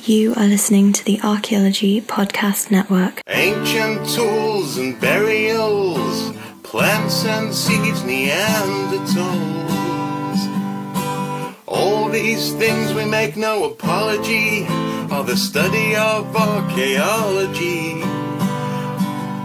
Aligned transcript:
You 0.00 0.34
are 0.34 0.46
listening 0.48 0.92
to 0.94 1.04
the 1.04 1.20
Archaeology 1.22 2.00
Podcast 2.00 2.72
Network. 2.72 3.20
Ancient 3.28 4.08
tools 4.08 4.76
and 4.76 5.00
burials, 5.00 6.36
plants 6.64 7.24
and 7.24 7.54
seeds, 7.54 8.00
Neanderthals. 8.00 9.20
All 11.68 12.08
these 12.08 12.52
things 12.54 12.94
we 12.94 13.04
make 13.04 13.36
no 13.36 13.64
apology 13.70 14.66
are 15.12 15.22
the 15.22 15.36
study 15.36 15.94
of 15.94 16.34
archaeology. 16.34 18.00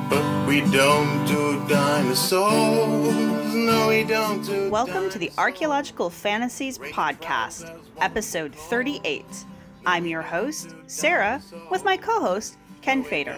But 0.09 0.47
we 0.47 0.61
don't 0.71 1.23
do 1.27 1.63
dinosaurs. 1.69 3.53
No, 3.53 3.89
we 3.89 4.03
don't 4.05 4.43
do 4.43 4.71
Welcome 4.71 5.11
to 5.11 5.19
the 5.19 5.31
Archaeological 5.37 6.09
Fantasies 6.09 6.79
Podcast, 6.79 7.79
episode 7.99 8.55
38. 8.55 9.23
I'm 9.87 10.05
your 10.05 10.21
host, 10.21 10.75
Sarah, 10.87 11.41
with 11.71 11.85
my 11.85 11.95
co 11.95 12.19
host, 12.19 12.57
Ken 12.81 13.05
Feder. 13.05 13.37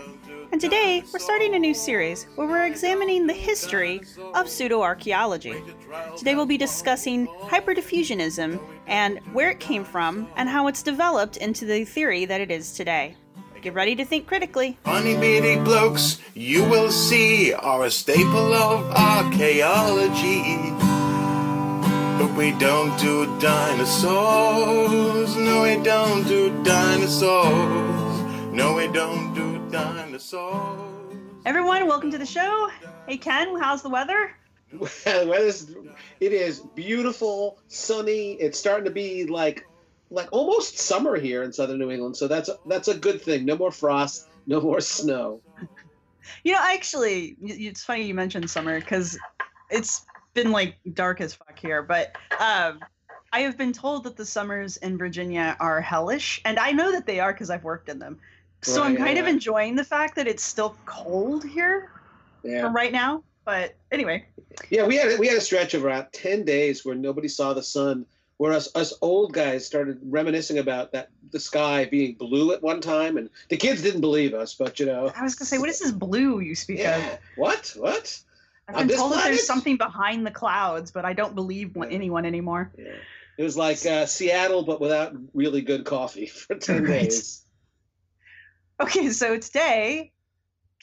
And 0.51 0.59
today 0.59 1.03
we're 1.13 1.19
starting 1.19 1.53
a 1.53 1.59
new 1.59 1.75
series 1.75 2.23
where 2.33 2.47
we're 2.47 2.65
examining 2.65 3.27
the 3.27 3.33
history 3.33 3.99
of 4.33 4.47
pseudoarchaeology. 4.47 5.61
Today 6.17 6.33
we'll 6.33 6.47
be 6.47 6.57
discussing 6.57 7.27
hyperdiffusionism 7.27 8.59
and 8.87 9.19
where 9.31 9.51
it 9.51 9.59
came 9.59 9.83
from 9.83 10.27
and 10.37 10.49
how 10.49 10.65
it's 10.65 10.81
developed 10.81 11.37
into 11.37 11.65
the 11.65 11.85
theory 11.85 12.25
that 12.25 12.41
it 12.41 12.49
is 12.49 12.73
today. 12.73 13.15
Get 13.61 13.75
ready 13.75 13.95
to 13.97 14.03
think 14.03 14.25
critically. 14.25 14.79
Funny 14.85 15.15
bitty 15.17 15.61
blokes 15.61 16.19
you 16.33 16.63
will 16.63 16.89
see 16.89 17.53
are 17.53 17.83
a 17.83 17.91
staple 17.91 18.55
of 18.55 18.91
archaeology. 18.95 20.98
But 22.39 22.45
we 22.45 22.51
don't 22.57 22.97
do 23.01 23.25
dinosaurs. 23.41 25.35
No, 25.35 25.63
we 25.63 25.75
don't 25.83 26.25
do 26.25 26.63
dinosaurs. 26.63 28.21
No, 28.53 28.75
we 28.75 28.87
don't 28.87 29.33
do 29.33 29.59
dinosaurs. 29.69 30.79
Everyone, 31.45 31.85
welcome 31.85 32.09
to 32.11 32.17
the 32.17 32.25
show. 32.25 32.69
Hey 33.09 33.17
Ken, 33.17 33.59
how's 33.59 33.81
the 33.81 33.89
weather? 33.89 34.37
weather's 35.05 35.69
it 36.21 36.31
is 36.31 36.61
beautiful, 36.75 37.59
sunny. 37.67 38.35
It's 38.35 38.57
starting 38.57 38.85
to 38.85 38.91
be 38.91 39.25
like 39.25 39.67
like 40.09 40.29
almost 40.31 40.77
summer 40.77 41.17
here 41.17 41.43
in 41.43 41.51
southern 41.51 41.79
New 41.79 41.91
England. 41.91 42.15
So 42.15 42.29
that's 42.29 42.49
that's 42.67 42.87
a 42.87 42.97
good 42.97 43.21
thing. 43.21 43.43
No 43.43 43.57
more 43.57 43.71
frost, 43.71 44.29
no 44.47 44.61
more 44.61 44.79
snow. 44.79 45.41
You 46.43 46.53
know, 46.53 46.59
actually, 46.61 47.35
it's 47.41 47.83
funny 47.83 48.03
you 48.03 48.13
mentioned 48.13 48.47
summer 48.51 48.79
because 48.79 49.17
it's 49.71 50.05
been 50.33 50.51
like 50.51 50.75
dark 50.93 51.21
as 51.21 51.33
fuck 51.33 51.57
here. 51.57 51.81
But 51.83 52.15
um, 52.39 52.79
I 53.31 53.41
have 53.41 53.57
been 53.57 53.73
told 53.73 54.03
that 54.05 54.17
the 54.17 54.25
summers 54.25 54.77
in 54.77 54.97
Virginia 54.97 55.55
are 55.59 55.81
hellish, 55.81 56.41
and 56.45 56.59
I 56.59 56.71
know 56.71 56.91
that 56.91 57.05
they 57.05 57.19
are 57.19 57.33
because 57.33 57.49
I've 57.49 57.63
worked 57.63 57.89
in 57.89 57.99
them. 57.99 58.19
So 58.61 58.83
I'm 58.83 58.95
Right, 58.95 59.05
kind 59.05 59.17
of 59.19 59.27
enjoying 59.27 59.75
the 59.75 59.83
fact 59.83 60.15
that 60.15 60.27
it's 60.27 60.43
still 60.43 60.77
cold 60.85 61.43
here 61.43 61.89
for 62.43 62.69
right 62.69 62.91
now. 62.91 63.23
But 63.45 63.75
anyway, 63.91 64.25
yeah. 64.69 64.85
We 64.85 64.97
had 64.97 65.17
we 65.19 65.27
had 65.27 65.37
a 65.37 65.41
stretch 65.41 65.73
of 65.73 65.83
about 65.85 66.11
ten 66.13 66.43
days 66.43 66.85
where 66.85 66.95
nobody 66.95 67.27
saw 67.27 67.53
the 67.53 67.63
sun. 67.63 68.05
Where 68.37 68.53
us 68.53 68.69
us 68.75 68.93
old 69.01 69.33
guys 69.33 69.65
started 69.65 69.99
reminiscing 70.01 70.59
about 70.59 70.93
that 70.93 71.09
the 71.31 71.39
sky 71.39 71.85
being 71.85 72.15
blue 72.15 72.53
at 72.53 72.61
one 72.61 72.79
time, 72.79 73.17
and 73.17 73.29
the 73.49 73.57
kids 73.57 73.81
didn't 73.81 74.01
believe 74.01 74.33
us, 74.33 74.55
but 74.55 74.79
you 74.79 74.85
know. 74.85 75.11
I 75.15 75.23
was 75.23 75.35
gonna 75.35 75.47
say, 75.47 75.57
what 75.57 75.69
is 75.69 75.79
this 75.79 75.91
blue 75.91 76.39
you 76.39 76.55
speak 76.55 76.79
Yeah. 76.79 76.97
of? 77.13 77.19
What? 77.35 77.73
What? 77.77 78.21
I've 78.69 78.87
been 78.87 78.97
told 78.97 79.13
that 79.13 79.23
there's 79.25 79.47
something 79.47 79.77
behind 79.77 80.25
the 80.25 80.31
clouds, 80.31 80.91
but 80.91 81.05
I 81.05 81.13
don't 81.13 81.35
believe 81.35 81.75
Yeah. 81.75 81.85
anyone 81.89 82.25
anymore. 82.25 82.71
Yeah. 82.77 82.85
It 83.37 83.43
was 83.43 83.55
like 83.57 83.85
uh, 83.85 84.05
Seattle, 84.05 84.63
but 84.63 84.81
without 84.81 85.13
really 85.33 85.61
good 85.61 85.85
coffee 85.85 86.25
for 86.27 86.55
ten 86.55 86.83
Right. 86.83 87.09
days. 87.09 87.43
Okay, 88.81 89.09
so 89.09 89.37
today, 89.37 90.11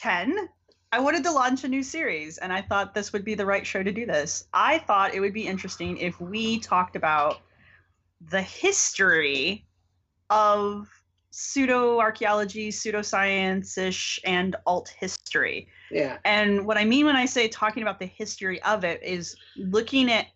Ken, 0.00 0.48
I 0.92 1.00
wanted 1.00 1.24
to 1.24 1.32
launch 1.32 1.64
a 1.64 1.68
new 1.68 1.82
series, 1.82 2.38
and 2.38 2.52
I 2.52 2.62
thought 2.62 2.94
this 2.94 3.12
would 3.12 3.24
be 3.24 3.34
the 3.34 3.46
right 3.46 3.66
show 3.66 3.82
to 3.82 3.92
do 3.92 4.06
this. 4.06 4.46
I 4.52 4.78
thought 4.78 5.14
it 5.14 5.20
would 5.20 5.32
be 5.32 5.46
interesting 5.46 5.96
if 5.98 6.20
we 6.20 6.58
talked 6.60 6.96
about 6.96 7.40
the 8.30 8.42
history 8.42 9.66
of 10.30 10.88
pseudo 11.30 11.98
archaeology, 12.00 12.70
pseudoscience 12.70 13.76
ish, 13.76 14.20
and 14.24 14.56
alt 14.66 14.94
history. 14.98 15.68
Yeah. 15.90 16.18
And 16.24 16.66
what 16.66 16.78
I 16.78 16.84
mean 16.84 17.06
when 17.06 17.16
I 17.16 17.26
say 17.26 17.48
talking 17.48 17.82
about 17.82 17.98
the 17.98 18.06
history 18.06 18.62
of 18.62 18.84
it 18.84 19.02
is 19.02 19.36
looking 19.56 20.10
at 20.10 20.26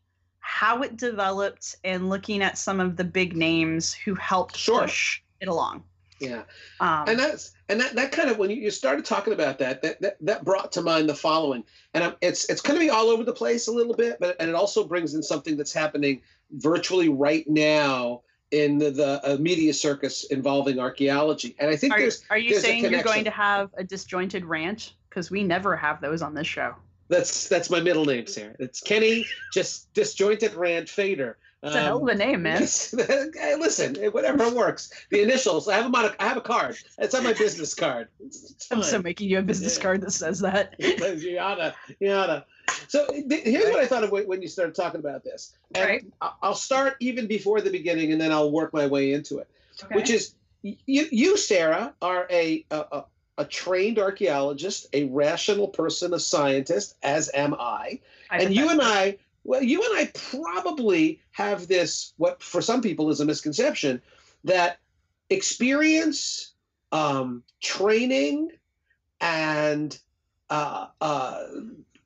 how 0.41 0.83
it 0.83 0.97
developed 0.97 1.77
and 1.85 2.09
looking 2.09 2.43
at 2.43 2.59
some 2.59 2.81
of 2.81 2.97
the 2.97 3.05
big 3.05 3.37
names 3.37 3.93
who 3.93 4.15
helped 4.15 4.57
Sure. 4.57 4.83
push 4.83 5.23
it 5.41 5.49
along. 5.49 5.85
Yeah. 6.21 6.43
Um, 6.81 7.05
and 7.09 7.19
that's 7.19 7.53
and 7.71 7.81
that, 7.81 7.95
that 7.95 8.13
kind 8.13 8.29
of 8.29 8.37
when 8.37 8.51
you, 8.51 8.71
started 8.71 9.07
talking 9.07 9.33
about 9.33 9.59
that, 9.59 9.81
that 9.81 10.01
that 10.03 10.17
that 10.21 10.45
brought 10.45 10.71
to 10.73 10.83
mind 10.83 11.09
the 11.09 11.15
following 11.15 11.65
and 11.95 12.05
I'm, 12.05 12.15
it's 12.21 12.49
it's 12.51 12.61
going 12.61 12.79
to 12.79 12.85
be 12.85 12.91
all 12.91 13.09
over 13.09 13.25
the 13.25 13.33
place 13.33 13.69
a 13.69 13.73
little 13.73 13.95
bit 13.95 14.19
but 14.21 14.37
and 14.39 14.51
it 14.51 14.55
also 14.55 14.85
brings 14.85 15.15
in 15.15 15.23
something 15.23 15.57
that's 15.57 15.73
happening 15.73 16.21
virtually 16.51 17.09
right 17.09 17.49
now 17.49 18.23
in 18.51 18.79
the, 18.79 18.91
the 18.91 19.33
uh, 19.35 19.37
media 19.39 19.73
circus 19.73 20.25
involving 20.25 20.79
archaeology 20.79 21.55
and 21.59 21.71
i 21.71 21.77
think 21.77 21.93
Are, 21.95 21.99
there's 22.01 22.25
are 22.31 22.39
you 22.39 22.51
there's 22.51 22.63
saying 22.63 22.91
you're 22.91 23.03
going 23.03 23.25
to 23.25 23.31
have 23.31 23.71
a 23.79 23.85
disjointed 23.85 24.45
rant? 24.45 24.95
Because 25.09 25.31
we 25.31 25.43
never 25.43 25.77
have 25.77 26.01
those 26.01 26.23
on 26.23 26.35
this 26.35 26.47
show. 26.47 26.75
that's 27.09 27.49
that's 27.49 27.71
my 27.71 27.81
middle 27.81 28.05
name 28.05 28.27
sarah 28.27 28.55
it's 28.59 28.81
kenny 28.81 29.25
just 29.53 29.93
disjointed 29.95 30.55
rant 30.55 30.89
feder 30.89 31.39
It's 31.63 31.75
a 31.75 31.81
hell 31.81 31.97
of 31.99 32.03
Um, 32.03 32.09
a 32.09 32.15
name, 32.15 32.43
man. 32.43 32.63
Listen, 33.61 33.95
whatever 34.13 34.49
works. 34.51 34.91
The 35.11 35.21
initials. 35.23 35.69
I 35.69 35.75
have 35.75 35.85
them 35.85 35.95
on. 35.95 36.07
A, 36.07 36.15
I 36.19 36.27
have 36.29 36.39
a 36.39 36.41
card. 36.41 36.77
It's 36.97 37.15
on 37.15 37.23
my 37.23 37.35
business 37.35 37.75
card. 37.75 38.09
It's, 38.19 38.51
it's 38.53 38.67
I'm 38.73 38.83
so 38.83 39.03
making 39.03 39.29
you 39.29 39.39
a 39.41 39.43
business 39.43 39.77
Yeah. 39.77 39.83
card 39.83 40.01
that 40.01 40.13
says 40.13 40.39
that. 40.41 40.75
you 40.79 41.39
oughta, 41.39 41.75
you 42.01 42.11
oughta. 42.13 42.47
So 42.91 43.07
th- 43.07 43.45
here's 43.45 43.71
what 43.71 43.79
I 43.79 43.87
thought 43.87 44.03
of 44.03 44.11
when 44.11 44.43
you 44.43 44.49
started 44.49 44.75
talking 44.75 44.99
about 44.99 45.23
this. 45.23 45.53
And 45.77 45.89
Right. 45.89 46.05
I- 46.21 46.33
I'll 46.43 46.57
start 46.57 46.97
even 46.99 47.29
before 47.29 47.61
the 47.61 47.71
beginning, 47.71 48.11
and 48.11 48.21
then 48.21 48.33
I'll 48.33 48.51
work 48.51 48.73
my 48.73 48.89
way 48.89 49.13
into 49.13 49.39
it. 49.39 49.47
Okay. 49.85 49.95
Which 49.95 50.11
is, 50.11 50.35
you, 50.63 51.07
you 51.13 51.37
Sarah, 51.37 51.95
are 52.03 52.27
a, 52.31 52.65
a 52.73 52.77
a 52.91 53.05
a 53.39 53.45
trained 53.45 54.01
archaeologist, 54.01 54.89
a 54.93 55.05
rational 55.05 55.69
person, 55.69 56.13
a 56.15 56.19
scientist, 56.19 56.97
as 57.05 57.31
am 57.33 57.55
I. 57.55 58.01
And 58.29 58.53
you 58.53 58.69
and 58.69 58.81
I, 58.83 59.19
well, 59.45 59.63
you 59.63 59.83
and 59.85 59.97
I 59.97 60.11
probably 60.13 61.21
have 61.31 61.69
this, 61.69 62.13
what 62.17 62.43
for 62.43 62.61
some 62.61 62.83
people 62.83 63.09
is 63.09 63.21
a 63.21 63.25
misconception, 63.25 64.03
that 64.45 64.79
experience, 65.31 66.53
um, 66.91 67.45
training, 67.63 68.51
and 69.21 69.97
uh, 70.51 70.89
uh, 71.01 71.45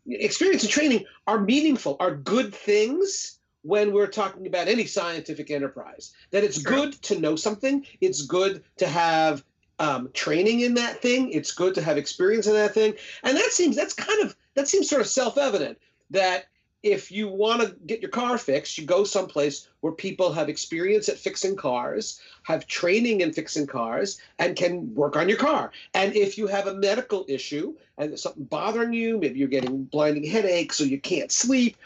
experience 0.06 0.62
and 0.62 0.72
training 0.72 1.04
are 1.26 1.40
meaningful, 1.40 1.96
are 2.00 2.14
good 2.14 2.54
things 2.54 3.38
when 3.62 3.92
we're 3.92 4.06
talking 4.06 4.46
about 4.46 4.68
any 4.68 4.84
scientific 4.84 5.50
enterprise. 5.50 6.12
That 6.30 6.44
it's 6.44 6.62
True. 6.62 6.76
good 6.76 7.02
to 7.02 7.18
know 7.18 7.36
something, 7.36 7.86
it's 8.00 8.22
good 8.22 8.62
to 8.76 8.86
have 8.86 9.44
um, 9.78 10.10
training 10.12 10.60
in 10.60 10.74
that 10.74 11.00
thing, 11.00 11.30
it's 11.32 11.52
good 11.52 11.74
to 11.74 11.82
have 11.82 11.96
experience 11.96 12.46
in 12.46 12.52
that 12.52 12.74
thing, 12.74 12.94
and 13.22 13.36
that 13.36 13.50
seems 13.50 13.74
that's 13.74 13.94
kind 13.94 14.22
of 14.22 14.36
that 14.54 14.68
seems 14.68 14.88
sort 14.88 15.00
of 15.00 15.08
self-evident 15.08 15.78
that 16.10 16.46
if 16.84 17.10
you 17.10 17.28
want 17.28 17.62
to 17.62 17.74
get 17.86 18.02
your 18.02 18.10
car 18.10 18.36
fixed, 18.36 18.76
you 18.76 18.84
go 18.84 19.04
someplace 19.04 19.68
where 19.80 19.92
people 19.92 20.30
have 20.30 20.50
experience 20.50 21.08
at 21.08 21.16
fixing 21.16 21.56
cars, 21.56 22.20
have 22.42 22.66
training 22.66 23.22
in 23.22 23.32
fixing 23.32 23.66
cars, 23.66 24.20
and 24.38 24.54
can 24.54 24.94
work 24.94 25.16
on 25.16 25.26
your 25.26 25.38
car. 25.38 25.72
And 25.94 26.14
if 26.14 26.36
you 26.36 26.46
have 26.46 26.66
a 26.66 26.74
medical 26.74 27.24
issue 27.26 27.74
and 27.96 28.10
there's 28.10 28.22
something 28.22 28.44
bothering 28.44 28.92
you, 28.92 29.18
maybe 29.18 29.38
you're 29.38 29.48
getting 29.48 29.84
blinding 29.84 30.24
headaches 30.24 30.78
or 30.78 30.84
you 30.84 31.00
can't 31.00 31.32
sleep, 31.32 31.78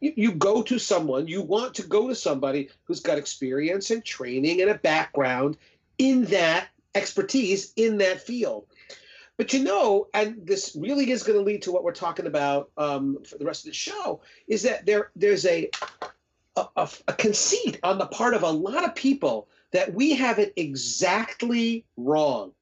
you, 0.00 0.12
you 0.16 0.32
go 0.32 0.60
to 0.60 0.76
someone, 0.76 1.28
you 1.28 1.40
want 1.40 1.72
to 1.74 1.84
go 1.84 2.08
to 2.08 2.14
somebody 2.14 2.68
who's 2.82 3.00
got 3.00 3.18
experience 3.18 3.92
and 3.92 4.04
training 4.04 4.60
and 4.60 4.70
a 4.70 4.74
background 4.74 5.56
in 5.98 6.24
that 6.24 6.66
expertise 6.96 7.72
in 7.76 7.98
that 7.98 8.20
field. 8.20 8.66
But 9.42 9.52
you 9.52 9.64
know, 9.64 10.06
and 10.14 10.46
this 10.46 10.76
really 10.78 11.10
is 11.10 11.24
going 11.24 11.36
to 11.36 11.44
lead 11.44 11.62
to 11.62 11.72
what 11.72 11.82
we're 11.82 11.90
talking 11.90 12.28
about 12.28 12.70
um, 12.78 13.18
for 13.24 13.38
the 13.38 13.44
rest 13.44 13.64
of 13.64 13.72
the 13.72 13.74
show, 13.74 14.20
is 14.46 14.62
that 14.62 14.86
there 14.86 15.10
there's 15.16 15.44
a 15.46 15.68
a, 16.54 16.64
a 16.76 16.88
a 17.08 17.12
conceit 17.14 17.80
on 17.82 17.98
the 17.98 18.06
part 18.06 18.34
of 18.34 18.44
a 18.44 18.48
lot 18.48 18.84
of 18.84 18.94
people 18.94 19.48
that 19.72 19.92
we 19.92 20.14
have 20.14 20.38
it 20.38 20.52
exactly 20.54 21.84
wrong. 21.96 22.52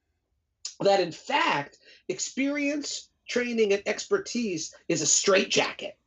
That 0.81 1.01
in 1.01 1.13
fact, 1.13 1.77
experience, 2.09 3.11
training, 3.29 3.75
and 3.75 3.83
expertise 3.85 4.75
is 4.89 5.03
a 5.03 5.07
straitjacket. 5.07 5.99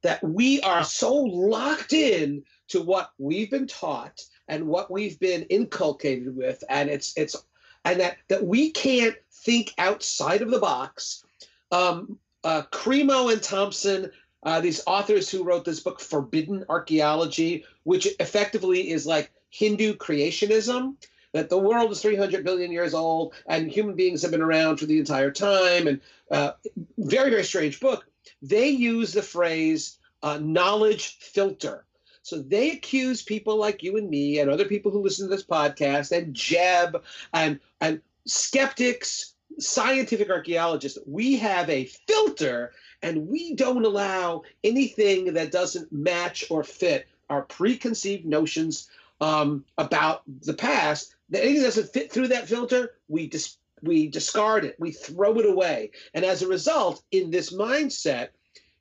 That 0.00 0.24
we 0.24 0.58
are 0.62 0.84
so 0.84 1.14
locked 1.14 1.92
in 1.92 2.44
to 2.68 2.80
what 2.80 3.12
we've 3.18 3.50
been 3.50 3.66
taught 3.66 4.22
and 4.48 4.68
what 4.68 4.90
we've 4.90 5.20
been 5.20 5.42
inculcated 5.50 6.34
with, 6.34 6.64
and 6.70 6.88
it's 6.88 7.12
it's 7.18 7.36
and 7.84 8.00
that 8.00 8.18
that 8.28 8.44
we 8.44 8.70
can't 8.70 9.16
think 9.32 9.74
outside 9.78 10.42
of 10.42 10.50
the 10.50 10.58
box. 10.58 11.24
Um, 11.70 12.18
uh, 12.42 12.62
Cremo 12.70 13.32
and 13.32 13.42
Thompson, 13.42 14.10
uh, 14.42 14.60
these 14.60 14.82
authors 14.86 15.30
who 15.30 15.44
wrote 15.44 15.64
this 15.64 15.80
book, 15.80 16.00
Forbidden 16.00 16.64
Archaeology, 16.68 17.64
which 17.84 18.06
effectively 18.20 18.90
is 18.90 19.06
like 19.06 19.32
Hindu 19.50 19.94
creationism, 19.96 20.96
that 21.32 21.48
the 21.48 21.58
world 21.58 21.90
is 21.90 22.00
300 22.00 22.44
billion 22.44 22.70
years 22.70 22.94
old 22.94 23.34
and 23.46 23.70
human 23.70 23.96
beings 23.96 24.22
have 24.22 24.30
been 24.30 24.42
around 24.42 24.76
for 24.76 24.86
the 24.86 24.98
entire 24.98 25.30
time, 25.30 25.86
and 25.88 26.00
uh, 26.30 26.52
very, 26.98 27.30
very 27.30 27.44
strange 27.44 27.80
book. 27.80 28.06
They 28.42 28.68
use 28.68 29.12
the 29.12 29.22
phrase 29.22 29.98
uh, 30.22 30.38
knowledge 30.40 31.18
filter. 31.18 31.84
So 32.24 32.38
they 32.38 32.70
accuse 32.70 33.20
people 33.22 33.56
like 33.56 33.82
you 33.82 33.98
and 33.98 34.08
me 34.08 34.38
and 34.38 34.50
other 34.50 34.64
people 34.64 34.90
who 34.90 35.02
listen 35.02 35.28
to 35.28 35.36
this 35.36 35.44
podcast 35.44 36.10
and 36.10 36.32
Jeb 36.32 37.02
and, 37.34 37.60
and 37.82 38.00
skeptics, 38.26 39.34
scientific 39.58 40.30
archaeologists. 40.30 40.98
We 41.06 41.36
have 41.36 41.68
a 41.68 41.84
filter 41.84 42.72
and 43.02 43.28
we 43.28 43.54
don't 43.54 43.84
allow 43.84 44.42
anything 44.64 45.34
that 45.34 45.52
doesn't 45.52 45.92
match 45.92 46.46
or 46.50 46.64
fit 46.64 47.06
our 47.28 47.42
preconceived 47.42 48.24
notions 48.24 48.88
um, 49.20 49.62
about 49.76 50.22
the 50.44 50.54
past. 50.54 51.14
That 51.28 51.42
anything 51.42 51.60
that 51.60 51.68
doesn't 51.68 51.92
fit 51.92 52.10
through 52.10 52.28
that 52.28 52.48
filter, 52.48 52.94
we 53.08 53.26
dis- 53.26 53.58
we 53.82 54.08
discard 54.08 54.64
it, 54.64 54.76
we 54.78 54.92
throw 54.92 55.38
it 55.40 55.46
away, 55.46 55.90
and 56.14 56.24
as 56.24 56.40
a 56.40 56.48
result, 56.48 57.02
in 57.10 57.30
this 57.30 57.52
mindset, 57.52 58.28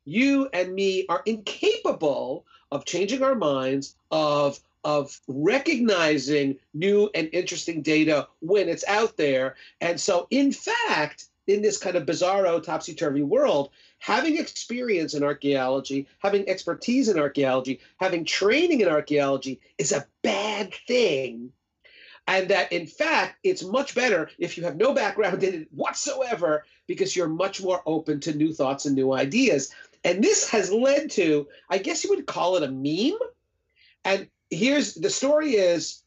you 0.05 0.49
and 0.53 0.73
me 0.73 1.05
are 1.09 1.23
incapable 1.25 2.45
of 2.73 2.85
changing 2.85 3.23
our 3.23 3.35
minds, 3.35 3.95
of 4.11 4.59
of 4.83 5.21
recognizing 5.27 6.57
new 6.73 7.09
and 7.15 7.29
interesting 7.31 7.81
data 7.81 8.27
when 8.41 8.67
it's 8.67 8.83
out 8.87 9.15
there. 9.15 9.55
And 9.79 9.97
so, 9.97 10.27
in 10.29 10.51
fact, 10.51 11.27
in 11.47 11.61
this 11.61 11.77
kind 11.77 11.95
of 11.95 12.05
bizarro, 12.05 12.61
topsy 12.61 12.93
turvy 12.93 13.21
world, 13.21 13.69
having 13.99 14.37
experience 14.37 15.13
in 15.13 15.23
archaeology, 15.23 16.07
having 16.19 16.49
expertise 16.49 17.07
in 17.07 17.17
archaeology, 17.17 17.79
having 17.97 18.25
training 18.25 18.81
in 18.81 18.89
archaeology 18.89 19.61
is 19.77 19.93
a 19.93 20.05
bad 20.21 20.73
thing. 20.87 21.51
And 22.27 22.49
that, 22.49 22.71
in 22.71 22.87
fact, 22.87 23.37
it's 23.43 23.63
much 23.63 23.95
better 23.95 24.29
if 24.37 24.57
you 24.57 24.63
have 24.63 24.77
no 24.77 24.93
background 24.93 25.43
in 25.43 25.61
it 25.61 25.67
whatsoever 25.71 26.65
because 26.87 27.15
you're 27.15 27.27
much 27.27 27.61
more 27.61 27.81
open 27.85 28.19
to 28.21 28.33
new 28.33 28.53
thoughts 28.53 28.85
and 28.85 28.95
new 28.95 29.13
ideas. 29.13 29.73
And 30.03 30.23
this 30.23 30.49
has 30.49 30.71
led 30.71 31.11
to, 31.11 31.47
I 31.69 31.77
guess 31.77 32.03
you 32.03 32.09
would 32.11 32.25
call 32.25 32.57
it 32.57 32.63
a 32.63 32.71
meme. 32.71 33.19
And 34.03 34.27
here's 34.49 34.95
the 34.95 35.09
story 35.09 35.55
is 35.55 36.03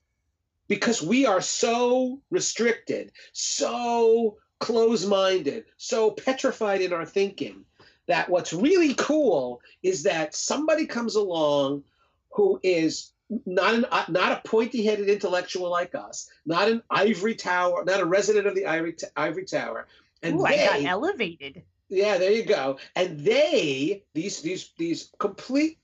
because 0.68 1.02
we 1.02 1.26
are 1.26 1.40
so 1.40 2.20
restricted, 2.30 3.12
so 3.32 4.36
close 4.58 5.06
minded, 5.06 5.64
so 5.76 6.10
petrified 6.10 6.80
in 6.80 6.92
our 6.92 7.06
thinking 7.06 7.64
that 8.06 8.28
what's 8.28 8.52
really 8.52 8.94
cool 8.94 9.60
is 9.82 10.02
that 10.04 10.34
somebody 10.34 10.86
comes 10.86 11.16
along 11.16 11.82
who 12.30 12.60
is 12.62 13.12
not 13.44 13.74
an 13.74 13.84
uh, 13.90 14.04
not 14.08 14.32
a 14.32 14.48
pointy-headed 14.48 15.08
intellectual 15.08 15.70
like 15.70 15.94
us, 15.94 16.30
not 16.44 16.68
an 16.68 16.82
ivory 16.90 17.34
tower, 17.34 17.84
not 17.84 18.00
a 18.00 18.04
resident 18.04 18.46
of 18.46 18.54
the 18.54 18.66
ivory 18.66 18.92
t- 18.92 19.06
ivory 19.16 19.44
tower, 19.44 19.86
and 20.22 20.38
Ooh, 20.38 20.44
they, 20.44 20.66
I 20.66 20.82
got 20.82 20.90
elevated. 20.90 21.64
Yeah, 21.88 22.18
there 22.18 22.32
you 22.32 22.44
go. 22.44 22.78
And 22.96 23.20
they, 23.20 24.02
these 24.14 24.42
these 24.42 24.70
these 24.76 25.10
complete 25.18 25.78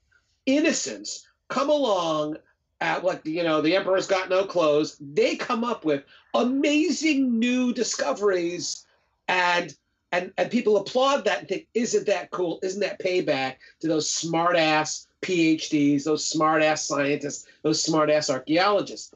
innocents, 0.45 1.25
come 1.47 1.69
along 1.69 2.37
at 2.81 3.03
like 3.05 3.25
you 3.25 3.43
know 3.43 3.61
the 3.61 3.75
emperor's 3.75 4.07
got 4.07 4.29
no 4.29 4.43
clothes. 4.43 4.97
They 4.99 5.35
come 5.35 5.63
up 5.63 5.85
with 5.85 6.03
amazing 6.33 7.39
new 7.39 7.73
discoveries, 7.73 8.85
and 9.29 9.73
and 10.11 10.33
and 10.37 10.51
people 10.51 10.77
applaud 10.77 11.23
that 11.25 11.39
and 11.39 11.47
think, 11.47 11.67
isn't 11.73 12.05
that 12.07 12.31
cool? 12.31 12.59
Isn't 12.63 12.81
that 12.81 12.99
payback 12.99 13.55
to 13.79 13.87
those 13.87 14.09
smart 14.09 14.57
ass 14.57 15.07
PhDs, 15.21 16.03
those 16.03 16.25
smart 16.25 16.61
ass 16.61 16.85
scientists, 16.85 17.47
those 17.61 17.81
smart 17.81 18.09
ass 18.09 18.29
archaeologists? 18.29 19.13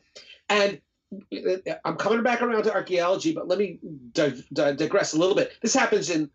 And 0.47 0.79
uh, 1.33 1.73
I'm 1.83 1.97
coming 1.97 2.23
back 2.23 2.41
around 2.41 2.63
to 2.63 2.73
archaeology, 2.73 3.33
but 3.33 3.49
let 3.49 3.59
me 3.59 3.79
di- 4.13 4.45
di- 4.53 4.73
digress 4.73 5.13
a 5.13 5.19
little 5.19 5.35
bit. 5.35 5.51
This 5.61 5.73
happens 5.73 6.09
in 6.09 6.29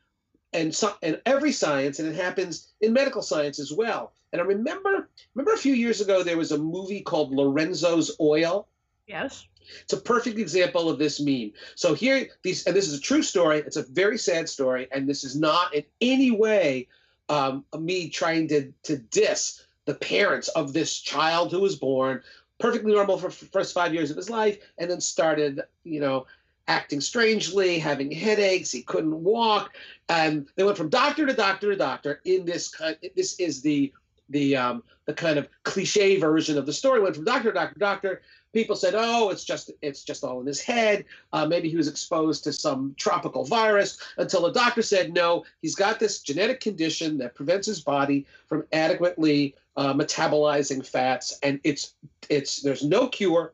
and 0.52 0.74
so, 0.74 0.94
in 1.02 1.20
every 1.26 1.52
science, 1.52 1.98
and 1.98 2.08
it 2.08 2.14
happens 2.14 2.72
in 2.80 2.92
medical 2.92 3.22
science 3.22 3.58
as 3.58 3.72
well. 3.72 4.12
And 4.32 4.40
I 4.40 4.44
remember 4.44 5.08
remember 5.34 5.52
a 5.52 5.58
few 5.58 5.74
years 5.74 6.00
ago 6.00 6.22
there 6.22 6.38
was 6.38 6.52
a 6.52 6.58
movie 6.58 7.02
called 7.02 7.32
Lorenzo's 7.32 8.16
Oil. 8.20 8.68
Yes. 9.06 9.46
It's 9.82 9.92
a 9.92 10.00
perfect 10.00 10.38
example 10.38 10.88
of 10.88 10.98
this 10.98 11.20
meme. 11.20 11.52
So 11.74 11.94
here, 11.94 12.28
these 12.42 12.64
and 12.66 12.74
this 12.74 12.88
is 12.88 12.98
a 12.98 13.00
true 13.00 13.22
story. 13.22 13.58
It's 13.58 13.76
a 13.76 13.84
very 13.84 14.18
sad 14.18 14.48
story, 14.48 14.88
and 14.90 15.08
this 15.08 15.24
is 15.24 15.36
not 15.36 15.74
in 15.74 15.84
any 16.00 16.30
way 16.30 16.88
um, 17.28 17.64
me 17.78 18.08
trying 18.08 18.48
to 18.48 18.72
to 18.84 18.98
diss 18.98 19.62
the 19.84 19.94
parents 19.94 20.48
of 20.48 20.72
this 20.72 20.98
child 20.98 21.50
who 21.50 21.60
was 21.60 21.76
born 21.76 22.22
perfectly 22.58 22.92
normal 22.92 23.18
for 23.18 23.28
first 23.30 23.74
five 23.74 23.92
years 23.92 24.10
of 24.10 24.16
his 24.16 24.30
life, 24.30 24.58
and 24.78 24.90
then 24.90 25.00
started, 25.00 25.60
you 25.82 26.00
know, 26.00 26.26
acting 26.68 27.00
strangely, 27.00 27.78
having 27.78 28.10
headaches. 28.10 28.70
He 28.70 28.82
couldn't 28.82 29.22
walk, 29.22 29.74
and 30.08 30.46
they 30.56 30.64
went 30.64 30.76
from 30.76 30.88
doctor 30.88 31.26
to 31.26 31.32
doctor 31.32 31.70
to 31.70 31.76
doctor. 31.76 32.20
In 32.24 32.44
this 32.44 32.68
kind, 32.68 32.96
this 33.16 33.38
is 33.40 33.62
the 33.62 33.92
the 34.28 34.56
um, 34.56 34.82
the 35.06 35.14
kind 35.14 35.38
of 35.38 35.48
cliche 35.62 36.18
version 36.18 36.58
of 36.58 36.66
the 36.66 36.72
story. 36.72 37.00
Went 37.00 37.16
from 37.16 37.24
doctor 37.24 37.50
to 37.50 37.54
doctor 37.54 37.74
to 37.74 37.80
doctor. 37.80 38.22
People 38.52 38.76
said, 38.76 38.94
"Oh, 38.96 39.30
it's 39.30 39.44
just 39.44 39.70
it's 39.80 40.04
just 40.04 40.24
all 40.24 40.40
in 40.40 40.46
his 40.46 40.60
head. 40.60 41.04
Uh, 41.32 41.46
maybe 41.46 41.68
he 41.68 41.76
was 41.76 41.88
exposed 41.88 42.44
to 42.44 42.52
some 42.52 42.94
tropical 42.98 43.44
virus." 43.44 43.98
Until 44.18 44.42
the 44.42 44.52
doctor 44.52 44.82
said, 44.82 45.12
"No, 45.12 45.44
he's 45.60 45.74
got 45.74 45.98
this 45.98 46.20
genetic 46.20 46.60
condition 46.60 47.18
that 47.18 47.34
prevents 47.34 47.66
his 47.66 47.80
body 47.80 48.26
from 48.46 48.64
adequately 48.72 49.54
uh, 49.76 49.94
metabolizing 49.94 50.86
fats, 50.86 51.38
and 51.42 51.60
it's 51.64 51.94
it's 52.28 52.60
there's 52.60 52.84
no 52.84 53.08
cure. 53.08 53.52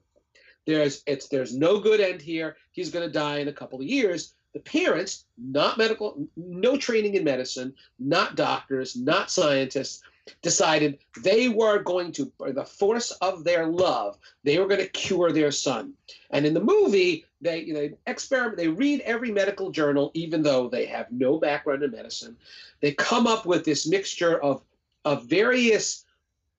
There's 0.69 1.03
it's 1.07 1.29
there's 1.29 1.57
no 1.57 1.81
good 1.81 1.99
end 1.99 2.21
here. 2.21 2.59
He's 2.73 2.91
going 2.91 3.07
to 3.07 3.11
die 3.11 3.39
in 3.39 3.49
a 3.49 3.53
couple 3.55 3.81
of 3.81 3.87
years. 3.87 4.35
The 4.53 4.61
parents, 4.61 5.25
not 5.39 5.79
medical, 5.79 6.29
no 6.37 6.77
training 6.77 7.15
in 7.15 7.25
medicine, 7.25 7.73
not 7.99 8.37
doctors, 8.37 8.95
not 8.95 9.31
scientists, 9.31 10.03
decided 10.43 10.99
they 11.23 11.49
were 11.49 11.79
going 11.79 12.13
to, 12.13 12.31
by 12.39 12.53
the 12.53 12.67
force 12.67 13.13
of 13.23 13.45
their 13.45 13.67
love, 13.67 14.19
they 14.45 14.59
were 14.59 14.67
going 14.67 14.81
to 14.81 14.89
cure 14.89 15.33
their 15.33 15.51
son. 15.51 15.95
And 16.33 16.45
in 16.45 16.53
the 16.53 16.61
movie, 16.61 17.25
they 17.41 17.61
you 17.61 17.73
know 17.73 17.89
experiment. 18.07 18.59
They 18.59 18.69
read 18.69 19.01
every 19.07 19.31
medical 19.31 19.71
journal, 19.71 20.11
even 20.13 20.43
though 20.43 20.69
they 20.69 20.85
have 20.85 21.11
no 21.11 21.39
background 21.39 21.83
in 21.83 21.93
medicine. 21.93 22.37
They 22.83 22.93
come 22.93 23.27
up 23.27 23.47
with 23.47 23.65
this 23.65 23.87
mixture 23.87 24.39
of 24.43 24.61
of 25.07 25.25
various 25.25 26.05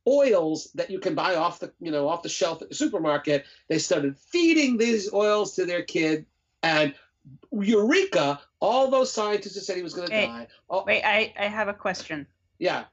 oils 0.09 0.69
that 0.75 0.89
you 0.89 0.99
can 0.99 1.13
buy 1.13 1.35
off 1.35 1.59
the 1.59 1.71
you 1.79 1.91
know 1.91 2.07
off 2.07 2.23
the 2.23 2.29
shelf 2.29 2.61
at 2.61 2.69
the 2.69 2.75
supermarket. 2.75 3.45
They 3.67 3.77
started 3.77 4.17
feeding 4.17 4.77
these 4.77 5.13
oils 5.13 5.55
to 5.55 5.65
their 5.65 5.83
kid, 5.83 6.25
and 6.63 6.95
eureka! 7.51 8.41
All 8.59 8.89
those 8.89 9.11
scientists 9.11 9.55
who 9.55 9.61
said 9.61 9.77
he 9.77 9.83
was 9.83 9.93
going 9.93 10.09
to 10.09 10.13
die. 10.13 10.47
Oh, 10.69 10.83
wait, 10.85 11.03
I 11.03 11.33
I 11.39 11.45
have 11.45 11.67
a 11.67 11.73
question. 11.73 12.25
Yeah. 12.57 12.85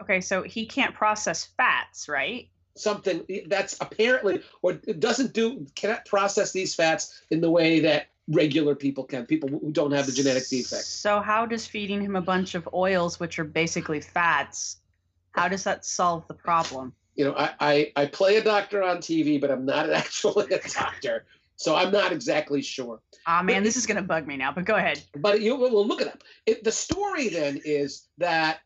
Okay, 0.00 0.20
so 0.20 0.42
he 0.42 0.64
can't 0.64 0.94
process 0.94 1.44
fats, 1.56 2.08
right? 2.08 2.48
Something 2.76 3.26
that's 3.48 3.76
apparently 3.80 4.42
or 4.62 4.74
doesn't 4.74 5.34
do 5.34 5.66
cannot 5.74 6.06
process 6.06 6.52
these 6.52 6.74
fats 6.74 7.20
in 7.30 7.40
the 7.40 7.50
way 7.50 7.80
that 7.80 8.06
regular 8.28 8.76
people 8.76 9.02
can 9.02 9.26
people 9.26 9.48
who 9.48 9.72
don't 9.72 9.90
have 9.90 10.06
the 10.06 10.12
genetic 10.12 10.46
defect 10.48 10.84
so 10.84 11.20
how 11.20 11.44
does 11.44 11.66
feeding 11.66 12.00
him 12.00 12.14
a 12.14 12.20
bunch 12.20 12.54
of 12.54 12.68
oils 12.72 13.18
which 13.18 13.40
are 13.40 13.44
basically 13.44 14.00
fats 14.00 14.76
how 15.32 15.48
does 15.48 15.64
that 15.64 15.84
solve 15.84 16.26
the 16.28 16.34
problem? 16.34 16.92
You 17.14 17.26
know, 17.26 17.34
I, 17.36 17.50
I, 17.60 17.92
I 17.96 18.06
play 18.06 18.36
a 18.36 18.44
doctor 18.44 18.82
on 18.82 18.98
TV, 18.98 19.40
but 19.40 19.50
I'm 19.50 19.64
not 19.64 19.90
actually 19.90 20.52
a 20.52 20.60
doctor. 20.68 21.24
So 21.56 21.76
I'm 21.76 21.92
not 21.92 22.10
exactly 22.10 22.62
sure. 22.62 23.00
Ah, 23.26 23.42
man, 23.42 23.56
but, 23.56 23.64
this 23.64 23.76
is 23.76 23.84
going 23.84 23.98
to 23.98 24.02
bug 24.02 24.26
me 24.26 24.36
now. 24.36 24.50
But 24.50 24.64
go 24.64 24.76
ahead. 24.76 25.02
But 25.16 25.42
you 25.42 25.56
will 25.56 25.86
look 25.86 26.00
it 26.00 26.08
up. 26.08 26.22
It, 26.46 26.64
the 26.64 26.72
story 26.72 27.28
then 27.28 27.60
is 27.64 28.06
that 28.16 28.60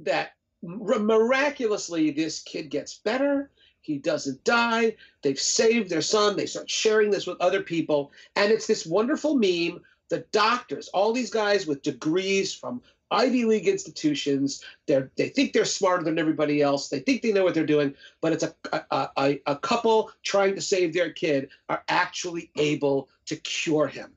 that 0.00 0.32
miraculously 0.62 2.10
this 2.10 2.40
kid 2.40 2.68
gets 2.68 2.98
better. 2.98 3.50
He 3.80 3.98
doesn't 3.98 4.42
die. 4.44 4.96
They've 5.22 5.38
saved 5.38 5.90
their 5.90 6.02
son. 6.02 6.36
They 6.36 6.46
start 6.46 6.70
sharing 6.70 7.10
this 7.10 7.26
with 7.26 7.40
other 7.40 7.62
people, 7.62 8.12
and 8.36 8.50
it's 8.50 8.66
this 8.66 8.86
wonderful 8.86 9.34
meme. 9.34 9.80
The 10.08 10.24
doctors, 10.30 10.88
all 10.88 11.12
these 11.12 11.30
guys 11.30 11.66
with 11.66 11.82
degrees 11.82 12.52
from 12.52 12.82
Ivy 13.12 13.44
League 13.44 13.68
institutions. 13.68 14.64
They're, 14.86 15.10
they 15.16 15.28
think 15.28 15.52
they're 15.52 15.64
smarter 15.64 16.02
than 16.02 16.18
everybody 16.18 16.62
else. 16.62 16.88
They 16.88 17.00
think 17.00 17.22
they 17.22 17.32
know 17.32 17.44
what 17.44 17.54
they're 17.54 17.66
doing, 17.66 17.94
but 18.20 18.32
it's 18.32 18.44
a, 18.44 18.54
a, 18.72 19.08
a, 19.16 19.40
a 19.46 19.56
couple 19.56 20.10
trying 20.22 20.54
to 20.54 20.60
save 20.60 20.92
their 20.92 21.12
kid 21.12 21.50
are 21.68 21.84
actually 21.88 22.50
able 22.56 23.08
to 23.26 23.36
cure 23.36 23.86
him. 23.86 24.12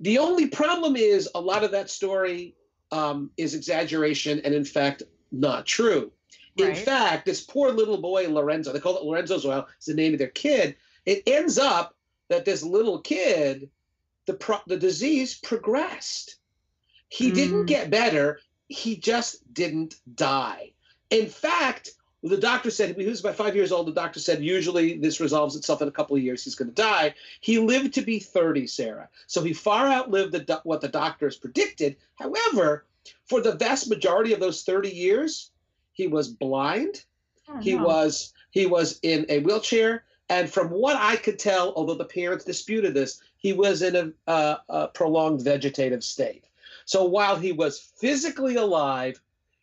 The 0.00 0.18
only 0.18 0.48
problem 0.48 0.96
is 0.96 1.28
a 1.34 1.40
lot 1.40 1.64
of 1.64 1.70
that 1.72 1.90
story 1.90 2.54
um, 2.92 3.30
is 3.36 3.54
exaggeration 3.54 4.40
and, 4.44 4.54
in 4.54 4.64
fact, 4.64 5.02
not 5.32 5.66
true. 5.66 6.12
Right. 6.58 6.70
In 6.70 6.84
fact, 6.84 7.26
this 7.26 7.42
poor 7.42 7.70
little 7.70 7.98
boy, 7.98 8.28
Lorenzo, 8.28 8.72
they 8.72 8.80
call 8.80 8.96
it 8.96 9.04
Lorenzo's 9.04 9.46
oil, 9.46 9.66
it's 9.76 9.86
the 9.86 9.94
name 9.94 10.12
of 10.12 10.18
their 10.18 10.28
kid. 10.28 10.76
It 11.06 11.22
ends 11.26 11.58
up 11.58 11.94
that 12.28 12.44
this 12.44 12.62
little 12.62 13.00
kid, 13.00 13.70
the, 14.26 14.34
pro- 14.34 14.60
the 14.66 14.76
disease 14.76 15.38
progressed. 15.38 16.36
He 17.10 17.30
mm. 17.30 17.34
didn't 17.34 17.66
get 17.66 17.90
better, 17.90 18.40
he 18.68 18.96
just 18.96 19.52
didn't 19.52 19.96
die. 20.14 20.72
In 21.10 21.28
fact, 21.28 21.90
the 22.22 22.36
doctor 22.36 22.70
said 22.70 22.96
he 22.96 23.06
was 23.06 23.20
about 23.20 23.34
five 23.34 23.56
years 23.56 23.72
old. 23.72 23.88
The 23.88 23.92
doctor 23.92 24.20
said 24.20 24.42
usually 24.42 24.96
this 24.98 25.20
resolves 25.20 25.56
itself 25.56 25.82
in 25.82 25.88
a 25.88 25.92
couple 25.92 26.16
of 26.16 26.22
years. 26.22 26.44
He's 26.44 26.54
going 26.54 26.68
to 26.68 26.74
die. 26.74 27.14
He 27.40 27.58
lived 27.58 27.94
to 27.94 28.02
be 28.02 28.18
30, 28.20 28.66
Sarah. 28.66 29.08
So 29.26 29.42
he 29.42 29.52
far 29.52 29.88
outlived 29.88 30.32
the, 30.32 30.60
what 30.64 30.80
the 30.80 30.88
doctors 30.88 31.36
predicted. 31.36 31.96
However, 32.16 32.84
for 33.24 33.40
the 33.40 33.56
vast 33.56 33.88
majority 33.88 34.32
of 34.32 34.40
those 34.40 34.62
30 34.62 34.90
years, 34.90 35.50
he 35.92 36.06
was 36.06 36.28
blind. 36.28 37.04
Oh, 37.48 37.58
he 37.58 37.74
no. 37.74 37.84
was 37.84 38.32
he 38.50 38.66
was 38.66 38.98
in 39.02 39.26
a 39.28 39.40
wheelchair, 39.40 40.04
and 40.28 40.50
from 40.50 40.68
what 40.70 40.96
I 40.96 41.16
could 41.16 41.38
tell, 41.38 41.72
although 41.74 41.94
the 41.94 42.04
parents 42.04 42.44
disputed 42.44 42.94
this, 42.94 43.22
he 43.36 43.52
was 43.52 43.82
in 43.82 43.96
a, 43.96 44.30
uh, 44.30 44.56
a 44.68 44.88
prolonged 44.88 45.40
vegetative 45.42 46.04
state. 46.04 46.46
So 46.90 47.04
while 47.04 47.36
he 47.36 47.52
was 47.52 47.78
physically 47.78 48.56
alive, 48.56 49.20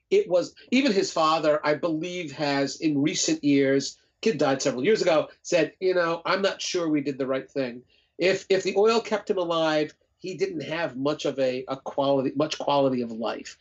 it 0.09 0.29
was 0.29 0.55
even 0.71 0.93
his 0.93 1.11
father, 1.11 1.59
I 1.61 1.73
believe, 1.73 2.31
has 2.31 2.77
in 2.77 3.01
recent 3.01 3.43
years, 3.43 3.97
kid 4.21 4.37
died 4.37 4.61
several 4.61 4.85
years 4.85 5.01
ago, 5.01 5.27
said, 5.41 5.73
you 5.81 5.93
know, 5.93 6.21
I'm 6.25 6.41
not 6.41 6.61
sure 6.61 6.87
we 6.87 7.01
did 7.01 7.17
the 7.17 7.27
right 7.27 7.51
thing. 7.51 7.81
If 8.17 8.45
if 8.47 8.63
the 8.63 8.77
oil 8.77 9.01
kept 9.01 9.29
him 9.29 9.39
alive, 9.39 9.93
he 10.19 10.35
didn't 10.35 10.61
have 10.61 10.95
much 10.95 11.25
of 11.25 11.37
a, 11.37 11.65
a 11.67 11.75
quality, 11.75 12.31
much 12.37 12.57
quality 12.59 13.01
of 13.01 13.11
life. 13.11 13.57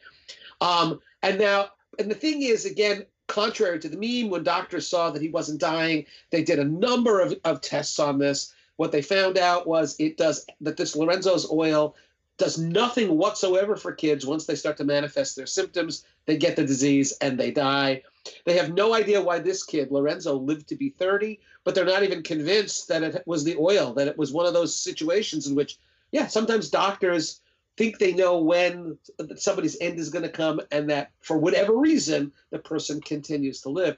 Um, 0.60 1.00
and 1.24 1.36
now, 1.36 1.70
and 1.98 2.08
the 2.08 2.14
thing 2.14 2.42
is, 2.42 2.66
again, 2.66 3.04
contrary 3.26 3.80
to 3.80 3.88
the 3.88 3.96
meme, 3.98 4.30
when 4.30 4.44
doctors 4.44 4.86
saw 4.86 5.10
that 5.10 5.22
he 5.22 5.28
wasn't 5.28 5.58
dying, 5.58 6.06
they 6.30 6.44
did 6.44 6.60
a 6.60 6.64
number 6.64 7.20
of, 7.20 7.34
of 7.44 7.62
tests 7.62 7.98
on 7.98 8.20
this. 8.20 8.54
What 8.76 8.92
they 8.92 9.02
found 9.02 9.38
out 9.38 9.66
was 9.66 9.96
it 9.98 10.16
does 10.16 10.46
that 10.60 10.76
this 10.76 10.94
Lorenzo's 10.94 11.50
oil 11.50 11.96
does 12.38 12.58
nothing 12.58 13.16
whatsoever 13.16 13.76
for 13.76 13.92
kids 13.92 14.26
once 14.26 14.44
they 14.44 14.54
start 14.54 14.76
to 14.76 14.84
manifest 14.84 15.36
their 15.36 15.46
symptoms. 15.46 16.04
They 16.26 16.36
get 16.36 16.56
the 16.56 16.66
disease 16.66 17.12
and 17.20 17.38
they 17.38 17.50
die. 17.50 18.02
They 18.44 18.56
have 18.58 18.74
no 18.74 18.94
idea 18.94 19.22
why 19.22 19.38
this 19.38 19.62
kid, 19.62 19.90
Lorenzo, 19.90 20.34
lived 20.34 20.68
to 20.68 20.76
be 20.76 20.90
30, 20.90 21.40
but 21.64 21.74
they're 21.74 21.84
not 21.84 22.02
even 22.02 22.22
convinced 22.22 22.88
that 22.88 23.02
it 23.02 23.22
was 23.26 23.44
the 23.44 23.56
oil, 23.56 23.94
that 23.94 24.08
it 24.08 24.18
was 24.18 24.32
one 24.32 24.46
of 24.46 24.52
those 24.52 24.76
situations 24.76 25.46
in 25.46 25.54
which, 25.54 25.78
yeah, 26.12 26.26
sometimes 26.26 26.68
doctors 26.68 27.40
think 27.76 27.98
they 27.98 28.12
know 28.12 28.38
when 28.38 28.98
somebody's 29.36 29.76
end 29.80 29.98
is 29.98 30.10
going 30.10 30.22
to 30.22 30.28
come 30.28 30.60
and 30.70 30.90
that 30.90 31.10
for 31.20 31.38
whatever 31.38 31.76
reason, 31.76 32.32
the 32.50 32.58
person 32.58 33.00
continues 33.00 33.60
to 33.62 33.68
live. 33.70 33.96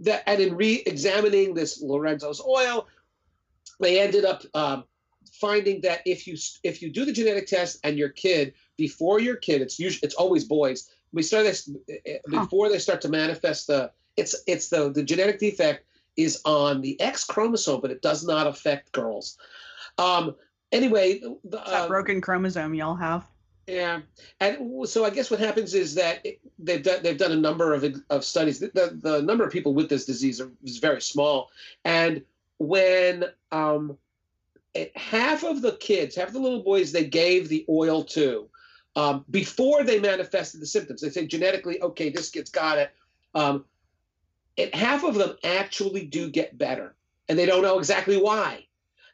That, 0.00 0.22
and 0.26 0.40
in 0.40 0.56
re 0.56 0.82
examining 0.86 1.54
this 1.54 1.82
Lorenzo's 1.82 2.40
oil, 2.40 2.86
they 3.80 4.00
ended 4.00 4.24
up 4.24 4.44
um, 4.54 4.84
finding 5.34 5.80
that 5.82 6.00
if 6.04 6.26
you 6.26 6.36
if 6.62 6.82
you 6.82 6.90
do 6.90 7.04
the 7.04 7.12
genetic 7.12 7.46
test 7.46 7.78
and 7.84 7.98
your 7.98 8.08
kid 8.08 8.54
before 8.76 9.20
your 9.20 9.36
kid, 9.36 9.62
it's 9.62 9.78
usually 9.78 10.06
it's 10.06 10.14
always 10.14 10.44
boys. 10.44 10.90
We 11.12 11.22
start 11.22 11.44
this 11.44 11.70
eh, 11.88 11.94
eh, 12.06 12.18
before 12.28 12.68
they 12.68 12.78
start 12.78 13.00
to 13.02 13.08
manifest 13.08 13.66
the 13.66 13.90
it's 14.16 14.34
it's 14.46 14.68
the 14.68 14.90
the 14.90 15.02
genetic 15.02 15.38
defect 15.38 15.84
is 16.16 16.40
on 16.44 16.80
the 16.80 17.00
X 17.00 17.24
chromosome, 17.24 17.80
but 17.80 17.90
it 17.90 18.02
does 18.02 18.26
not 18.26 18.46
affect 18.46 18.92
girls. 18.92 19.38
Um, 19.98 20.34
anyway, 20.72 21.20
the, 21.44 21.60
uh, 21.60 21.70
that 21.70 21.88
broken 21.88 22.20
chromosome 22.20 22.74
y'all 22.74 22.96
have. 22.96 23.24
Yeah, 23.68 24.00
and 24.40 24.88
so 24.88 25.04
I 25.04 25.10
guess 25.10 25.30
what 25.30 25.40
happens 25.40 25.74
is 25.74 25.94
that 25.94 26.24
they've 26.58 26.82
done 26.82 27.02
they've 27.02 27.18
done 27.18 27.32
a 27.32 27.36
number 27.36 27.74
of 27.74 27.84
of 28.10 28.24
studies. 28.24 28.58
The, 28.58 28.70
the, 28.74 28.98
the 29.00 29.22
number 29.22 29.44
of 29.44 29.52
people 29.52 29.74
with 29.74 29.88
this 29.88 30.06
disease 30.06 30.40
are, 30.40 30.50
is 30.64 30.78
very 30.78 31.02
small, 31.02 31.50
and 31.84 32.22
when 32.58 33.24
um, 33.52 33.96
half 34.94 35.44
of 35.44 35.62
the 35.62 35.72
kids, 35.72 36.16
half 36.16 36.32
the 36.32 36.38
little 36.38 36.62
boys 36.62 36.92
they 36.92 37.04
gave 37.04 37.48
the 37.48 37.64
oil 37.68 38.04
to 38.04 38.48
um, 38.96 39.24
before 39.30 39.84
they 39.84 40.00
manifested 40.00 40.60
the 40.60 40.66
symptoms. 40.66 41.00
They 41.00 41.10
say 41.10 41.26
genetically, 41.26 41.80
okay, 41.80 42.10
this 42.10 42.30
kid's 42.30 42.50
got 42.50 42.78
it. 42.78 42.90
Um, 43.34 43.64
and 44.56 44.74
half 44.74 45.04
of 45.04 45.14
them 45.14 45.36
actually 45.44 46.06
do 46.06 46.30
get 46.30 46.58
better, 46.58 46.96
and 47.28 47.38
they 47.38 47.46
don't 47.46 47.62
know 47.62 47.78
exactly 47.78 48.16
why. 48.16 48.66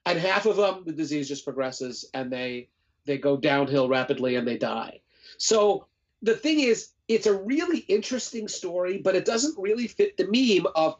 And 0.06 0.18
half 0.18 0.46
of 0.46 0.56
them, 0.56 0.84
the 0.84 0.92
disease 0.92 1.28
just 1.28 1.44
progresses 1.44 2.04
and 2.14 2.32
they 2.32 2.68
they 3.06 3.18
go 3.18 3.36
downhill 3.36 3.88
rapidly 3.88 4.36
and 4.36 4.48
they 4.48 4.56
die. 4.56 5.00
So 5.36 5.86
the 6.22 6.34
thing 6.34 6.60
is, 6.60 6.90
it's 7.06 7.26
a 7.26 7.38
really 7.38 7.80
interesting 7.80 8.48
story, 8.48 8.98
but 8.98 9.14
it 9.14 9.26
doesn't 9.26 9.58
really 9.58 9.86
fit 9.86 10.16
the 10.16 10.26
meme 10.26 10.66
of 10.74 10.96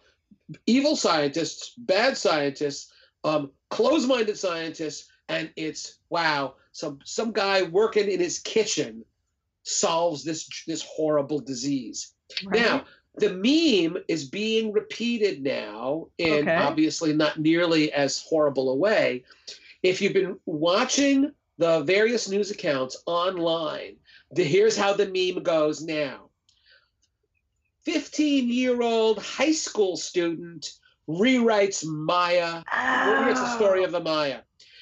evil 0.66 0.96
scientists, 0.96 1.72
bad 1.78 2.18
scientists 2.18 2.92
um, 3.24 3.50
closed-minded 3.70 4.38
scientists, 4.38 5.08
and 5.28 5.50
it's 5.56 5.98
wow, 6.10 6.54
some 6.72 6.98
some 7.04 7.32
guy 7.32 7.62
working 7.62 8.10
in 8.10 8.20
his 8.20 8.38
kitchen 8.38 9.04
solves 9.62 10.22
this 10.22 10.48
this 10.66 10.82
horrible 10.82 11.40
disease. 11.40 12.12
Right. 12.44 12.60
Now, 12.60 12.84
the 13.16 13.30
meme 13.30 14.02
is 14.08 14.24
being 14.24 14.72
repeated 14.72 15.42
now 15.42 16.08
in 16.18 16.48
okay. 16.48 16.56
obviously 16.56 17.12
not 17.12 17.38
nearly 17.38 17.92
as 17.92 18.18
horrible 18.18 18.70
a 18.70 18.76
way. 18.76 19.24
If 19.82 20.00
you've 20.00 20.14
been 20.14 20.38
watching 20.46 21.32
the 21.58 21.80
various 21.80 22.28
news 22.28 22.50
accounts 22.50 23.02
online, 23.06 23.96
the, 24.32 24.42
here's 24.42 24.76
how 24.76 24.94
the 24.94 25.06
meme 25.06 25.42
goes 25.42 25.82
now. 25.82 26.30
15 27.84 28.48
year 28.48 28.82
old 28.82 29.22
high 29.22 29.52
school 29.52 29.96
student 29.96 30.72
rewrites 31.08 31.84
Maya, 31.84 32.62
oh. 32.72 32.76
rewrites 32.76 33.34
the 33.34 33.56
story 33.56 33.80
oh. 33.80 33.84
of 33.84 33.92
the 33.92 34.00
Maya. 34.00 34.40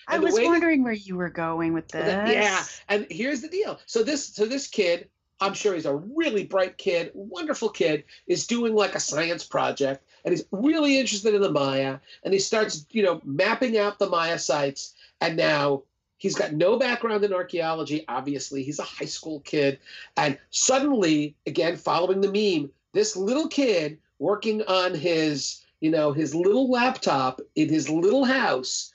And 0.08 0.20
I 0.20 0.24
was 0.24 0.34
wondering 0.34 0.80
that, 0.80 0.84
where 0.84 0.92
you 0.92 1.16
were 1.16 1.30
going 1.30 1.72
with 1.72 1.88
this. 1.88 2.06
yeah, 2.06 2.64
and 2.88 3.06
here's 3.10 3.40
the 3.40 3.48
deal. 3.48 3.78
So 3.86 4.02
this, 4.02 4.26
so 4.26 4.46
this 4.46 4.66
kid, 4.66 5.08
I'm 5.40 5.54
sure 5.54 5.74
he's 5.74 5.86
a 5.86 5.94
really 5.94 6.44
bright 6.44 6.76
kid, 6.76 7.10
wonderful 7.14 7.68
kid, 7.68 8.04
is 8.26 8.46
doing 8.46 8.74
like 8.74 8.94
a 8.94 9.00
science 9.00 9.44
project, 9.44 10.04
and 10.24 10.32
he's 10.32 10.44
really 10.50 10.98
interested 10.98 11.34
in 11.34 11.40
the 11.40 11.50
Maya, 11.50 11.98
and 12.24 12.32
he 12.32 12.40
starts, 12.40 12.86
you 12.90 13.02
know, 13.02 13.20
mapping 13.24 13.78
out 13.78 13.98
the 13.98 14.08
Maya 14.08 14.38
sites, 14.38 14.94
and 15.20 15.36
now 15.36 15.82
he's 16.18 16.34
got 16.34 16.52
no 16.52 16.78
background 16.78 17.24
in 17.24 17.32
archaeology. 17.32 18.04
Obviously, 18.08 18.62
he's 18.62 18.78
a 18.78 18.84
high 18.84 19.06
school 19.06 19.40
kid, 19.40 19.78
and 20.16 20.36
suddenly, 20.50 21.36
again, 21.46 21.76
following 21.76 22.20
the 22.20 22.30
meme, 22.30 22.70
this 22.92 23.16
little 23.16 23.48
kid 23.48 23.98
working 24.18 24.62
on 24.62 24.94
his 24.94 25.61
you 25.82 25.90
know, 25.90 26.12
his 26.12 26.32
little 26.32 26.70
laptop 26.70 27.40
in 27.56 27.68
his 27.68 27.90
little 27.90 28.24
house 28.24 28.92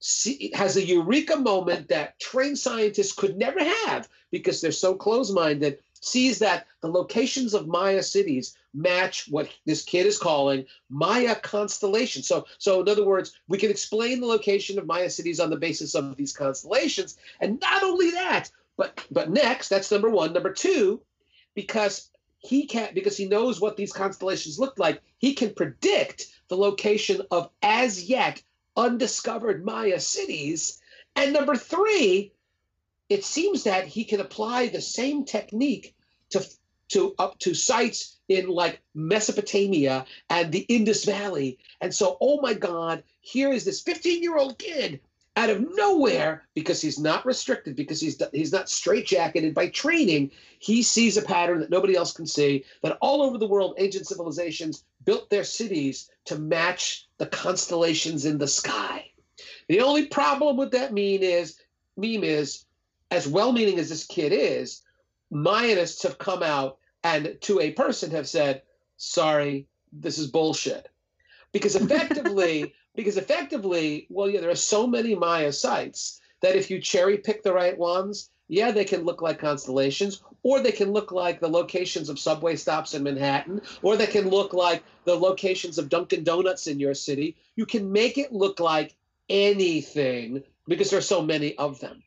see, 0.00 0.52
has 0.54 0.76
a 0.76 0.84
eureka 0.84 1.36
moment 1.36 1.88
that 1.88 2.20
trained 2.20 2.58
scientists 2.58 3.12
could 3.12 3.38
never 3.38 3.64
have 3.64 4.06
because 4.30 4.60
they're 4.60 4.70
so 4.70 4.94
close-minded 4.94 5.78
sees 6.02 6.38
that 6.38 6.66
the 6.82 6.88
locations 6.88 7.54
of 7.54 7.68
Maya 7.68 8.02
cities 8.02 8.54
match 8.74 9.28
what 9.30 9.48
this 9.64 9.82
kid 9.82 10.04
is 10.04 10.18
calling 10.18 10.66
Maya 10.90 11.34
constellations. 11.36 12.28
So, 12.28 12.46
so 12.58 12.82
in 12.82 12.88
other 12.90 13.06
words, 13.06 13.32
we 13.48 13.56
can 13.56 13.70
explain 13.70 14.20
the 14.20 14.26
location 14.26 14.78
of 14.78 14.86
Maya 14.86 15.08
cities 15.08 15.40
on 15.40 15.48
the 15.48 15.56
basis 15.56 15.94
of 15.94 16.16
these 16.16 16.34
constellations. 16.34 17.16
And 17.40 17.58
not 17.60 17.82
only 17.82 18.10
that, 18.10 18.50
but 18.76 19.06
but 19.10 19.30
next, 19.30 19.68
that's 19.68 19.90
number 19.90 20.10
one. 20.10 20.34
Number 20.34 20.52
two, 20.52 21.00
because 21.54 22.10
he 22.38 22.66
can't 22.66 22.94
because 22.94 23.16
he 23.16 23.26
knows 23.26 23.60
what 23.60 23.76
these 23.76 23.92
constellations 23.92 24.58
look 24.58 24.78
like 24.78 25.02
he 25.20 25.34
can 25.34 25.54
predict 25.54 26.26
the 26.48 26.56
location 26.56 27.20
of 27.30 27.50
as 27.62 28.02
yet 28.02 28.42
undiscovered 28.76 29.64
maya 29.64 30.00
cities. 30.00 30.80
And 31.14 31.32
number 31.32 31.54
three 31.54 32.32
it 33.08 33.24
seems 33.24 33.64
that 33.64 33.86
he 33.86 34.04
can 34.04 34.20
apply 34.20 34.68
the 34.68 34.80
same 34.80 35.24
technique 35.24 35.94
to 36.30 36.44
to 36.88 37.14
up 37.18 37.38
to 37.40 37.54
sites 37.54 38.18
in 38.28 38.48
like 38.48 38.80
mesopotamia 38.94 40.06
and 40.28 40.50
the 40.50 40.60
indus 40.60 41.04
valley. 41.04 41.58
And 41.80 41.94
so 41.94 42.16
oh 42.20 42.40
my 42.40 42.54
god 42.54 43.02
here 43.20 43.52
is 43.52 43.64
this 43.64 43.82
15 43.82 44.22
year 44.22 44.36
old 44.36 44.58
kid 44.58 45.00
out 45.36 45.50
of 45.50 45.64
nowhere 45.74 46.46
because 46.54 46.82
he's 46.82 46.98
not 46.98 47.24
restricted 47.24 47.76
because 47.76 48.00
he's 48.00 48.20
he's 48.32 48.52
not 48.52 48.66
straitjacketed 48.66 49.54
by 49.54 49.68
training 49.68 50.30
he 50.58 50.82
sees 50.82 51.16
a 51.16 51.22
pattern 51.22 51.60
that 51.60 51.70
nobody 51.70 51.94
else 51.94 52.12
can 52.12 52.26
see 52.26 52.64
that 52.82 52.98
all 53.00 53.22
over 53.22 53.38
the 53.38 53.46
world 53.46 53.74
ancient 53.78 54.06
civilizations 54.06 54.84
built 55.04 55.30
their 55.30 55.44
cities 55.44 56.10
to 56.24 56.36
match 56.36 57.08
the 57.18 57.26
constellations 57.26 58.24
in 58.24 58.38
the 58.38 58.48
sky 58.48 59.08
the 59.68 59.80
only 59.80 60.06
problem 60.06 60.56
with 60.56 60.72
that 60.72 60.92
meme 60.92 61.22
is 61.22 61.60
meme 61.96 62.24
is 62.24 62.64
as 63.12 63.28
well-meaning 63.28 63.78
as 63.78 63.88
this 63.88 64.04
kid 64.04 64.32
is 64.32 64.82
Mayanists 65.32 66.02
have 66.02 66.18
come 66.18 66.42
out 66.42 66.78
and 67.04 67.36
to 67.42 67.60
a 67.60 67.72
person 67.72 68.10
have 68.10 68.28
said, 68.28 68.62
sorry, 68.96 69.66
this 69.92 70.18
is 70.18 70.26
bullshit. 70.26 70.88
Because 71.52 71.76
effectively, 71.76 72.74
because 72.94 73.16
effectively, 73.16 74.06
well, 74.10 74.28
yeah, 74.28 74.40
there 74.40 74.50
are 74.50 74.56
so 74.56 74.86
many 74.86 75.14
Maya 75.14 75.52
sites 75.52 76.20
that 76.42 76.56
if 76.56 76.70
you 76.70 76.80
cherry 76.80 77.18
pick 77.18 77.42
the 77.42 77.52
right 77.52 77.76
ones, 77.78 78.30
yeah, 78.48 78.72
they 78.72 78.84
can 78.84 79.04
look 79.04 79.22
like 79.22 79.38
constellations, 79.38 80.22
or 80.42 80.60
they 80.60 80.72
can 80.72 80.92
look 80.92 81.12
like 81.12 81.38
the 81.38 81.48
locations 81.48 82.08
of 82.08 82.18
subway 82.18 82.56
stops 82.56 82.94
in 82.94 83.02
Manhattan, 83.04 83.60
or 83.82 83.96
they 83.96 84.06
can 84.06 84.28
look 84.28 84.52
like 84.52 84.82
the 85.04 85.14
locations 85.14 85.78
of 85.78 85.88
Dunkin' 85.88 86.24
Donuts 86.24 86.66
in 86.66 86.80
your 86.80 86.94
city. 86.94 87.36
You 87.54 87.66
can 87.66 87.92
make 87.92 88.18
it 88.18 88.32
look 88.32 88.58
like 88.58 88.96
anything 89.28 90.42
because 90.66 90.90
there 90.90 90.98
are 90.98 91.02
so 91.02 91.22
many 91.22 91.56
of 91.58 91.78
them. 91.78 92.02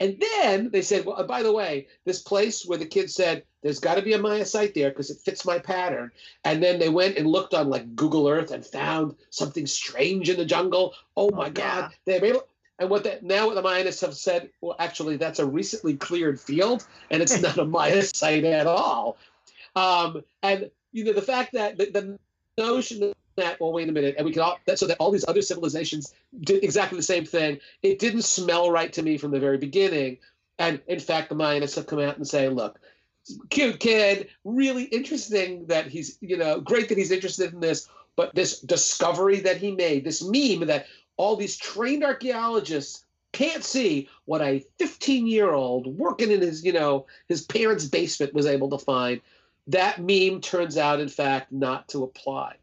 And 0.00 0.20
then 0.20 0.70
they 0.70 0.82
said, 0.82 1.06
well, 1.06 1.16
uh, 1.16 1.22
by 1.22 1.42
the 1.42 1.52
way, 1.52 1.86
this 2.04 2.20
place 2.20 2.66
where 2.66 2.78
the 2.78 2.86
kid 2.86 3.10
said, 3.10 3.44
there's 3.64 3.80
got 3.80 3.94
to 3.94 4.02
be 4.02 4.12
a 4.12 4.18
Maya 4.18 4.44
site 4.44 4.74
there 4.74 4.90
because 4.90 5.10
it 5.10 5.18
fits 5.18 5.46
my 5.46 5.58
pattern. 5.58 6.12
And 6.44 6.62
then 6.62 6.78
they 6.78 6.90
went 6.90 7.16
and 7.16 7.26
looked 7.26 7.54
on 7.54 7.70
like 7.70 7.96
Google 7.96 8.28
Earth 8.28 8.50
and 8.50 8.64
found 8.64 9.16
something 9.30 9.66
strange 9.66 10.28
in 10.28 10.36
the 10.36 10.44
jungle. 10.44 10.94
Oh 11.16 11.30
my 11.30 11.46
oh, 11.46 11.50
God. 11.50 11.90
Yeah. 12.06 12.18
They 12.20 12.28
able, 12.28 12.46
and 12.78 12.90
what 12.90 13.04
that 13.04 13.22
now 13.22 13.46
what 13.46 13.54
the 13.54 13.62
Mayanists 13.62 14.02
have 14.02 14.14
said, 14.14 14.50
well, 14.60 14.76
actually, 14.78 15.16
that's 15.16 15.38
a 15.38 15.46
recently 15.46 15.96
cleared 15.96 16.38
field 16.38 16.86
and 17.10 17.22
it's 17.22 17.40
not 17.40 17.56
a 17.56 17.64
Maya 17.64 18.02
site 18.14 18.44
at 18.44 18.66
all. 18.66 19.16
Um, 19.74 20.22
and, 20.42 20.70
you 20.92 21.04
know, 21.04 21.14
the 21.14 21.22
fact 21.22 21.54
that 21.54 21.78
the, 21.78 21.86
the 21.86 22.18
notion 22.62 23.14
that 23.36 23.58
well 23.60 23.72
wait 23.72 23.88
a 23.88 23.92
minute 23.92 24.14
and 24.16 24.26
we 24.26 24.32
can 24.32 24.42
all 24.42 24.58
that, 24.66 24.78
so 24.78 24.86
that 24.86 24.98
all 24.98 25.10
these 25.10 25.24
other 25.26 25.42
civilizations 25.42 26.14
did 26.42 26.62
exactly 26.62 26.96
the 26.96 27.02
same 27.02 27.24
thing 27.24 27.58
it 27.82 27.98
didn't 27.98 28.22
smell 28.22 28.70
right 28.70 28.92
to 28.92 29.02
me 29.02 29.18
from 29.18 29.32
the 29.32 29.40
very 29.40 29.58
beginning 29.58 30.18
and 30.60 30.80
in 30.86 31.00
fact 31.00 31.30
the 31.30 31.34
mayanists 31.34 31.74
have 31.74 31.88
come 31.88 31.98
out 31.98 32.16
and 32.16 32.28
say 32.28 32.48
look 32.48 32.78
cute 33.50 33.80
kid 33.80 34.28
really 34.44 34.84
interesting 34.84 35.66
that 35.66 35.86
he's 35.86 36.18
you 36.20 36.36
know 36.36 36.60
great 36.60 36.88
that 36.88 36.98
he's 36.98 37.10
interested 37.10 37.52
in 37.52 37.60
this 37.60 37.88
but 38.16 38.34
this 38.34 38.60
discovery 38.60 39.40
that 39.40 39.56
he 39.56 39.70
made 39.70 40.04
this 40.04 40.22
meme 40.22 40.66
that 40.66 40.86
all 41.16 41.36
these 41.36 41.56
trained 41.56 42.04
archaeologists 42.04 43.04
can't 43.32 43.64
see 43.64 44.08
what 44.26 44.42
a 44.42 44.64
15 44.78 45.26
year 45.26 45.52
old 45.52 45.86
working 45.98 46.30
in 46.30 46.40
his 46.40 46.64
you 46.64 46.72
know 46.72 47.06
his 47.28 47.42
parents 47.42 47.86
basement 47.86 48.34
was 48.34 48.46
able 48.46 48.68
to 48.68 48.78
find 48.78 49.20
that 49.66 49.98
meme 49.98 50.40
turns 50.40 50.76
out 50.76 51.00
in 51.00 51.08
fact 51.08 51.50
not 51.52 51.88
to 51.88 52.04
apply. 52.04 52.56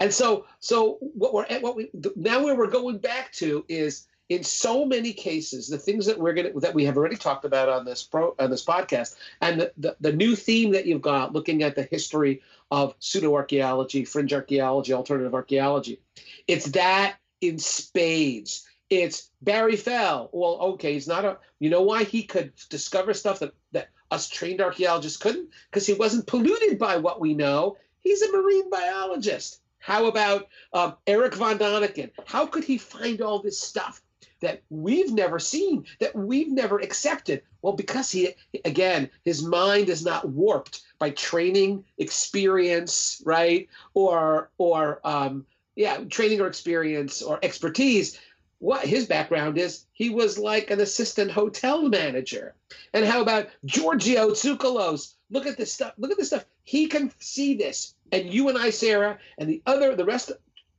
And 0.00 0.12
so, 0.12 0.46
so 0.60 0.98
what 1.14 1.32
we're 1.32 1.46
at, 1.46 1.62
what 1.62 1.76
we 1.76 1.90
now 2.16 2.44
where 2.44 2.56
we're 2.56 2.66
going 2.66 2.98
back 2.98 3.32
to 3.34 3.64
is 3.68 4.06
in 4.28 4.42
so 4.42 4.84
many 4.84 5.12
cases 5.12 5.68
the 5.68 5.78
things 5.78 6.06
that 6.06 6.18
we're 6.18 6.32
going 6.32 6.52
to 6.52 6.60
that 6.60 6.74
we 6.74 6.84
have 6.84 6.96
already 6.96 7.16
talked 7.16 7.44
about 7.44 7.68
on 7.68 7.84
this 7.84 8.02
pro 8.02 8.34
on 8.38 8.50
this 8.50 8.64
podcast 8.64 9.16
and 9.40 9.60
the, 9.60 9.72
the, 9.76 9.96
the 10.00 10.12
new 10.12 10.34
theme 10.34 10.72
that 10.72 10.86
you've 10.86 11.02
got 11.02 11.32
looking 11.32 11.62
at 11.62 11.74
the 11.74 11.82
history 11.84 12.40
of 12.70 12.94
pseudo 12.98 13.34
archaeology 13.34 14.04
fringe 14.04 14.32
archaeology 14.32 14.92
alternative 14.92 15.34
archaeology 15.34 16.00
it's 16.46 16.66
that 16.66 17.16
in 17.42 17.58
spades. 17.58 18.66
It's 18.88 19.30
barry 19.42 19.76
fell. 19.76 20.30
Well 20.32 20.58
okay 20.74 20.94
he's 20.94 21.08
not 21.08 21.24
a 21.24 21.38
you 21.58 21.68
know 21.68 21.82
why 21.82 22.04
he 22.04 22.22
could 22.22 22.52
discover 22.70 23.12
stuff 23.12 23.40
that 23.40 23.52
that 23.72 23.88
us 24.10 24.28
trained 24.28 24.60
archaeologists 24.60 25.18
couldn't? 25.18 25.50
Because 25.70 25.86
he 25.86 25.94
wasn't 25.94 26.26
polluted 26.26 26.78
by 26.78 26.96
what 26.96 27.20
we 27.20 27.34
know. 27.34 27.76
He's 28.00 28.22
a 28.22 28.32
marine 28.32 28.70
biologist. 28.70 29.60
How 29.78 30.06
about 30.06 30.48
um, 30.72 30.96
Erich 31.06 31.34
von 31.34 31.58
Däniken? 31.58 32.10
How 32.26 32.46
could 32.46 32.62
he 32.62 32.78
find 32.78 33.20
all 33.20 33.40
this 33.40 33.58
stuff 33.58 34.02
that 34.42 34.62
we've 34.70 35.12
never 35.12 35.38
seen, 35.38 35.86
that 35.98 36.14
we've 36.14 36.50
never 36.50 36.78
accepted? 36.78 37.42
Well, 37.62 37.72
because 37.72 38.10
he, 38.10 38.34
again, 38.64 39.10
his 39.24 39.42
mind 39.42 39.88
is 39.88 40.04
not 40.04 40.28
warped 40.28 40.82
by 40.98 41.10
training, 41.10 41.84
experience, 41.98 43.22
right, 43.24 43.68
or 43.94 44.50
or 44.58 45.00
um, 45.04 45.46
yeah, 45.74 45.98
training 46.04 46.40
or 46.40 46.46
experience 46.46 47.22
or 47.22 47.38
expertise. 47.42 48.20
What 48.58 48.86
his 48.86 49.06
background 49.06 49.58
is, 49.58 49.86
he 49.92 50.10
was 50.10 50.38
like 50.38 50.70
an 50.70 50.80
assistant 50.80 51.32
hotel 51.32 51.88
manager. 51.88 52.54
And 52.92 53.04
how 53.04 53.20
about 53.20 53.48
Giorgio 53.64 54.30
Tsoukalos? 54.30 55.14
Look 55.30 55.46
at 55.46 55.56
this 55.56 55.72
stuff. 55.72 55.94
Look 55.98 56.12
at 56.12 56.16
this 56.18 56.28
stuff. 56.28 56.44
He 56.62 56.86
can 56.86 57.10
see 57.18 57.54
this 57.54 57.94
and 58.12 58.32
you 58.32 58.48
and 58.48 58.58
I, 58.58 58.70
Sarah, 58.70 59.18
and 59.38 59.48
the 59.48 59.62
other, 59.66 59.96
the 59.96 60.04
rest, 60.04 60.30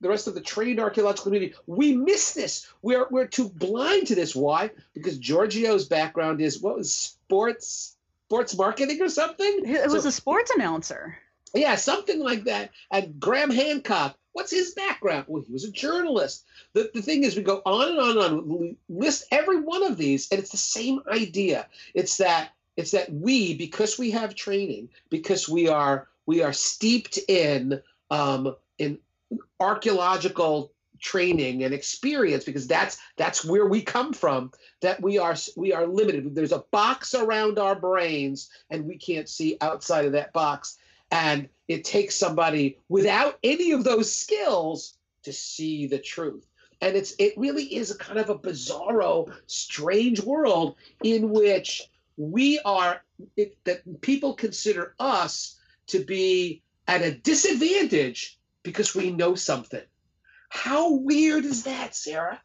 the 0.03 0.09
rest 0.09 0.27
of 0.27 0.35
the 0.35 0.41
trained 0.41 0.79
archaeological 0.79 1.31
community, 1.31 1.55
we 1.65 1.95
miss 1.95 2.33
this. 2.33 2.67
We're 2.81 3.07
we're 3.09 3.25
too 3.25 3.49
blind 3.49 4.05
to 4.07 4.15
this. 4.15 4.35
Why? 4.35 4.69
Because 4.93 5.17
Giorgio's 5.17 5.85
background 5.85 6.41
is 6.41 6.61
what 6.61 6.75
was 6.75 6.93
sports, 6.93 7.95
sports 8.27 8.55
marketing 8.55 9.01
or 9.01 9.09
something. 9.09 9.63
It 9.65 9.89
was 9.89 10.03
so, 10.03 10.09
a 10.09 10.11
sports 10.11 10.51
announcer. 10.51 11.17
Yeah, 11.55 11.75
something 11.75 12.19
like 12.19 12.43
that. 12.43 12.71
And 12.91 13.19
Graham 13.19 13.49
Hancock, 13.49 14.17
what's 14.33 14.51
his 14.51 14.73
background? 14.73 15.25
Well, 15.27 15.43
he 15.47 15.53
was 15.53 15.63
a 15.63 15.71
journalist. 15.71 16.45
The, 16.73 16.91
the 16.93 17.01
thing 17.01 17.23
is, 17.23 17.37
we 17.37 17.41
go 17.43 17.61
on 17.65 17.89
and 17.89 17.99
on 17.99 18.09
and 18.09 18.51
on, 18.51 18.77
list 18.89 19.25
every 19.31 19.61
one 19.61 19.83
of 19.83 19.97
these, 19.97 20.29
and 20.31 20.39
it's 20.39 20.51
the 20.51 20.57
same 20.57 21.01
idea. 21.09 21.67
It's 21.93 22.17
that 22.17 22.51
it's 22.75 22.91
that 22.91 23.11
we, 23.13 23.53
because 23.53 23.97
we 23.97 24.11
have 24.11 24.35
training, 24.35 24.89
because 25.09 25.47
we 25.47 25.69
are 25.69 26.09
we 26.25 26.41
are 26.43 26.53
steeped 26.53 27.19
in 27.29 27.81
um, 28.11 28.55
in 28.79 28.97
archaeological 29.60 30.74
training 31.04 31.63
and 31.63 31.74
experience 31.74 32.46
because 32.46 32.65
that's 32.65 32.98
that's 33.17 33.43
where 33.43 33.67
we 33.67 33.82
come 33.82 34.13
from 34.13 34.52
that 34.82 35.02
we 35.02 35.19
are 35.19 35.36
we 35.56 35.74
are 35.74 35.86
limited. 35.86 36.34
There's 36.34 36.54
a 36.54 36.63
box 36.72 37.13
around 37.13 37.60
our 37.60 37.76
brains 37.76 38.50
and 38.69 38.86
we 38.86 38.98
can't 38.98 39.30
see 39.30 39.58
outside 39.62 40.06
of 40.06 40.13
that 40.13 40.34
box. 40.34 40.78
And 41.12 41.50
it 41.67 41.84
takes 41.84 42.15
somebody 42.15 42.80
without 42.89 43.38
any 43.43 43.72
of 43.72 43.84
those 43.84 44.13
skills 44.13 44.98
to 45.24 45.34
see 45.34 45.86
the 45.86 46.00
truth. 46.00 46.48
And 46.82 46.96
it's 46.96 47.13
it 47.19 47.34
really 47.38 47.63
is 47.76 47.91
a 47.91 47.98
kind 47.98 48.19
of 48.19 48.30
a 48.30 48.39
bizarro 48.39 49.32
strange 49.48 50.22
world 50.22 50.76
in 51.04 51.30
which 51.30 51.89
we 52.17 52.60
are 52.65 53.02
it, 53.36 53.58
that 53.65 54.02
people 54.02 54.34
consider 54.34 54.96
us 55.00 55.60
to 55.88 56.04
be 56.04 56.62
at 56.88 57.02
a 57.02 57.13
disadvantage 57.13 58.39
because 58.63 58.95
we 58.95 59.12
know 59.12 59.36
something. 59.36 59.84
How 60.49 60.93
weird 60.93 61.45
is 61.45 61.63
that, 61.63 61.95
Sarah? 61.95 62.41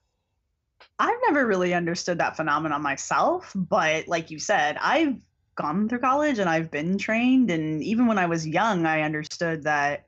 I've 0.99 1.19
never 1.27 1.47
really 1.47 1.75
understood 1.75 2.19
that 2.19 2.37
phenomenon 2.37 2.83
myself, 2.83 3.53
but 3.55 4.09
like 4.09 4.31
you 4.31 4.39
said, 4.39 4.77
I've 4.81 5.17
gone 5.55 5.89
through 5.89 6.01
college 6.01 6.39
and 6.39 6.49
I've 6.49 6.71
been 6.71 6.99
trained. 6.99 7.51
And 7.51 7.83
even 7.83 8.07
when 8.07 8.19
I 8.19 8.27
was 8.27 8.47
young, 8.47 8.87
I 8.87 9.03
understood 9.03 9.65
that 9.65 10.07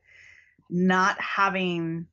not 0.69 1.19
having, 1.21 2.07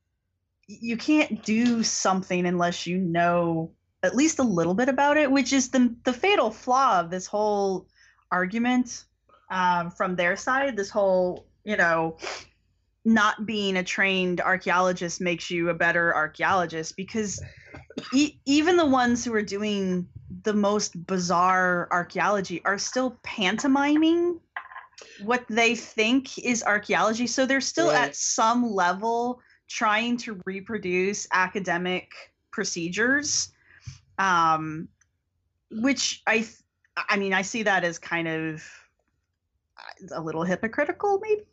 you 0.67 0.97
can't 0.97 1.43
do 1.43 1.83
something 1.83 2.45
unless 2.45 2.85
you 2.85 2.97
know 2.97 3.71
at 4.03 4.15
least 4.15 4.39
a 4.39 4.43
little 4.43 4.73
bit 4.73 4.89
about 4.89 5.17
it, 5.17 5.31
which 5.31 5.51
is 5.53 5.69
the, 5.69 5.93
the 6.03 6.13
fatal 6.13 6.51
flaw 6.51 6.99
of 6.99 7.09
this 7.09 7.25
whole 7.25 7.87
argument 8.31 9.05
um, 9.49 9.91
from 9.91 10.15
their 10.15 10.37
side. 10.37 10.77
This 10.77 10.89
whole, 10.89 11.47
you 11.63 11.77
know, 11.77 12.17
not 13.05 13.45
being 13.45 13.77
a 13.77 13.83
trained 13.83 14.41
archaeologist 14.41 15.21
makes 15.21 15.49
you 15.49 15.69
a 15.69 15.73
better 15.73 16.13
archaeologist 16.13 16.95
because 16.95 17.41
e- 18.13 18.39
even 18.45 18.77
the 18.77 18.85
ones 18.85 19.23
who 19.23 19.33
are 19.33 19.41
doing 19.41 20.07
the 20.43 20.53
most 20.53 21.05
bizarre 21.05 21.87
archaeology 21.91 22.61
are 22.65 22.77
still 22.77 23.17
pantomiming 23.23 24.39
what 25.23 25.45
they 25.49 25.75
think 25.75 26.37
is 26.39 26.63
archaeology. 26.63 27.27
So 27.27 27.45
they're 27.45 27.61
still 27.61 27.89
right. 27.89 28.09
at 28.09 28.15
some 28.15 28.69
level 28.69 29.41
trying 29.67 30.17
to 30.17 30.39
reproduce 30.45 31.27
academic 31.31 32.11
procedures, 32.51 33.51
um, 34.17 34.89
which 35.71 36.21
I, 36.27 36.47
I 36.97 37.17
mean, 37.17 37.33
I 37.33 37.43
see 37.43 37.63
that 37.63 37.83
as 37.83 37.97
kind 37.99 38.27
of 38.27 38.63
a 40.11 40.21
little 40.21 40.43
hypocritical, 40.43 41.19
maybe. 41.21 41.43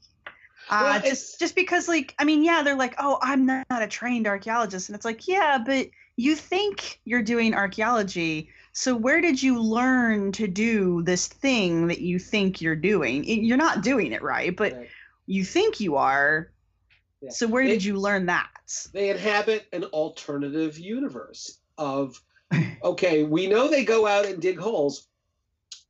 Uh, 0.68 0.98
well, 1.00 1.02
just 1.02 1.38
just 1.38 1.54
because, 1.54 1.88
like, 1.88 2.14
I 2.18 2.24
mean, 2.24 2.42
yeah, 2.42 2.62
they're 2.62 2.76
like, 2.76 2.94
oh, 2.98 3.18
I'm 3.22 3.46
not 3.46 3.66
a 3.70 3.86
trained 3.86 4.26
archaeologist, 4.26 4.88
and 4.88 4.96
it's 4.96 5.04
like, 5.04 5.28
yeah, 5.28 5.58
but 5.64 5.88
you 6.16 6.34
think 6.34 7.00
you're 7.04 7.22
doing 7.22 7.54
archaeology. 7.54 8.50
So 8.72 8.94
where 8.94 9.20
did 9.20 9.42
you 9.42 9.60
learn 9.60 10.32
to 10.32 10.46
do 10.46 11.02
this 11.02 11.28
thing 11.28 11.86
that 11.86 12.00
you 12.00 12.18
think 12.18 12.60
you're 12.60 12.76
doing? 12.76 13.24
You're 13.24 13.56
not 13.56 13.82
doing 13.82 14.12
it 14.12 14.22
right, 14.22 14.54
but 14.54 14.72
right. 14.72 14.88
you 15.26 15.44
think 15.44 15.80
you 15.80 15.96
are. 15.96 16.50
Yeah. 17.22 17.30
So 17.30 17.46
where 17.46 17.64
they, 17.64 17.70
did 17.70 17.84
you 17.84 17.98
learn 17.98 18.26
that? 18.26 18.50
They 18.92 19.10
inhabit 19.10 19.66
an 19.72 19.84
alternative 19.84 20.78
universe 20.78 21.58
of 21.78 22.20
okay, 22.82 23.24
we 23.24 23.46
know 23.46 23.68
they 23.68 23.84
go 23.84 24.06
out 24.06 24.26
and 24.26 24.40
dig 24.40 24.58
holes, 24.58 25.08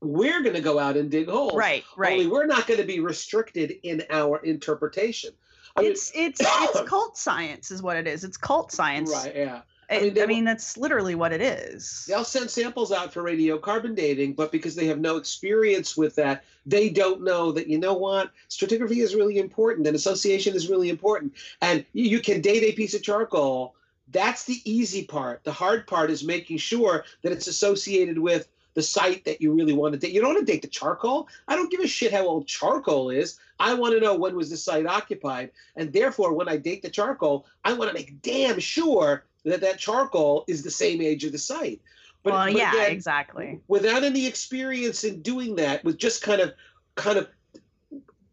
we're 0.01 0.43
going 0.43 0.55
to 0.55 0.61
go 0.61 0.79
out 0.79 0.97
and 0.97 1.11
dig 1.11 1.29
holes. 1.29 1.55
Right, 1.55 1.85
right. 1.97 2.13
Only 2.13 2.27
we're 2.27 2.47
not 2.47 2.67
going 2.67 2.81
to 2.81 2.87
be 2.87 3.01
restricted 3.01 3.75
in 3.83 4.03
our 4.11 4.39
interpretation. 4.39 5.31
I 5.77 5.83
it's 5.83 6.15
mean, 6.15 6.31
it's 6.31 6.41
it's 6.41 6.81
cult 6.89 7.17
science 7.17 7.71
is 7.71 7.83
what 7.83 7.97
it 7.97 8.07
is. 8.07 8.25
It's 8.25 8.37
cult 8.37 8.73
science. 8.73 9.11
Right. 9.13 9.35
Yeah. 9.35 9.61
I, 9.89 10.01
mean, 10.01 10.23
I 10.23 10.27
mean, 10.27 10.45
that's 10.45 10.77
literally 10.77 11.15
what 11.15 11.33
it 11.33 11.41
is. 11.41 12.07
They'll 12.09 12.25
send 12.25 12.51
samples 12.51 12.91
out 12.91 13.13
for 13.13 13.23
radiocarbon 13.23 13.95
dating, 13.95 14.35
but 14.35 14.51
because 14.51 14.75
they 14.75 14.87
have 14.87 14.99
no 14.99 15.17
experience 15.17 15.97
with 15.97 16.17
that, 16.17 16.45
they 16.65 16.91
don't 16.91 17.23
know 17.23 17.53
that, 17.53 17.69
you 17.69 17.79
know 17.79 17.95
what, 17.95 18.33
stratigraphy 18.49 18.97
is 18.97 19.15
really 19.15 19.39
important 19.39 19.87
and 19.87 19.95
association 19.95 20.57
is 20.57 20.69
really 20.69 20.91
important. 20.91 21.35
And 21.63 21.85
you 21.93 22.21
can 22.21 22.41
date 22.41 22.65
a 22.65 22.73
piece 22.73 22.95
of 22.95 23.03
charcoal. 23.03 23.77
That's 24.09 24.45
the 24.45 24.61
easy 24.65 25.05
part. 25.05 25.45
The 25.45 25.53
hard 25.53 25.87
part 25.87 26.11
is 26.11 26.25
making 26.25 26.59
sure 26.59 27.05
that 27.23 27.33
it's 27.33 27.47
associated 27.47 28.19
with 28.19 28.49
the 28.77 28.83
site 28.83 29.25
that 29.25 29.41
you 29.41 29.53
really 29.53 29.73
want 29.73 29.95
to 29.95 29.99
date. 29.99 30.13
You 30.13 30.21
don't 30.21 30.35
want 30.35 30.47
to 30.47 30.53
date 30.53 30.61
the 30.61 30.69
charcoal. 30.69 31.29
I 31.49 31.57
don't 31.57 31.71
give 31.71 31.81
a 31.81 31.87
shit 31.89 32.13
how 32.13 32.27
old 32.27 32.47
charcoal 32.47 33.09
is. 33.09 33.41
I 33.59 33.73
want 33.73 33.95
to 33.95 34.01
know 34.01 34.15
when 34.15 34.37
was 34.37 34.51
the 34.51 34.57
site 34.59 34.87
occupied. 34.87 35.51
And 35.77 35.91
therefore, 35.95 36.35
when 36.35 36.47
I 36.47 36.59
date 36.59 36.83
the 36.83 36.91
charcoal, 36.91 37.47
I 37.65 37.73
want 37.73 37.89
to 37.89 37.95
make 37.95 38.21
damn 38.21 38.61
sure 38.61 39.25
that 39.47 39.63
that 39.63 39.79
charcoal 39.79 40.45
is 40.47 40.63
the 40.63 40.71
same 40.71 41.01
age 41.01 41.25
of 41.25 41.33
the 41.33 41.39
site. 41.39 41.81
But, 42.23 42.35
well, 42.35 42.45
but 42.45 42.53
yeah, 42.53 42.73
again, 42.73 42.93
exactly. 42.93 43.61
without 43.67 44.05
any 44.05 44.27
experience 44.27 45.05
in 45.05 45.23
doing 45.23 45.57
that, 45.57 45.83
with 45.83 45.97
just 45.97 46.23
kind 46.23 46.43
of, 46.43 46.53
kind 46.97 47.17
of, 47.17 47.29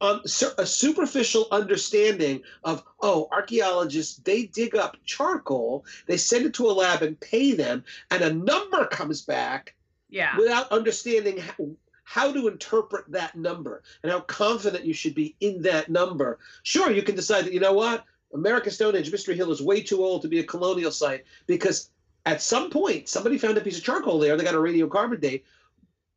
um, 0.02 0.22
a 0.58 0.66
superficial 0.66 1.48
understanding 1.52 2.42
of 2.66 2.84
oh, 3.02 3.30
archaeologists 3.32 4.18
they 4.18 4.48
dig 4.48 4.76
up 4.76 4.98
charcoal, 5.06 5.86
they 6.08 6.18
send 6.18 6.46
it 6.46 6.54
to 6.56 6.70
a 6.70 6.74
lab 6.74 7.02
and 7.02 7.18
pay 7.22 7.54
them, 7.54 7.86
and 8.12 8.22
a 8.22 8.34
number 8.34 8.86
comes 8.88 9.22
back 9.22 9.76
Yeah. 10.14 10.38
without 10.38 10.72
understanding 10.72 11.40
how, 11.40 11.70
how 12.04 12.32
to 12.32 12.48
interpret 12.48 13.12
that 13.12 13.36
number 13.36 13.82
and 14.04 14.12
how 14.12 14.22
confident 14.22 14.86
you 14.86 14.94
should 14.94 15.16
be 15.16 15.36
in 15.40 15.62
that 15.64 15.90
number. 15.90 16.40
Sure, 16.62 16.92
you 16.92 17.02
can 17.02 17.16
decide 17.16 17.46
that, 17.46 17.54
you 17.54 17.60
know 17.60 17.74
what, 17.74 18.06
American 18.34 18.96
Age 18.96 19.12
Mystery 19.12 19.36
Hill 19.36 19.52
is 19.52 19.62
way 19.62 19.82
too 19.82 20.04
old 20.04 20.22
to 20.22 20.28
be 20.28 20.40
a 20.40 20.44
colonial 20.44 20.92
site 20.92 21.26
because 21.48 21.90
at 22.26 22.42
some 22.42 22.70
point 22.70 23.10
somebody 23.10 23.38
found 23.38 23.58
a 23.58 23.62
piece 23.62 23.78
of 23.78 23.84
charcoal 23.84 24.20
there, 24.20 24.38
they 24.38 24.44
got 24.44 24.56
a 24.56 24.60
radiocarbon 24.60 25.20
date, 25.20 25.46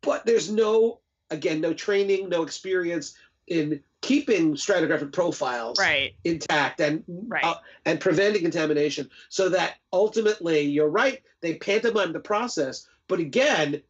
but 0.02 0.26
there's 0.26 0.50
no, 0.50 1.00
again, 1.30 1.60
no 1.60 1.72
training, 1.72 2.28
no 2.28 2.42
experience 2.42 3.14
in 3.46 3.82
keeping 4.02 4.54
stratigraphic 4.54 5.12
profiles 5.12 5.78
Right. 5.78 6.14
intact 6.24 6.80
and 6.80 7.02
Right. 7.06 7.44
uh, 7.44 7.56
and 7.86 7.98
preventing 7.98 8.42
contamination 8.42 9.08
so 9.30 9.48
that 9.48 9.76
ultimately 9.92 10.60
you're 10.60 10.88
right 10.88 11.22
they 11.40 11.54
pantomime 11.54 12.12
the 12.12 12.20
process 12.20 12.86
but 13.08 13.18
again 13.18 13.82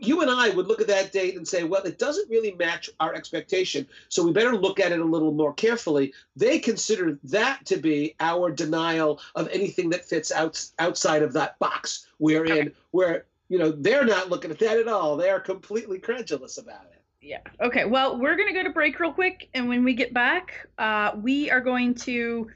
you 0.00 0.20
and 0.22 0.30
i 0.30 0.50
would 0.50 0.66
look 0.66 0.80
at 0.80 0.86
that 0.86 1.12
date 1.12 1.36
and 1.36 1.46
say 1.46 1.62
well 1.62 1.82
it 1.82 1.98
doesn't 1.98 2.28
really 2.28 2.52
match 2.52 2.90
our 3.00 3.14
expectation 3.14 3.86
so 4.08 4.24
we 4.24 4.32
better 4.32 4.56
look 4.56 4.80
at 4.80 4.92
it 4.92 5.00
a 5.00 5.04
little 5.04 5.32
more 5.32 5.52
carefully 5.54 6.12
they 6.36 6.58
consider 6.58 7.18
that 7.22 7.64
to 7.64 7.76
be 7.76 8.14
our 8.20 8.50
denial 8.50 9.20
of 9.34 9.48
anything 9.48 9.88
that 9.88 10.04
fits 10.04 10.32
out, 10.32 10.64
outside 10.78 11.22
of 11.22 11.32
that 11.32 11.58
box 11.58 12.08
we're 12.18 12.44
in 12.44 12.72
where 12.90 13.26
you 13.48 13.58
know 13.58 13.70
they're 13.70 14.04
not 14.04 14.28
looking 14.28 14.50
at 14.50 14.58
that 14.58 14.78
at 14.78 14.88
all 14.88 15.16
they're 15.16 15.40
completely 15.40 15.98
credulous 15.98 16.58
about 16.58 16.84
it 16.92 16.98
Yeah. 17.20 17.40
Okay. 17.60 17.84
Well, 17.84 18.18
we're 18.18 18.36
going 18.36 18.48
to 18.48 18.54
go 18.54 18.62
to 18.62 18.70
break 18.70 19.00
real 19.00 19.12
quick. 19.12 19.48
And 19.52 19.68
when 19.68 19.82
we 19.84 19.92
get 19.92 20.14
back, 20.14 20.66
uh, 20.78 21.12
we 21.16 21.50
are 21.50 21.60
going 21.60 21.94
to 22.06 22.48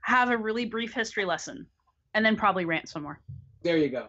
have 0.00 0.30
a 0.30 0.36
really 0.36 0.64
brief 0.64 0.92
history 0.92 1.24
lesson 1.24 1.66
and 2.14 2.24
then 2.24 2.36
probably 2.36 2.64
rant 2.64 2.88
some 2.88 3.02
more. 3.04 3.20
there 3.62 3.76
you 3.76 3.88
go 3.88 4.08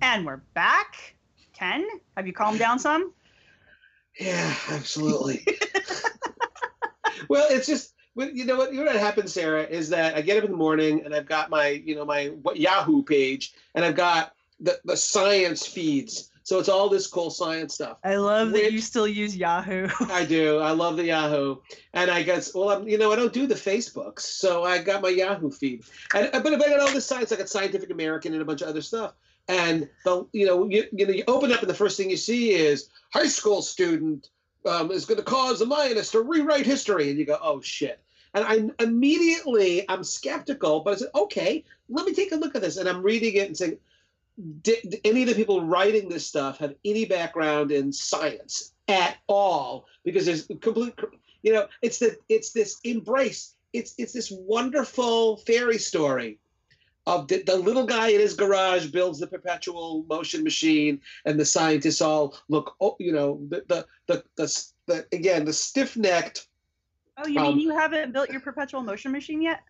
And 0.00 0.26
we're 0.26 0.42
back. 0.54 1.16
Ken, 1.54 1.86
have 2.16 2.26
you 2.26 2.32
calmed 2.32 2.58
down 2.58 2.78
some? 2.78 3.12
Yeah, 4.18 4.54
absolutely. 4.70 5.46
well, 7.28 7.46
it's 7.50 7.66
just 7.66 7.94
you 8.14 8.44
know 8.44 8.56
what 8.56 8.72
you 8.72 8.80
know 8.80 8.92
what 8.92 9.00
happens, 9.00 9.32
Sarah, 9.32 9.62
is 9.62 9.88
that 9.90 10.16
I 10.16 10.22
get 10.22 10.38
up 10.38 10.44
in 10.44 10.50
the 10.50 10.56
morning 10.56 11.02
and 11.04 11.14
I've 11.14 11.26
got 11.26 11.50
my 11.50 11.68
you 11.68 11.94
know 11.94 12.04
my 12.04 12.26
what- 12.42 12.58
Yahoo 12.58 13.02
page 13.02 13.54
and 13.74 13.84
I've 13.84 13.96
got 13.96 14.32
the 14.60 14.78
the 14.84 14.96
science 14.96 15.66
feeds. 15.66 16.30
So 16.42 16.60
it's 16.60 16.68
all 16.68 16.88
this 16.88 17.08
cool 17.08 17.30
science 17.30 17.74
stuff. 17.74 17.98
I 18.04 18.14
love 18.16 18.52
that 18.52 18.72
you 18.72 18.80
still 18.80 19.08
use 19.08 19.36
Yahoo. 19.36 19.88
I 20.08 20.24
do. 20.24 20.58
I 20.58 20.70
love 20.70 20.96
the 20.96 21.04
Yahoo, 21.06 21.56
and 21.92 22.08
I 22.08 22.22
guess 22.22 22.54
well, 22.54 22.70
I'm, 22.70 22.88
you 22.88 22.98
know, 22.98 23.12
I 23.12 23.16
don't 23.16 23.32
do 23.32 23.48
the 23.48 23.56
Facebooks, 23.56 24.20
so 24.20 24.62
I 24.62 24.78
got 24.78 25.02
my 25.02 25.08
Yahoo 25.08 25.50
feed. 25.50 25.84
And 26.14 26.30
but 26.32 26.52
if 26.52 26.62
I 26.62 26.68
got 26.68 26.80
all 26.80 26.92
this 26.92 27.04
science, 27.04 27.32
I 27.32 27.36
got 27.36 27.48
Scientific 27.48 27.90
American 27.90 28.32
and 28.32 28.42
a 28.42 28.44
bunch 28.44 28.62
of 28.62 28.68
other 28.68 28.82
stuff. 28.82 29.14
And 29.48 29.88
the 30.04 30.26
you 30.32 30.46
know 30.46 30.68
you, 30.68 30.84
you 30.92 31.06
know 31.06 31.12
you 31.12 31.24
open 31.28 31.52
up 31.52 31.60
and 31.60 31.70
the 31.70 31.74
first 31.74 31.96
thing 31.96 32.10
you 32.10 32.16
see 32.16 32.52
is 32.52 32.88
high 33.12 33.28
school 33.28 33.62
student 33.62 34.30
um, 34.66 34.90
is 34.90 35.04
going 35.04 35.18
to 35.18 35.24
cause 35.24 35.60
the 35.60 35.64
Mayanists 35.64 36.12
to 36.12 36.22
rewrite 36.22 36.66
history, 36.66 37.10
and 37.10 37.18
you 37.18 37.24
go, 37.24 37.38
oh 37.40 37.60
shit. 37.60 38.00
And 38.34 38.44
I 38.44 38.82
immediately 38.82 39.88
I'm 39.88 40.04
skeptical, 40.04 40.80
but 40.80 40.94
I 40.94 40.96
said, 40.96 41.08
okay, 41.14 41.64
let 41.88 42.06
me 42.06 42.12
take 42.12 42.32
a 42.32 42.36
look 42.36 42.54
at 42.54 42.62
this, 42.62 42.76
and 42.76 42.88
I'm 42.88 43.02
reading 43.02 43.34
it 43.34 43.46
and 43.46 43.56
saying, 43.56 43.78
did, 44.62 44.90
did 44.90 45.00
any 45.04 45.22
of 45.22 45.28
the 45.28 45.34
people 45.34 45.64
writing 45.64 46.08
this 46.08 46.26
stuff 46.26 46.58
have 46.58 46.74
any 46.84 47.04
background 47.04 47.72
in 47.72 47.92
science 47.92 48.72
at 48.88 49.16
all? 49.28 49.86
Because 50.04 50.26
there's 50.26 50.46
complete, 50.60 50.94
you 51.42 51.52
know, 51.52 51.68
it's 51.82 51.98
the 51.98 52.16
it's 52.28 52.50
this 52.50 52.78
embrace. 52.84 53.54
It's 53.72 53.94
it's 53.96 54.12
this 54.12 54.30
wonderful 54.30 55.38
fairy 55.38 55.78
story 55.78 56.38
of 57.06 57.28
the, 57.28 57.42
the 57.42 57.56
little 57.56 57.86
guy 57.86 58.08
in 58.08 58.20
his 58.20 58.34
garage 58.34 58.86
builds 58.86 59.20
the 59.20 59.26
perpetual 59.26 60.04
motion 60.08 60.42
machine, 60.42 61.00
and 61.24 61.38
the 61.38 61.44
scientists 61.44 62.00
all 62.00 62.36
look, 62.48 62.74
oh, 62.80 62.96
you 62.98 63.12
know, 63.12 63.40
the 63.48 63.62
the 63.68 63.86
the, 64.06 64.24
the, 64.36 64.64
the 64.86 65.06
again 65.12 65.44
the 65.44 65.52
stiff 65.52 65.96
necked. 65.96 66.48
Oh, 67.18 67.26
you 67.26 67.40
Um, 67.40 67.56
mean 67.56 67.60
you 67.60 67.76
haven't 67.76 68.12
built 68.12 68.30
your 68.30 68.40
perpetual 68.40 68.82
motion 68.82 69.12
machine 69.12 69.40
yet? 69.40 69.60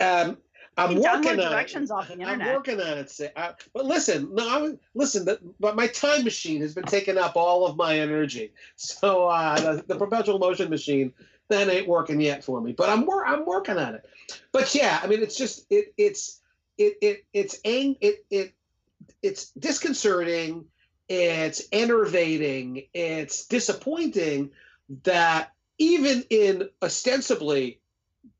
Um, 0.00 0.38
I'm 0.76 0.94
working 0.96 1.30
on 1.32 1.36
directions 1.36 1.90
it. 1.90 1.94
off 1.94 2.08
the 2.08 2.24
I'm 2.24 2.38
working 2.38 2.80
on 2.80 2.98
it. 2.98 3.20
I, 3.36 3.52
but 3.74 3.84
listen, 3.84 4.32
no, 4.32 4.48
I, 4.48 4.58
was- 4.58 4.76
listen. 4.94 5.24
The, 5.24 5.38
but 5.60 5.76
my 5.76 5.88
time 5.88 6.24
machine 6.24 6.60
has 6.62 6.74
been 6.74 6.84
taking 6.84 7.18
up 7.18 7.36
all 7.36 7.66
of 7.66 7.76
my 7.76 7.98
energy. 7.98 8.52
So 8.76 9.26
uh, 9.28 9.58
the, 9.60 9.84
the 9.86 9.96
perpetual 9.96 10.38
motion 10.38 10.70
machine 10.70 11.12
that 11.48 11.68
ain't 11.68 11.88
working 11.88 12.20
yet 12.20 12.44
for 12.44 12.60
me. 12.60 12.72
But 12.72 12.88
I'm 12.88 13.06
wor- 13.06 13.26
I'm 13.26 13.44
working 13.44 13.78
on 13.78 13.94
it. 13.94 14.08
But 14.52 14.74
yeah, 14.74 15.00
I 15.02 15.06
mean, 15.06 15.22
it's 15.22 15.36
just 15.36 15.66
it 15.70 15.92
it's 15.96 16.40
it 16.76 16.98
it 17.00 17.24
it's 17.32 17.58
ang- 17.64 17.96
it 18.00 18.24
it 18.30 18.54
it's 19.22 19.50
disconcerting. 19.52 20.66
It's 21.08 21.62
enervating. 21.72 22.84
It's 22.92 23.46
disappointing 23.46 24.50
that 25.04 25.52
even 25.78 26.24
in 26.30 26.68
ostensibly 26.82 27.80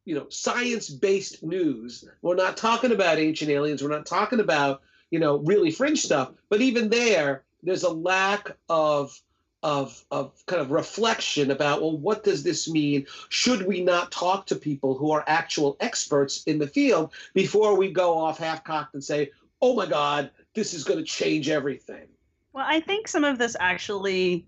you 0.05 0.15
know 0.15 0.27
science-based 0.29 1.43
news 1.43 2.09
we're 2.23 2.35
not 2.35 2.57
talking 2.57 2.93
about 2.93 3.19
ancient 3.19 3.51
aliens 3.51 3.83
we're 3.83 3.91
not 3.91 4.07
talking 4.07 4.41
about 4.41 4.83
you 5.11 5.19
know 5.19 5.39
really 5.41 5.71
fringe 5.71 6.01
stuff 6.01 6.31
but 6.49 6.61
even 6.61 6.89
there 6.89 7.45
there's 7.63 7.83
a 7.83 7.93
lack 7.93 8.57
of 8.69 9.21
of 9.63 10.05
of 10.13 10.33
kind 10.47 10.63
of 10.63 10.71
reflection 10.71 11.51
about 11.51 11.81
well 11.81 11.99
what 11.99 12.23
does 12.23 12.45
this 12.45 12.69
mean 12.69 13.05
should 13.29 13.67
we 13.67 13.81
not 13.81 14.13
talk 14.13 14.47
to 14.47 14.55
people 14.55 14.97
who 14.97 15.11
are 15.11 15.25
actual 15.27 15.77
experts 15.81 16.45
in 16.45 16.59
the 16.59 16.67
field 16.67 17.13
before 17.35 17.77
we 17.77 17.91
go 17.91 18.17
off 18.17 18.39
half-cocked 18.39 18.95
and 18.95 19.03
say 19.03 19.31
oh 19.61 19.75
my 19.75 19.85
god 19.85 20.31
this 20.55 20.75
is 20.75 20.85
going 20.85 20.99
to 20.99 21.05
change 21.05 21.49
everything 21.49 22.07
Well, 22.53 22.67
I 22.69 22.81
think 22.81 23.07
some 23.09 23.25
of 23.25 23.39
this 23.39 23.57
actually, 23.61 24.47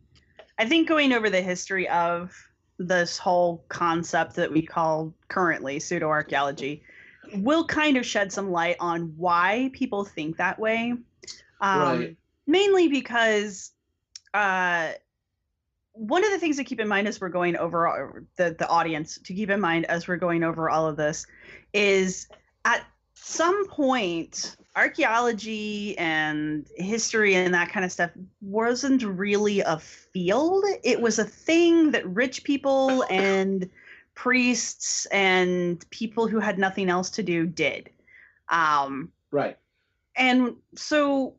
I 0.58 0.66
think 0.66 0.88
going 0.88 1.12
over 1.12 1.30
the 1.30 1.42
history 1.42 1.88
of 1.88 2.34
this 2.78 3.18
whole 3.18 3.64
concept 3.68 4.34
that 4.36 4.50
we 4.50 4.62
call 4.62 5.14
currently 5.28 5.78
pseudo 5.78 6.08
archaeology 6.08 6.82
will 7.34 7.64
kind 7.64 7.96
of 7.96 8.04
shed 8.04 8.32
some 8.32 8.50
light 8.50 8.76
on 8.80 9.12
why 9.16 9.70
people 9.72 10.04
think 10.04 10.38
that 10.38 10.58
way. 10.58 10.94
Um, 11.60 11.98
Right. 12.00 12.16
Mainly 12.46 12.88
because 12.88 13.72
uh, 14.34 14.92
one 15.92 16.24
of 16.24 16.30
the 16.30 16.38
things 16.38 16.56
to 16.56 16.64
keep 16.64 16.80
in 16.80 16.88
mind 16.88 17.08
as 17.08 17.20
we're 17.20 17.28
going 17.28 17.56
over 17.56 18.24
the 18.36 18.54
the 18.58 18.68
audience 18.68 19.18
to 19.18 19.34
keep 19.34 19.50
in 19.50 19.60
mind 19.60 19.84
as 19.86 20.06
we're 20.06 20.16
going 20.16 20.42
over 20.42 20.70
all 20.70 20.86
of 20.86 20.96
this 20.96 21.26
is 21.72 22.28
at 22.64 22.84
some 23.14 23.66
point 23.68 24.56
archaeology 24.76 25.98
and 25.98 26.68
history 26.76 27.34
and 27.34 27.52
that 27.52 27.70
kind 27.70 27.84
of 27.84 27.90
stuff 27.90 28.10
wasn't 28.40 29.02
really 29.02 29.60
a 29.60 29.78
field 29.78 30.64
it 30.84 31.00
was 31.00 31.18
a 31.18 31.24
thing 31.24 31.90
that 31.90 32.06
rich 32.06 32.44
people 32.44 33.04
and 33.10 33.68
priests 34.14 35.06
and 35.06 35.88
people 35.90 36.28
who 36.28 36.38
had 36.38 36.58
nothing 36.58 36.88
else 36.88 37.10
to 37.10 37.22
do 37.22 37.46
did 37.46 37.90
um, 38.48 39.10
Right. 39.32 39.58
and 40.16 40.56
so 40.76 41.34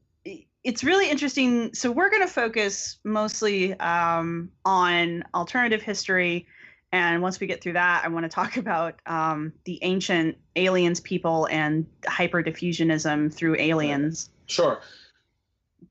it's 0.64 0.84
really 0.84 1.10
interesting 1.10 1.74
so 1.74 1.92
we're 1.92 2.10
going 2.10 2.22
to 2.22 2.32
focus 2.32 3.00
mostly 3.04 3.74
um, 3.80 4.50
on 4.66 5.24
alternative 5.34 5.82
history 5.82 6.48
and 6.94 7.22
once 7.22 7.40
we 7.40 7.48
get 7.48 7.62
through 7.62 7.74
that 7.74 8.04
i 8.04 8.08
want 8.08 8.24
to 8.24 8.30
talk 8.30 8.58
about 8.66 8.96
um, 9.06 9.54
the 9.66 9.80
ancient 9.82 10.38
aliens 10.56 11.00
people 11.00 11.48
and 11.52 11.86
hyperdiffusionism 12.04 13.34
through 13.34 13.56
aliens 13.58 14.30
Sure. 14.48 14.82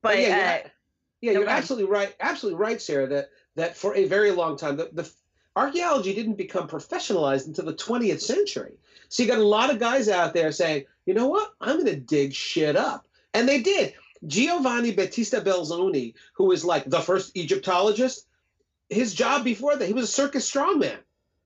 but 0.01 0.19
yeah, 0.19 0.27
uh, 0.27 0.29
yeah, 0.31 0.67
yeah, 1.21 1.33
no, 1.33 1.39
you're 1.39 1.47
go 1.47 1.51
absolutely 1.55 1.89
right. 1.89 2.15
Absolutely 2.19 2.59
right, 2.59 2.81
Sarah. 2.81 3.07
That 3.07 3.29
that 3.55 3.77
for 3.77 3.95
a 3.95 4.05
very 4.05 4.31
long 4.31 4.57
time, 4.57 4.75
the, 4.77 4.89
the 4.91 5.09
archaeology 5.55 6.13
didn't 6.13 6.35
become 6.35 6.67
professionalized 6.67 7.47
until 7.47 7.65
the 7.65 7.73
20th 7.73 8.21
century. 8.21 8.73
So 9.09 9.23
you 9.23 9.29
got 9.29 9.39
a 9.39 9.43
lot 9.43 9.69
of 9.69 9.79
guys 9.79 10.09
out 10.09 10.33
there 10.33 10.51
saying, 10.51 10.85
you 11.05 11.13
know 11.13 11.27
what, 11.27 11.51
I'm 11.59 11.75
going 11.75 11.87
to 11.87 11.95
dig 11.99 12.33
shit 12.33 12.75
up, 12.75 13.07
and 13.33 13.47
they 13.47 13.61
did. 13.61 13.93
Giovanni 14.27 14.91
Battista 14.91 15.41
Belzoni, 15.41 16.13
who 16.33 16.45
was 16.45 16.63
like 16.63 16.85
the 16.85 16.99
first 16.99 17.35
Egyptologist, 17.35 18.27
his 18.89 19.13
job 19.13 19.43
before 19.43 19.75
that, 19.75 19.87
he 19.87 19.93
was 19.93 20.05
a 20.05 20.07
circus 20.07 20.49
strongman. 20.49 20.97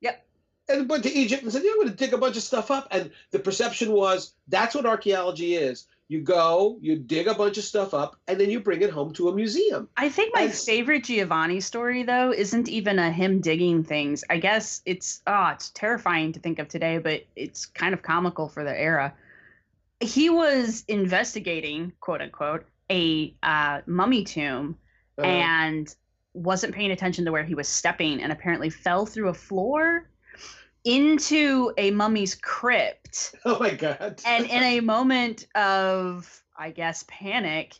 Yep. 0.01 0.25
And 0.67 0.89
went 0.89 1.03
to 1.03 1.13
Egypt 1.13 1.43
and 1.43 1.51
said, 1.51 1.63
yeah, 1.63 1.71
I'm 1.71 1.77
going 1.77 1.89
to 1.89 1.95
dig 1.95 2.13
a 2.13 2.17
bunch 2.17 2.37
of 2.37 2.43
stuff 2.43 2.71
up. 2.71 2.87
And 2.91 3.11
the 3.31 3.39
perception 3.39 3.91
was 3.91 4.33
that's 4.47 4.75
what 4.75 4.85
archaeology 4.85 5.55
is. 5.55 5.87
You 6.07 6.21
go, 6.21 6.77
you 6.81 6.97
dig 6.97 7.27
a 7.27 7.33
bunch 7.33 7.57
of 7.57 7.63
stuff 7.63 7.95
up, 7.95 8.15
and 8.27 8.39
then 8.39 8.51
you 8.51 8.59
bring 8.59 8.83
it 8.83 8.91
home 8.91 9.11
to 9.13 9.29
a 9.29 9.33
museum. 9.33 9.89
I 9.97 10.09
think 10.09 10.35
my 10.35 10.41
That's- 10.41 10.63
favorite 10.63 11.05
Giovanni 11.05 11.59
story 11.61 12.03
though 12.03 12.31
isn't 12.31 12.69
even 12.69 12.99
a 12.99 13.11
him 13.11 13.41
digging 13.41 13.83
things. 13.83 14.23
I 14.29 14.37
guess 14.37 14.83
it's 14.85 15.23
ah, 15.25 15.53
it's 15.53 15.71
terrifying 15.71 16.31
to 16.33 16.39
think 16.39 16.59
of 16.59 16.67
today, 16.67 16.99
but 16.99 17.25
it's 17.35 17.65
kind 17.65 17.95
of 17.95 18.03
comical 18.03 18.47
for 18.47 18.63
the 18.63 18.79
era. 18.79 19.15
He 19.99 20.29
was 20.29 20.83
investigating, 20.87 21.93
quote 21.99 22.21
unquote, 22.21 22.65
a 22.91 23.35
uh, 23.43 23.81
mummy 23.87 24.23
tomb 24.23 24.77
Uh, 25.17 25.21
and 25.25 25.95
wasn't 26.33 26.75
paying 26.75 26.91
attention 26.91 27.23
to 27.25 27.31
where 27.31 27.45
he 27.45 27.55
was 27.55 27.67
stepping 27.69 28.21
and 28.21 28.31
apparently 28.31 28.69
fell 28.69 29.05
through 29.05 29.29
a 29.29 29.33
floor 29.33 30.09
into 30.83 31.71
a 31.77 31.91
mummy's 31.91 32.35
crypt. 32.35 33.33
Oh 33.45 33.57
my 33.59 33.73
God. 33.73 34.21
and 34.25 34.45
in 34.45 34.61
a 34.63 34.79
moment 34.95 35.47
of 35.55 36.43
i 36.57 36.69
guess 36.71 37.03
panic 37.07 37.75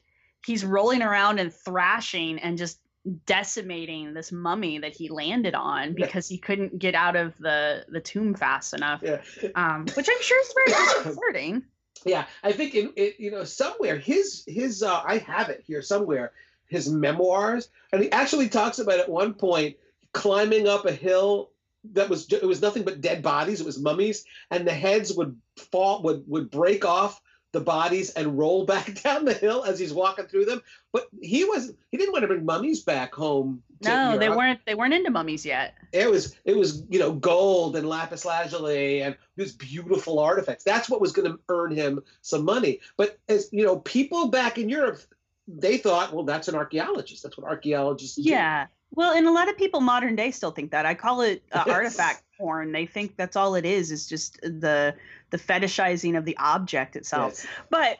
he's 0.45 0.63
rolling 0.65 1.01
around 1.01 1.39
and 1.39 1.53
thrashing 1.53 2.39
and 2.39 2.57
just 2.57 2.79
decimating 3.25 4.13
this 4.13 4.31
mummy 4.31 4.79
that 4.79 4.93
he 4.95 5.09
landed 5.09 5.53
on 5.53 5.93
because 5.93 6.27
he 6.27 6.37
couldn't 6.37 6.79
get 6.79 6.95
out 6.95 7.15
of 7.15 7.37
the 7.39 7.85
the 7.89 7.99
tomb 7.99 8.33
fast 8.33 8.73
enough. 8.73 9.01
Yeah. 9.03 9.21
um, 9.55 9.85
which 9.95 10.07
i'm 10.09 10.21
sure 10.21 10.39
is 10.41 10.53
very 10.55 10.67
disconcerting 10.85 11.63
Yeah, 12.03 12.25
I 12.43 12.51
think 12.51 12.75
in 12.75 12.91
it, 12.95 13.19
you 13.19 13.31
know 13.31 13.43
somewhere 13.43 13.97
his 13.97 14.43
his 14.47 14.83
uh, 14.83 15.01
I 15.05 15.17
have 15.19 15.49
it 15.49 15.63
here 15.65 15.81
somewhere 15.81 16.33
his 16.67 16.89
memoirs, 16.89 17.69
and 17.91 18.01
he 18.01 18.11
actually 18.11 18.49
talks 18.49 18.79
about 18.79 18.99
at 18.99 19.09
one 19.09 19.33
point 19.33 19.77
climbing 20.13 20.67
up 20.67 20.85
a 20.85 20.91
hill 20.91 21.51
that 21.93 22.09
was 22.09 22.31
it 22.31 22.43
was 22.43 22.61
nothing 22.61 22.83
but 22.83 23.01
dead 23.01 23.21
bodies. 23.21 23.61
It 23.61 23.65
was 23.65 23.79
mummies, 23.79 24.25
and 24.51 24.67
the 24.67 24.73
heads 24.73 25.13
would 25.13 25.39
fall 25.57 26.01
would 26.03 26.23
would 26.27 26.49
break 26.49 26.85
off 26.85 27.21
the 27.55 27.61
bodies 27.61 28.11
and 28.11 28.37
roll 28.37 28.65
back 28.73 29.01
down 29.01 29.25
the 29.25 29.33
hill 29.33 29.63
as 29.63 29.79
he's 29.79 29.93
walking 29.93 30.25
through 30.25 30.45
them. 30.45 30.61
But 30.93 31.07
he 31.21 31.43
was 31.43 31.73
he 31.89 31.97
didn't 31.97 32.11
want 32.13 32.23
to 32.23 32.27
bring 32.27 32.45
mummies 32.45 32.81
back 32.83 33.15
home. 33.15 33.63
no 33.81 34.17
they 34.17 34.29
weren't 34.29 34.59
they 34.65 34.75
weren't 34.75 34.93
into 34.93 35.09
mummies 35.09 35.45
yet 35.45 35.73
It 35.91 36.09
was 36.09 36.35
it 36.45 36.55
was 36.55 36.83
you 36.89 36.99
know 36.99 37.11
gold 37.13 37.75
and 37.75 37.89
lapis 37.89 38.23
lazuli 38.25 39.01
and 39.01 39.15
these 39.35 39.53
beautiful 39.53 40.19
artifacts. 40.19 40.63
That's 40.63 40.89
what 40.89 41.01
was 41.01 41.11
going 41.11 41.31
to 41.31 41.39
earn 41.49 41.71
him 41.75 42.01
some 42.21 42.45
money. 42.45 42.79
But 42.97 43.17
as 43.27 43.49
you 43.51 43.65
know, 43.65 43.79
people 43.79 44.27
back 44.29 44.57
in 44.57 44.69
Europe, 44.69 44.99
they 45.47 45.77
thought, 45.77 46.13
well, 46.13 46.23
that's 46.23 46.47
an 46.47 46.55
archaeologist. 46.55 47.23
That's 47.23 47.37
what 47.37 47.47
archaeologists 47.47 48.15
do. 48.17 48.23
yeah 48.29 48.67
well 48.91 49.13
and 49.13 49.27
a 49.27 49.31
lot 49.31 49.49
of 49.49 49.57
people 49.57 49.81
modern 49.81 50.15
day 50.15 50.29
still 50.31 50.51
think 50.51 50.71
that 50.71 50.85
i 50.85 50.93
call 50.93 51.21
it 51.21 51.43
uh, 51.51 51.63
artifact 51.69 52.23
porn 52.37 52.71
they 52.71 52.85
think 52.85 53.15
that's 53.17 53.35
all 53.35 53.55
it 53.55 53.65
is 53.65 53.91
is 53.91 54.07
just 54.07 54.39
the 54.41 54.93
the 55.29 55.37
fetishizing 55.37 56.17
of 56.17 56.25
the 56.25 56.35
object 56.37 56.95
itself 56.95 57.33
Yes. 57.33 57.47
but 57.69 57.97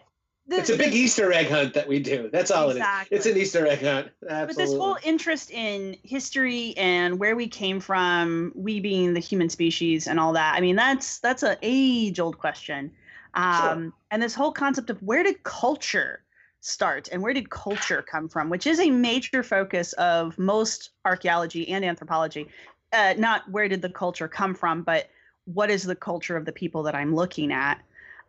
the, 0.48 0.58
It's 0.58 0.70
a 0.70 0.78
big 0.78 0.94
Easter 0.94 1.34
egg 1.34 1.50
hunt 1.50 1.74
that 1.74 1.88
we 1.88 1.98
do. 1.98 2.30
That's 2.32 2.52
all 2.52 2.70
Exactly. 2.70 3.16
it 3.16 3.20
is. 3.20 3.26
It's 3.26 3.36
an 3.36 3.42
Easter 3.42 3.66
egg 3.66 3.82
hunt. 3.82 4.10
but 4.22 4.56
this 4.56 4.72
whole 4.74 4.96
interest 5.04 5.50
in 5.50 5.98
history 6.04 6.76
and 6.78 7.18
where 7.18 7.36
we 7.36 7.48
came 7.48 7.80
from 7.80 8.52
we 8.54 8.80
being 8.80 9.16
the 9.16 9.20
human 9.20 9.50
species 9.50 10.06
and 10.08 10.20
all 10.20 10.34
that 10.34 10.54
i 10.56 10.62
mean 10.62 10.76
that's 10.76 11.18
that's 11.20 11.42
an 11.42 11.58
age 11.64 12.20
old 12.20 12.38
question 12.38 12.92
um, 13.34 13.92
and 14.12 14.22
this 14.22 14.36
whole 14.36 14.52
concept 14.52 14.90
of 14.92 15.02
where 15.02 15.24
did 15.24 15.42
culture 15.44 16.22
start 16.62 17.10
and 17.12 17.22
where 17.24 17.34
did 17.34 17.50
culture 17.50 18.02
come 18.04 18.30
from 18.30 18.50
which 18.50 18.68
is 18.68 18.80
a 18.80 18.90
major 18.92 19.42
focus 19.42 19.94
of 19.94 20.38
most 20.38 20.92
archaeology 21.06 21.68
and 21.70 21.84
anthropology 21.84 22.48
uh, 22.94 23.14
not 23.18 23.50
where 23.50 23.68
did 23.68 23.82
the 23.82 23.90
culture 23.90 24.28
come 24.28 24.54
from 24.54 24.84
but 24.84 25.10
what 25.46 25.70
is 25.70 25.84
the 25.84 25.96
culture 25.96 26.36
of 26.38 26.46
the 26.46 26.52
people 26.52 26.84
that 26.84 26.96
i'm 26.96 27.14
looking 27.14 27.52
at 27.52 27.82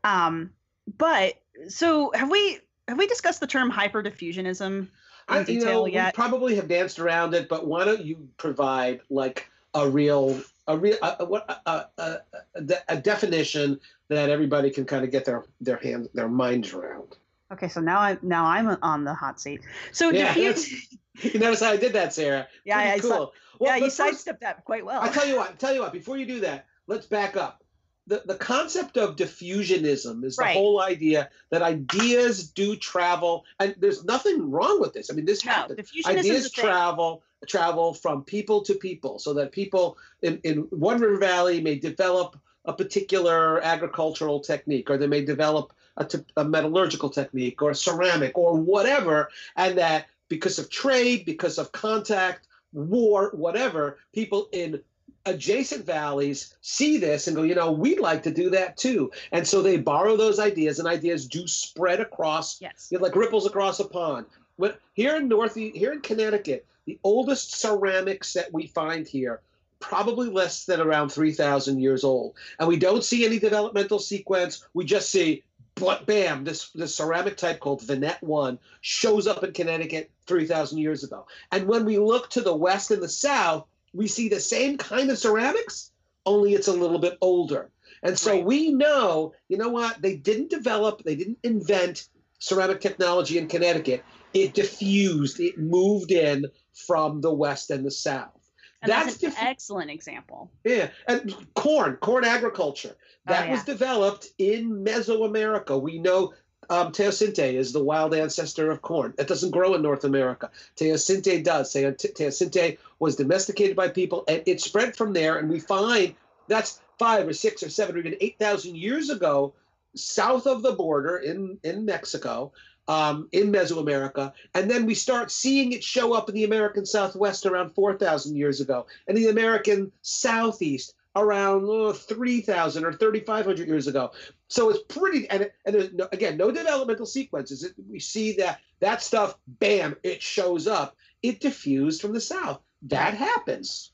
um, 0.04 0.50
but 0.98 1.34
so 1.68 2.12
have 2.14 2.30
we 2.30 2.58
have 2.88 2.98
we 2.98 3.06
discussed 3.06 3.40
the 3.40 3.46
term 3.46 3.70
hyperdiffusionism 3.70 4.88
I, 5.28 5.40
you 5.40 5.44
detail 5.44 5.72
know, 5.74 5.82
we 5.84 5.92
yet? 5.92 6.14
probably 6.14 6.54
have 6.56 6.68
danced 6.68 6.98
around 6.98 7.34
it, 7.34 7.48
but 7.48 7.66
why 7.66 7.84
don't 7.84 8.04
you 8.04 8.28
provide 8.36 9.00
like 9.10 9.50
a 9.74 9.88
real, 9.88 10.40
a 10.68 10.76
real, 10.78 10.96
a, 11.02 11.16
a, 11.20 11.24
what- 11.24 11.62
a, 11.66 11.86
a, 11.98 12.18
a, 12.54 12.74
a 12.88 12.96
definition 12.96 13.80
that 14.08 14.30
everybody 14.30 14.70
can 14.70 14.84
kind 14.84 15.04
of 15.04 15.10
get 15.10 15.24
their 15.24 15.44
their 15.60 15.78
hand, 15.78 16.08
their 16.14 16.28
minds 16.28 16.72
around. 16.72 17.16
Okay, 17.52 17.68
so 17.68 17.80
now 17.80 18.00
I'm 18.00 18.18
now 18.22 18.44
I'm 18.44 18.76
on 18.82 19.04
the 19.04 19.14
hot 19.14 19.40
seat. 19.40 19.60
So 19.92 20.10
Yeah, 20.10 20.34
diffuse, 20.34 20.88
You 21.22 21.38
notice 21.40 21.60
how 21.60 21.70
I 21.70 21.76
did 21.76 21.92
that, 21.94 22.12
Sarah? 22.12 22.46
Yeah, 22.64 22.76
Pretty 22.82 22.90
I 22.90 22.98
saw- 23.08 23.16
cool. 23.16 23.32
Well, 23.58 23.78
yeah, 23.78 23.84
you 23.84 23.90
sidestepped 23.90 24.40
that 24.40 24.64
quite 24.64 24.84
well. 24.84 25.00
I 25.00 25.08
tell 25.08 25.26
you 25.26 25.36
what, 25.36 25.58
tell 25.58 25.72
you 25.74 25.80
what. 25.80 25.92
Before 25.92 26.18
you 26.18 26.26
do 26.26 26.40
that, 26.40 26.66
let's 26.88 27.06
back 27.06 27.36
up. 27.36 27.62
The 28.08 28.22
the 28.26 28.34
concept 28.36 28.96
of 28.98 29.16
diffusionism 29.16 30.24
is 30.24 30.36
the 30.36 30.42
Right. 30.42 30.54
whole 30.56 30.80
idea 30.80 31.30
that 31.50 31.62
ideas 31.62 32.48
do 32.50 32.76
travel, 32.76 33.44
and 33.58 33.74
there's 33.78 34.04
nothing 34.04 34.50
wrong 34.50 34.80
with 34.80 34.92
this. 34.92 35.10
I 35.10 35.14
mean, 35.14 35.24
this 35.24 35.44
no, 35.44 35.52
happens. 35.52 35.90
Ideas 36.06 36.50
travel 36.52 37.22
travel 37.46 37.94
from 37.94 38.22
people 38.24 38.62
to 38.62 38.74
people, 38.74 39.18
so 39.18 39.32
that 39.34 39.52
people 39.52 39.96
in 40.22 40.38
in 40.44 40.58
one 40.70 41.00
river 41.00 41.16
valley 41.18 41.60
may 41.60 41.76
develop 41.78 42.38
a 42.66 42.72
particular 42.72 43.60
agricultural 43.62 44.40
technique, 44.40 44.90
or 44.90 44.98
they 44.98 45.06
may 45.06 45.24
develop 45.24 45.72
a, 45.96 46.44
metallurgical 46.44 47.10
technique, 47.10 47.62
or 47.62 47.74
ceramic, 47.74 48.36
or 48.36 48.54
whatever, 48.56 49.30
and 49.56 49.78
that 49.78 50.06
because 50.28 50.58
of 50.58 50.70
trade, 50.70 51.24
because 51.24 51.58
of 51.58 51.72
contact, 51.72 52.48
war, 52.72 53.30
whatever, 53.34 53.98
people 54.12 54.48
in 54.52 54.80
adjacent 55.24 55.84
valleys 55.84 56.54
see 56.60 56.98
this 56.98 57.26
and 57.26 57.36
go, 57.36 57.42
you 57.42 57.54
know, 57.54 57.72
we'd 57.72 58.00
like 58.00 58.22
to 58.22 58.30
do 58.30 58.50
that 58.50 58.76
too. 58.76 59.10
And 59.32 59.46
so 59.46 59.60
they 59.60 59.76
borrow 59.76 60.16
those 60.16 60.38
ideas, 60.38 60.78
and 60.78 60.86
ideas 60.88 61.26
do 61.26 61.46
spread 61.46 62.00
across, 62.00 62.60
Yes. 62.60 62.88
you 62.90 62.98
know, 62.98 63.04
like 63.04 63.16
ripples 63.16 63.46
across 63.46 63.80
a 63.80 63.84
pond. 63.84 64.26
When, 64.56 64.74
here 64.94 65.16
in 65.16 65.28
North, 65.28 65.54
here 65.54 65.92
in 65.92 66.00
Connecticut, 66.00 66.66
the 66.86 66.98
oldest 67.02 67.56
ceramics 67.56 68.32
that 68.34 68.52
we 68.52 68.68
find 68.68 69.06
here, 69.06 69.40
probably 69.80 70.28
less 70.28 70.64
than 70.64 70.80
around 70.80 71.10
3,000 71.10 71.80
years 71.80 72.04
old. 72.04 72.34
And 72.58 72.68
we 72.68 72.76
don't 72.76 73.04
see 73.04 73.26
any 73.26 73.38
developmental 73.38 73.98
sequence. 73.98 74.66
We 74.72 74.84
just 74.84 75.10
see, 75.10 75.42
but 75.76 76.06
bam, 76.06 76.42
this, 76.44 76.70
this 76.70 76.94
ceramic 76.94 77.36
type 77.36 77.60
called 77.60 77.82
Vinette 77.82 78.22
1 78.22 78.58
shows 78.80 79.26
up 79.26 79.44
in 79.44 79.52
Connecticut 79.52 80.10
3,000 80.26 80.78
years 80.78 81.04
ago. 81.04 81.26
And 81.52 81.68
when 81.68 81.84
we 81.84 81.98
look 81.98 82.30
to 82.30 82.40
the 82.40 82.56
west 82.56 82.90
and 82.90 83.02
the 83.02 83.08
south, 83.08 83.66
we 83.92 84.08
see 84.08 84.28
the 84.28 84.40
same 84.40 84.78
kind 84.78 85.10
of 85.10 85.18
ceramics, 85.18 85.92
only 86.24 86.54
it's 86.54 86.68
a 86.68 86.72
little 86.72 86.98
bit 86.98 87.18
older. 87.20 87.70
And 88.02 88.18
so 88.18 88.32
Right. 88.32 88.44
we 88.44 88.72
know, 88.72 89.32
you 89.48 89.58
know 89.58 89.68
what? 89.68 90.00
They 90.00 90.16
didn't 90.16 90.50
develop, 90.50 91.02
they 91.04 91.14
didn't 91.14 91.38
invent 91.42 92.08
ceramic 92.38 92.80
technology 92.80 93.38
in 93.38 93.48
Connecticut. 93.48 94.02
It 94.32 94.54
diffused, 94.54 95.40
it 95.40 95.58
moved 95.58 96.10
in 96.10 96.46
from 96.74 97.20
the 97.20 97.32
west 97.32 97.70
and 97.70 97.84
the 97.84 97.90
south. 97.90 98.35
And 98.82 98.92
that's, 98.92 99.06
That's 99.06 99.22
an 99.22 99.30
different. 99.30 99.48
excellent 99.48 99.90
example. 99.90 100.50
Yeah, 100.64 100.90
and 101.08 101.34
corn, 101.54 101.96
corn 101.96 102.24
agriculture. 102.24 102.96
That 103.26 103.48
Oh, 103.48 103.52
was 103.52 103.64
developed 103.64 104.28
in 104.38 104.84
Mesoamerica. 104.84 105.80
We 105.80 105.98
know 105.98 106.34
um, 106.68 106.92
teosinte 106.92 107.54
is 107.54 107.72
the 107.72 107.82
wild 107.82 108.14
ancestor 108.14 108.70
of 108.70 108.82
corn. 108.82 109.14
It 109.18 109.28
doesn't 109.28 109.50
grow 109.50 109.74
in 109.74 109.82
North 109.82 110.04
America. 110.04 110.50
Teosinte 110.76 111.42
does. 111.42 111.72
Teosinte 111.72 112.78
was 112.98 113.16
domesticated 113.16 113.76
by 113.76 113.88
people, 113.88 114.24
and 114.28 114.42
it 114.46 114.60
spread 114.60 114.96
from 114.96 115.12
there. 115.12 115.38
And 115.38 115.48
we 115.48 115.60
find 115.60 116.14
that's 116.48 116.80
five 116.98 117.26
or 117.26 117.32
six 117.32 117.62
or 117.62 117.70
seven 117.70 117.96
or 117.96 117.98
even 118.00 118.16
eight 118.20 118.38
thousand 118.38 118.76
years 118.76 119.10
ago, 119.10 119.54
south 119.94 120.46
of 120.46 120.62
the 120.62 120.72
border 120.72 121.16
in 121.18 121.58
in 121.62 121.84
Mexico. 121.84 122.52
Um, 122.88 123.28
in 123.32 123.50
Mesoamerica, 123.50 124.32
and 124.54 124.70
then 124.70 124.86
we 124.86 124.94
start 124.94 125.32
seeing 125.32 125.72
it 125.72 125.82
show 125.82 126.12
up 126.12 126.28
in 126.28 126.36
the 126.36 126.44
American 126.44 126.86
Southwest 126.86 127.44
around 127.44 127.74
4,000 127.74 128.36
years 128.36 128.60
ago, 128.60 128.86
and 129.08 129.16
the 129.16 129.26
American 129.26 129.90
Southeast 130.02 130.94
around 131.16 131.64
oh, 131.64 131.92
3,000 131.92 132.84
or 132.84 132.92
3,500 132.92 133.66
years 133.66 133.88
ago. 133.88 134.12
So 134.48 134.70
it's 134.70 134.82
pretty, 134.86 135.28
and, 135.30 135.50
and 135.64 135.94
no, 135.94 136.08
again, 136.12 136.36
no 136.36 136.52
developmental 136.52 137.06
sequences. 137.06 137.64
It, 137.64 137.72
we 137.90 137.98
see 137.98 138.34
that 138.34 138.60
that 138.80 139.02
stuff, 139.02 139.38
bam, 139.46 139.96
it 140.02 140.22
shows 140.22 140.66
up. 140.66 140.94
It 141.22 141.40
diffused 141.40 142.02
from 142.02 142.12
the 142.12 142.20
South. 142.20 142.60
That 142.82 143.14
happens. 143.14 143.92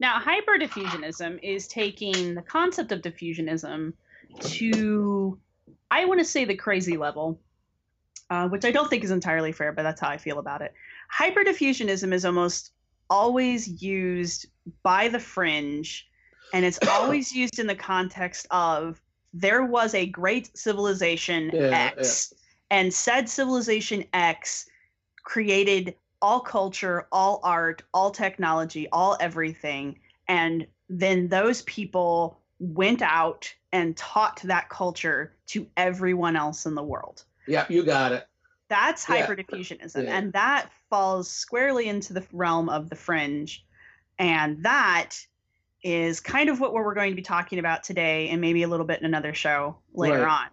Now, 0.00 0.20
hyperdiffusionism 0.20 1.38
is 1.42 1.68
taking 1.68 2.34
the 2.34 2.42
concept 2.42 2.92
of 2.92 3.00
diffusionism 3.00 3.92
to, 4.40 5.38
I 5.90 6.04
want 6.04 6.20
to 6.20 6.24
say, 6.24 6.44
the 6.44 6.56
crazy 6.56 6.96
level, 6.96 7.40
uh, 8.30 8.48
which 8.48 8.64
I 8.64 8.70
don't 8.70 8.88
think 8.88 9.04
is 9.04 9.10
entirely 9.10 9.52
fair, 9.52 9.72
but 9.72 9.82
that's 9.82 10.00
how 10.00 10.08
I 10.08 10.16
feel 10.16 10.38
about 10.38 10.62
it. 10.62 10.74
Hyperdiffusionism 11.18 12.12
is 12.12 12.24
almost 12.24 12.72
always 13.10 13.82
used 13.82 14.46
by 14.82 15.08
the 15.08 15.18
fringe, 15.18 16.08
and 16.52 16.64
it's 16.64 16.78
always 16.88 17.32
used 17.32 17.58
in 17.58 17.66
the 17.66 17.74
context 17.74 18.46
of 18.50 19.00
there 19.32 19.64
was 19.64 19.94
a 19.94 20.06
great 20.06 20.56
civilization 20.56 21.50
Yeah, 21.52 21.92
X, 21.96 22.32
and 22.70 22.92
said 22.92 23.28
civilization 23.28 24.04
X 24.12 24.68
created 25.22 25.94
all 26.20 26.40
culture, 26.40 27.06
all 27.12 27.40
art, 27.42 27.82
all 27.94 28.10
technology, 28.10 28.88
all 28.90 29.16
everything. 29.20 29.98
And 30.26 30.66
then 30.88 31.28
those 31.28 31.62
people 31.62 32.40
went 32.58 33.02
out 33.02 33.52
and 33.72 33.96
taught 33.96 34.40
that 34.42 34.68
culture 34.68 35.36
to 35.48 35.66
everyone 35.76 36.34
else 36.36 36.66
in 36.66 36.74
the 36.74 36.82
world. 36.82 37.24
Yeah, 37.48 37.66
you 37.68 37.82
got 37.84 38.12
it. 38.12 38.26
That's 38.68 39.08
Yeah. 39.08 39.26
hyperdiffusionism. 39.26 40.04
Yeah. 40.04 40.16
And 40.16 40.32
that 40.34 40.70
falls 40.90 41.30
squarely 41.30 41.88
into 41.88 42.12
the 42.12 42.24
realm 42.32 42.68
of 42.68 42.90
the 42.90 42.96
fringe. 42.96 43.64
And 44.18 44.62
that 44.64 45.16
is 45.82 46.20
kind 46.20 46.48
of 46.50 46.60
what 46.60 46.72
we're 46.74 46.94
going 46.94 47.10
to 47.10 47.16
be 47.16 47.22
talking 47.22 47.58
about 47.58 47.82
today 47.84 48.28
and 48.28 48.40
maybe 48.40 48.62
a 48.64 48.68
little 48.68 48.86
bit 48.86 48.98
in 49.00 49.06
another 49.06 49.32
show 49.32 49.78
later 49.94 50.24
Right. 50.24 50.48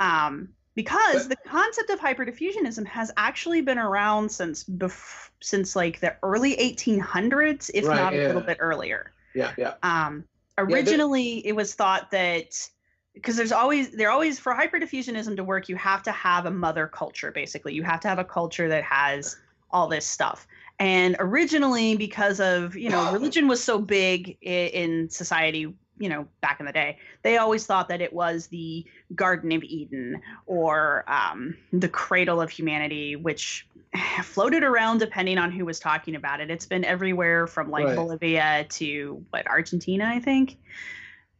on. 0.00 0.26
Um, 0.26 0.48
because 0.74 1.28
the 1.28 1.36
concept 1.36 1.88
of 1.88 1.98
hyperdiffusionism 2.00 2.86
has 2.86 3.10
actually 3.16 3.62
been 3.62 3.78
around 3.78 4.30
since 4.30 4.62
bef- 4.64 5.30
since 5.40 5.74
like 5.74 6.00
the 6.00 6.16
early 6.22 6.54
1800s, 6.56 7.70
if 7.72 7.86
Right, 7.86 7.96
not 7.96 8.12
a 8.12 8.26
little 8.26 8.42
bit 8.42 8.58
earlier. 8.60 9.12
Yeah, 9.34 9.52
yeah. 9.56 9.74
Um, 9.82 10.24
originally, 10.58 11.46
it 11.46 11.52
was 11.52 11.74
thought 11.74 12.10
that 12.10 12.68
because 13.16 13.34
there's 13.34 13.50
always 13.50 13.90
there 13.92 14.10
always 14.10 14.38
for 14.38 14.54
hyperdiffusionism 14.54 15.36
to 15.36 15.42
work, 15.42 15.68
you 15.68 15.76
have 15.76 16.02
to 16.02 16.12
have 16.12 16.44
a 16.44 16.50
mother 16.50 16.86
culture. 16.86 17.32
Basically, 17.32 17.72
you 17.72 17.82
have 17.82 17.98
to 18.00 18.08
have 18.08 18.18
a 18.18 18.24
culture 18.24 18.68
that 18.68 18.84
has 18.84 19.36
all 19.70 19.88
this 19.88 20.06
stuff. 20.06 20.46
And 20.78 21.16
originally, 21.18 21.96
because 21.96 22.40
of 22.40 22.76
you 22.76 22.90
know 22.90 23.12
religion 23.14 23.48
was 23.48 23.64
so 23.64 23.78
big 23.78 24.36
in 24.42 25.08
society, 25.08 25.74
you 25.98 26.08
know 26.10 26.28
back 26.42 26.60
in 26.60 26.66
the 26.66 26.72
day, 26.72 26.98
they 27.22 27.38
always 27.38 27.64
thought 27.64 27.88
that 27.88 28.02
it 28.02 28.12
was 28.12 28.48
the 28.48 28.84
Garden 29.14 29.50
of 29.52 29.64
Eden 29.64 30.20
or 30.44 31.04
um, 31.08 31.56
the 31.72 31.88
cradle 31.88 32.40
of 32.40 32.50
humanity, 32.50 33.16
which 33.16 33.66
floated 34.24 34.62
around 34.62 34.98
depending 34.98 35.38
on 35.38 35.50
who 35.50 35.64
was 35.64 35.80
talking 35.80 36.16
about 36.16 36.40
it. 36.40 36.50
It's 36.50 36.66
been 36.66 36.84
everywhere 36.84 37.46
from 37.46 37.70
like 37.70 37.86
Right. 37.86 37.96
Bolivia 37.96 38.66
to 38.68 39.24
what 39.30 39.48
Argentina, 39.48 40.04
I 40.04 40.20
think. 40.20 40.58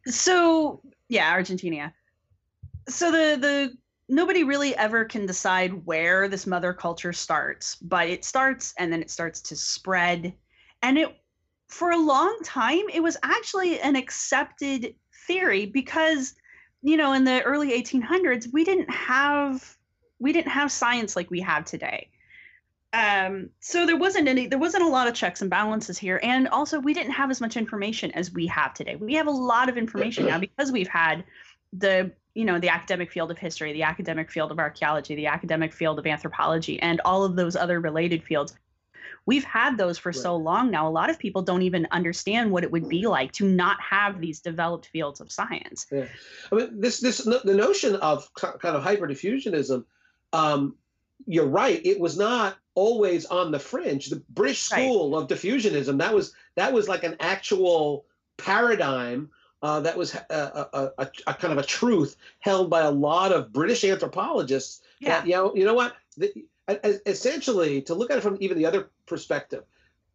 So 0.06 0.80
yeah, 1.08 1.30
Argentina. 1.32 1.92
So 2.88 3.10
the 3.10 3.36
the 3.40 3.76
nobody 4.08 4.44
really 4.44 4.76
ever 4.76 5.04
can 5.04 5.26
decide 5.26 5.84
where 5.84 6.28
this 6.28 6.46
mother 6.46 6.72
culture 6.72 7.12
starts, 7.12 7.76
but 7.76 8.08
it 8.08 8.24
starts 8.24 8.74
and 8.78 8.92
then 8.92 9.02
it 9.02 9.10
starts 9.10 9.40
to 9.42 9.56
spread. 9.56 10.32
And 10.82 10.98
it 10.98 11.16
for 11.68 11.90
a 11.90 11.98
long 11.98 12.38
time 12.44 12.84
it 12.92 13.02
was 13.02 13.16
actually 13.22 13.80
an 13.80 13.96
accepted 13.96 14.94
theory 15.26 15.66
because 15.66 16.34
you 16.82 16.96
know 16.96 17.12
in 17.12 17.24
the 17.24 17.42
early 17.42 17.70
1800s 17.82 18.46
we 18.52 18.64
didn't 18.64 18.90
have 18.90 19.76
we 20.18 20.32
didn't 20.32 20.50
have 20.50 20.70
science 20.70 21.16
like 21.16 21.30
we 21.30 21.40
have 21.40 21.64
today 21.64 22.08
um, 22.96 23.50
so 23.60 23.84
there 23.84 23.96
wasn't 23.96 24.26
any 24.26 24.46
there 24.46 24.58
wasn't 24.58 24.82
a 24.82 24.88
lot 24.88 25.06
of 25.06 25.12
checks 25.12 25.42
and 25.42 25.50
balances 25.50 25.98
here. 25.98 26.18
And 26.22 26.48
also 26.48 26.80
we 26.80 26.94
didn't 26.94 27.12
have 27.12 27.30
as 27.30 27.42
much 27.42 27.56
information 27.56 28.10
as 28.12 28.32
we 28.32 28.46
have 28.46 28.72
today. 28.72 28.96
We 28.96 29.12
have 29.14 29.26
a 29.26 29.32
lot 29.32 29.68
of 29.68 29.76
information 29.76 30.24
now 30.24 30.38
because 30.38 30.72
we've 30.72 30.88
had 30.88 31.22
the 31.74 32.10
you 32.34 32.46
know 32.46 32.58
the 32.58 32.70
academic 32.70 33.12
field 33.12 33.30
of 33.30 33.36
history 33.36 33.72
the 33.74 33.82
academic 33.82 34.30
field 34.30 34.50
of 34.50 34.58
archaeology 34.58 35.14
the 35.14 35.26
academic 35.26 35.74
field 35.74 35.98
of 35.98 36.06
anthropology 36.06 36.80
and 36.80 37.02
all 37.04 37.22
of 37.22 37.36
those 37.36 37.54
other 37.54 37.80
related 37.80 38.24
fields. 38.24 38.54
We've 39.26 39.44
had 39.44 39.76
those 39.76 39.98
for 39.98 40.12
so 40.12 40.36
long 40.36 40.70
now 40.70 40.88
a 40.88 40.90
lot 40.90 41.10
of 41.10 41.18
people 41.18 41.42
don't 41.42 41.62
even 41.62 41.86
understand 41.90 42.50
what 42.50 42.64
it 42.64 42.70
would 42.70 42.88
be 42.88 43.06
like 43.06 43.32
to 43.32 43.44
not 43.44 43.78
have 43.80 44.22
these 44.22 44.40
developed 44.40 44.86
fields 44.86 45.20
of 45.20 45.30
science. 45.30 45.86
I 46.50 46.54
mean, 46.54 46.80
this 46.80 47.00
this 47.00 47.18
the 47.18 47.54
notion 47.54 47.96
of 47.96 48.32
kind 48.34 48.76
of 48.76 48.82
hyperdiffusionism. 48.82 49.84
Um, 50.32 50.76
you're 51.26 51.46
right. 51.46 51.80
It 51.84 51.98
was 51.98 52.18
not 52.18 52.58
always 52.74 53.26
on 53.26 53.50
the 53.50 53.58
fringe. 53.58 54.08
The 54.10 54.22
British 54.30 54.70
Right. 54.70 54.82
school 54.82 55.16
of 55.16 55.28
diffusionism 55.28 55.98
that 55.98 56.14
was 56.14 56.34
that 56.56 56.72
was 56.72 56.88
like 56.88 57.04
an 57.04 57.16
actual 57.20 58.04
paradigm. 58.36 59.30
Uh, 59.62 59.80
that 59.80 59.96
was 59.96 60.14
a, 60.14 60.26
a, 60.30 60.90
a, 60.98 61.10
a 61.26 61.34
kind 61.34 61.52
of 61.52 61.58
a 61.58 61.66
truth 61.66 62.16
held 62.40 62.68
by 62.68 62.82
a 62.82 62.90
lot 62.90 63.32
of 63.32 63.52
British 63.52 63.84
anthropologists. 63.84 64.82
yeah 65.00 65.20
That, 65.20 65.26
you 65.26 65.32
know, 65.32 65.54
you 65.54 65.64
know 65.64 65.74
what? 65.74 65.96
The, 66.16 66.32
essentially, 67.06 67.82
to 67.82 67.94
look 67.94 68.10
at 68.10 68.18
it 68.18 68.20
from 68.20 68.36
even 68.40 68.58
the 68.58 68.66
other 68.66 68.90
perspective, 69.06 69.64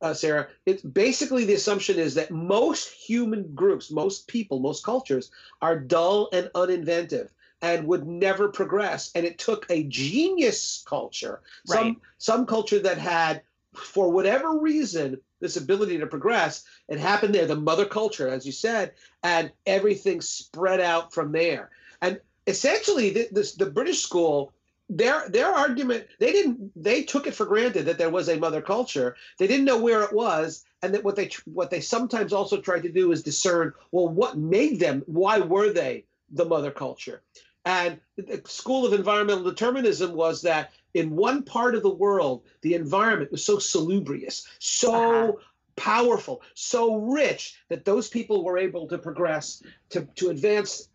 uh, 0.01 0.13
Sarah, 0.13 0.47
it's 0.65 0.83
basically 0.83 1.45
the 1.45 1.53
assumption 1.55 1.97
is 1.97 2.13
that 2.15 2.31
most 2.31 2.89
human 2.89 3.53
groups, 3.55 3.91
most 3.91 4.27
people, 4.27 4.59
most 4.59 4.83
cultures 4.83 5.31
are 5.61 5.79
dull 5.79 6.29
and 6.33 6.49
uninventive 6.55 7.29
and 7.62 7.88
would 7.88 8.08
never 8.08 8.50
progress. 8.50 9.12
And 9.15 9.26
it 9.26 9.38
took 9.38 9.65
a 9.69 9.84
genius 9.84 10.84
culture, 10.88 11.41
Right. 11.67 11.78
some 11.78 12.02
some 12.17 12.45
culture 12.45 12.80
that 12.80 12.97
had, 12.97 13.41
for 13.74 14.10
whatever 14.10 14.58
reason, 14.58 15.19
this 15.39 15.58
ability 15.58 15.97
to 16.00 16.08
progress. 16.08 16.63
It 16.88 17.00
happened 17.00 17.36
there, 17.36 17.47
the 17.47 17.56
mother 17.56 17.86
culture, 17.86 18.28
as 18.28 18.45
you 18.45 18.52
said, 18.52 18.93
and 19.24 19.52
everything 19.65 20.21
spread 20.21 20.80
out 20.80 21.13
from 21.13 21.32
there. 21.32 21.69
And 22.02 22.19
essentially, 22.47 23.12
the, 23.12 23.28
this, 23.32 23.54
the 23.54 23.69
British 23.69 24.02
school 24.02 24.54
their 24.91 25.30
their 25.30 25.47
argument 25.47 26.06
they 26.19 26.34
didn't 26.34 26.71
they 26.76 27.02
took 27.02 27.26
it 27.26 27.34
for 27.34 27.45
granted 27.45 27.86
that 27.86 27.97
there 27.97 28.10
was 28.10 28.28
a 28.28 28.38
mother 28.38 28.62
culture 28.62 29.15
they 29.39 29.47
didn't 29.47 29.65
know 29.65 29.80
where 29.80 30.02
it 30.02 30.12
was 30.12 30.65
and 30.84 30.93
that 30.93 31.04
what 31.04 31.15
they 31.15 31.30
what 31.45 31.69
they 31.69 31.80
sometimes 31.80 32.34
also 32.34 32.60
tried 32.60 32.84
to 32.84 32.91
do 32.91 33.13
is 33.13 33.24
discern 33.24 33.71
well 33.91 34.10
what 34.10 34.38
made 34.38 34.82
them 34.82 35.02
why 35.06 35.39
were 35.39 35.71
they 35.71 36.04
the 36.32 36.43
mother 36.43 36.71
culture 36.71 37.21
and 37.65 38.00
the 38.15 38.41
school 38.45 38.86
of 38.86 38.93
environmental 38.93 39.43
determinism 39.43 40.13
was 40.13 40.41
that 40.41 40.71
in 40.93 41.15
one 41.15 41.43
part 41.43 41.76
of 41.76 41.84
the 41.84 41.89
world 41.89 42.43
the 42.62 42.74
environment 42.74 43.32
was 43.32 43.43
so 43.43 43.60
salubrious 43.60 44.47
so 44.60 44.93
Uh-huh. 44.93 45.32
powerful 45.76 46.41
so 46.54 46.95
rich 46.95 47.56
that 47.69 47.86
those 47.86 48.10
people 48.10 48.43
were 48.43 48.58
able 48.58 48.88
to 48.88 48.97
progress 48.97 49.63
to, 49.89 50.08
to 50.15 50.30
advance 50.30 50.89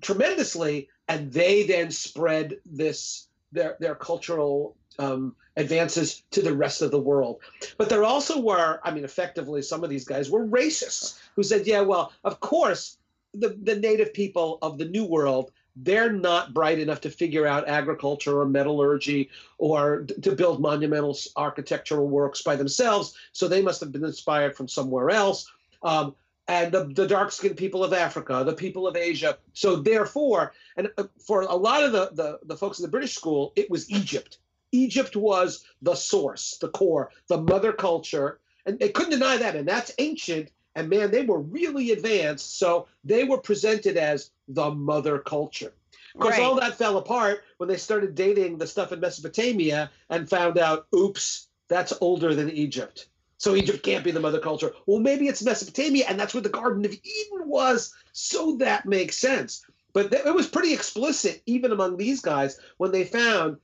tremendously 0.00 0.88
and 1.08 1.32
they 1.32 1.64
then 1.66 1.90
spread 1.90 2.58
this 2.64 3.28
their 3.52 3.76
their 3.80 3.94
cultural 3.94 4.76
um, 4.98 5.34
advances 5.56 6.22
to 6.30 6.42
the 6.42 6.54
rest 6.54 6.82
of 6.82 6.90
the 6.90 6.98
world. 6.98 7.40
But 7.78 7.88
there 7.88 8.04
also 8.04 8.40
were, 8.40 8.80
I 8.82 8.90
mean, 8.92 9.04
effectively, 9.04 9.62
some 9.62 9.84
of 9.84 9.90
these 9.90 10.04
guys 10.04 10.30
were 10.30 10.46
racists 10.46 11.18
who 11.34 11.42
said, 11.42 11.66
yeah, 11.66 11.80
well, 11.82 12.12
of 12.24 12.40
course, 12.40 12.98
the, 13.32 13.50
the 13.62 13.76
native 13.76 14.12
people 14.14 14.58
of 14.62 14.78
the 14.78 14.86
New 14.86 15.04
World, 15.04 15.52
they're 15.76 16.12
not 16.12 16.54
bright 16.54 16.78
enough 16.78 17.02
to 17.02 17.10
figure 17.10 17.46
out 17.46 17.68
agriculture 17.68 18.40
or 18.40 18.46
metallurgy 18.46 19.30
or 19.58 20.06
to 20.22 20.32
build 20.34 20.60
monumental 20.60 21.16
architectural 21.36 22.08
works 22.08 22.42
by 22.42 22.56
themselves. 22.56 23.14
So 23.32 23.46
they 23.46 23.62
must 23.62 23.80
have 23.80 23.92
been 23.92 24.04
inspired 24.04 24.56
from 24.56 24.68
somewhere 24.68 25.10
else. 25.10 25.50
Um, 25.82 26.14
and 26.48 26.72
the, 26.72 26.84
the 26.84 27.06
dark 27.06 27.32
skinned 27.32 27.56
people 27.56 27.84
of 27.84 27.92
Africa, 27.92 28.42
the 28.46 28.54
people 28.54 28.86
of 28.86 28.96
Asia. 28.96 29.36
So 29.52 29.76
therefore, 29.76 30.54
and 30.76 30.90
uh, 30.96 31.04
for 31.18 31.42
a 31.42 31.54
lot 31.54 31.82
of 31.82 31.92
the, 31.92 32.10
the, 32.14 32.38
the 32.44 32.56
folks 32.56 32.78
in 32.78 32.84
the 32.84 32.90
British 32.90 33.14
school, 33.14 33.52
it 33.56 33.68
was 33.70 33.90
Egypt. 33.90 34.38
Egypt 34.72 35.16
was 35.16 35.64
the 35.82 35.94
source, 35.94 36.56
the 36.58 36.68
core, 36.68 37.10
the 37.28 37.40
mother 37.40 37.72
culture. 37.72 38.40
and 38.64 38.78
they 38.78 38.88
couldn't 38.88 39.10
deny 39.10 39.36
that, 39.36 39.56
and 39.56 39.68
that's 39.68 39.92
ancient. 39.98 40.50
And 40.74 40.88
man, 40.88 41.10
they 41.10 41.24
were 41.24 41.40
really 41.40 41.92
advanced, 41.92 42.58
so 42.58 42.86
they 43.02 43.24
were 43.24 43.38
presented 43.38 43.96
as 43.96 44.30
the 44.48 44.70
mother 44.70 45.18
culture. 45.18 45.72
Of 46.14 46.20
course, 46.20 46.38
Right. 46.38 46.44
all 46.44 46.54
that 46.56 46.78
fell 46.78 46.98
apart 46.98 47.42
when 47.58 47.68
they 47.68 47.76
started 47.76 48.14
dating 48.14 48.58
the 48.58 48.66
stuff 48.66 48.92
in 48.92 49.00
Mesopotamia 49.00 49.90
and 50.08 50.28
found 50.28 50.58
out, 50.58 50.86
oops, 50.94 51.48
that's 51.68 51.92
older 52.00 52.34
than 52.34 52.50
Egypt. 52.50 53.08
So 53.38 53.54
Egypt 53.54 53.82
can't 53.82 54.04
be 54.04 54.12
the 54.12 54.20
mother 54.20 54.40
culture. 54.40 54.72
Well, 54.86 54.98
maybe 54.98 55.28
it's 55.28 55.42
Mesopotamia, 55.42 56.06
and 56.08 56.18
that's 56.18 56.32
where 56.32 56.42
the 56.42 56.48
Garden 56.48 56.84
of 56.86 56.92
Eden 56.92 57.48
was. 57.48 57.94
So 58.12 58.56
that 58.56 58.86
makes 58.86 59.16
sense. 59.18 59.62
But 59.92 60.10
th- 60.10 60.24
it 60.24 60.34
was 60.34 60.46
pretty 60.46 60.72
explicit, 60.72 61.42
even 61.44 61.72
among 61.72 61.96
these 61.96 62.22
guys, 62.22 62.58
when 62.78 62.92
they 62.92 63.04
found 63.04 63.58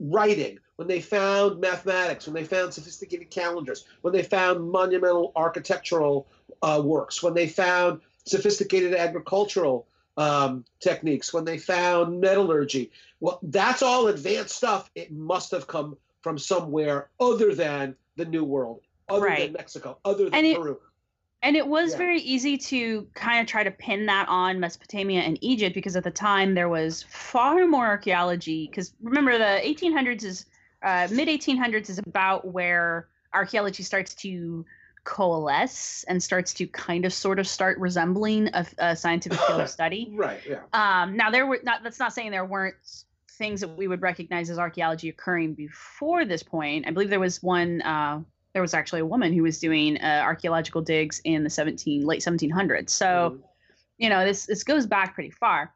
writing, 0.00 0.58
when 0.76 0.88
they 0.88 1.00
found 1.00 1.60
mathematics, 1.60 2.26
when 2.26 2.34
they 2.34 2.44
found 2.44 2.72
sophisticated 2.72 3.30
calendars, 3.30 3.84
when 4.00 4.12
they 4.14 4.22
found 4.22 4.70
monumental 4.70 5.32
architectural 5.36 6.26
uh, 6.62 6.80
works, 6.82 7.22
when 7.22 7.34
they 7.34 7.48
found 7.48 8.00
sophisticated 8.24 8.94
agricultural 8.94 9.86
um, 10.18 10.64
techniques, 10.80 11.32
when 11.32 11.44
they 11.44 11.56
found 11.56 12.20
metallurgy. 12.20 12.90
Well, 13.20 13.38
that's 13.44 13.82
all 13.82 14.08
advanced 14.08 14.56
stuff. 14.56 14.90
It 14.94 15.12
must 15.12 15.52
have 15.52 15.66
come 15.66 15.96
from 16.22 16.38
somewhere 16.38 17.08
other 17.20 17.54
than 17.54 17.94
the 18.16 18.24
New 18.24 18.44
World, 18.44 18.80
other 19.08 19.26
Right. 19.26 19.44
than 19.44 19.52
Mexico, 19.52 19.98
other 20.04 20.24
than 20.24 20.34
And 20.34 20.46
it- 20.46 20.56
Peru. 20.56 20.80
And 21.40 21.56
it 21.56 21.68
was 21.68 21.92
Yeah. 21.92 21.98
very 21.98 22.20
easy 22.20 22.58
to 22.58 23.06
kind 23.14 23.40
of 23.40 23.46
try 23.46 23.62
to 23.62 23.70
pin 23.70 24.06
that 24.06 24.28
on 24.28 24.58
Mesopotamia 24.58 25.20
and 25.20 25.38
Egypt 25.40 25.72
because 25.72 25.94
at 25.94 26.02
the 26.02 26.10
time 26.10 26.54
there 26.54 26.68
was 26.68 27.04
far 27.04 27.64
more 27.68 27.86
archaeology. 27.86 28.66
Because 28.66 28.92
remember, 29.00 29.38
the 29.38 29.60
1800s 29.64 30.24
is 30.24 30.46
uh, 30.82 31.06
mid 31.12 31.28
1800s 31.28 31.90
is 31.90 31.98
about 32.00 32.46
where 32.52 33.08
archaeology 33.34 33.82
starts 33.84 34.14
to 34.14 34.64
coalesce 35.08 36.04
and 36.06 36.22
starts 36.22 36.52
to 36.52 36.66
kind 36.66 37.06
of 37.06 37.14
sort 37.14 37.38
of 37.38 37.48
start 37.48 37.78
resembling 37.78 38.48
a, 38.52 38.66
a 38.76 38.94
scientific 38.94 39.38
field 39.40 39.62
of 39.62 39.70
study. 39.78 40.12
Right, 40.14 40.38
yeah. 40.46 40.60
Um, 40.74 41.16
now 41.16 41.30
there 41.30 41.46
were 41.46 41.60
not. 41.62 41.82
That's 41.82 41.98
not 41.98 42.12
saying 42.12 42.30
there 42.30 42.44
weren't 42.44 42.76
things 43.30 43.62
that 43.62 43.68
we 43.68 43.88
would 43.88 44.02
recognize 44.02 44.50
as 44.50 44.58
archaeology 44.58 45.08
occurring 45.08 45.54
before 45.54 46.26
this 46.26 46.42
point. 46.42 46.86
I 46.86 46.90
believe 46.90 47.08
there 47.08 47.20
was 47.20 47.42
one. 47.42 47.80
Uh, 47.80 48.20
there 48.52 48.60
was 48.60 48.74
actually 48.74 49.00
a 49.00 49.06
woman 49.06 49.32
who 49.32 49.42
was 49.42 49.58
doing 49.58 49.98
uh, 49.98 50.20
archaeological 50.22 50.82
digs 50.82 51.22
in 51.24 51.42
the 51.42 51.50
17 51.50 52.04
late 52.04 52.20
1700s. 52.20 52.90
So, 52.90 53.06
Mhm. 53.06 53.42
you 53.96 54.10
know, 54.10 54.26
this 54.26 54.44
this 54.44 54.62
goes 54.62 54.84
back 54.84 55.14
pretty 55.14 55.30
far. 55.30 55.72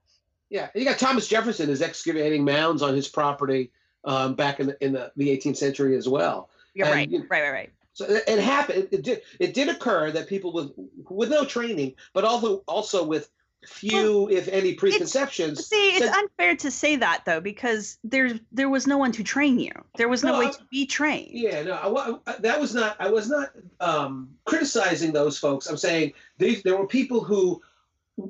Yeah, 0.51 0.69
you 0.75 0.85
got 0.85 0.99
Thomas 0.99 1.27
Jefferson 1.27 1.71
is 1.71 1.81
excavating 1.81 2.45
mounds 2.45 2.83
on 2.83 2.95
his 2.95 3.09
property 3.09 3.73
um, 4.05 4.35
back 4.35 4.61
in 4.61 4.67
the, 4.67 4.85
in 4.85 4.93
the, 4.93 5.11
the 5.17 5.29
18th 5.29 5.57
century 5.57 5.97
as 5.97 6.07
well. 6.07 6.51
And, 6.75 6.91
right, 6.91 7.09
you 7.09 7.21
know, 7.21 7.25
right, 7.31 7.41
right, 7.43 7.51
right. 7.51 7.73
So 7.95 8.07
it, 8.07 8.25
it 8.27 8.39
happened. 8.41 8.89
It, 8.91 9.03
did. 9.03 9.23
It 9.39 9.55
did 9.55 9.69
occur 9.69 10.11
that 10.13 10.29
people 10.29 10.53
with 10.53 10.73
with 11.11 11.31
no 11.31 11.45
training, 11.45 11.95
but 12.15 12.25
also 12.25 12.63
also 12.67 13.05
with 13.05 13.31
few, 13.67 14.29
if 14.29 14.49
any, 14.49 14.75
preconceptions. 14.75 15.67
See, 15.67 15.91
it's 15.91 16.07
said- 16.07 16.15
unfair 16.15 16.57
to 16.57 16.71
say 16.71 16.97
that 16.97 17.25
though 17.25 17.41
because 17.41 17.99
there 18.03 18.39
there 18.51 18.69
was 18.69 18.87
no 18.87 18.99
one 18.99 19.13
to 19.13 19.23
train 19.23 19.59
you. 19.59 19.73
There 19.97 20.09
was 20.09 20.25
no 20.25 20.33
No, 20.33 20.39
way 20.41 20.47
I- 20.47 20.51
to 20.51 20.65
be 20.71 20.87
trained. 20.87 21.31
Yeah, 21.33 21.63
no, 21.63 22.19
I, 22.27 22.33
I- 22.33 22.37
that 22.41 22.61
was 22.61 22.75
not. 22.75 22.97
I 22.99 23.11
was 23.11 23.29
not 23.29 23.51
um, 23.81 24.31
criticizing 24.45 25.13
those 25.13 25.39
folks. 25.39 25.67
I'm 25.67 25.77
saying 25.77 26.15
these, 26.39 26.63
there 26.63 26.77
were 26.77 26.87
people 26.89 27.23
who 27.23 27.61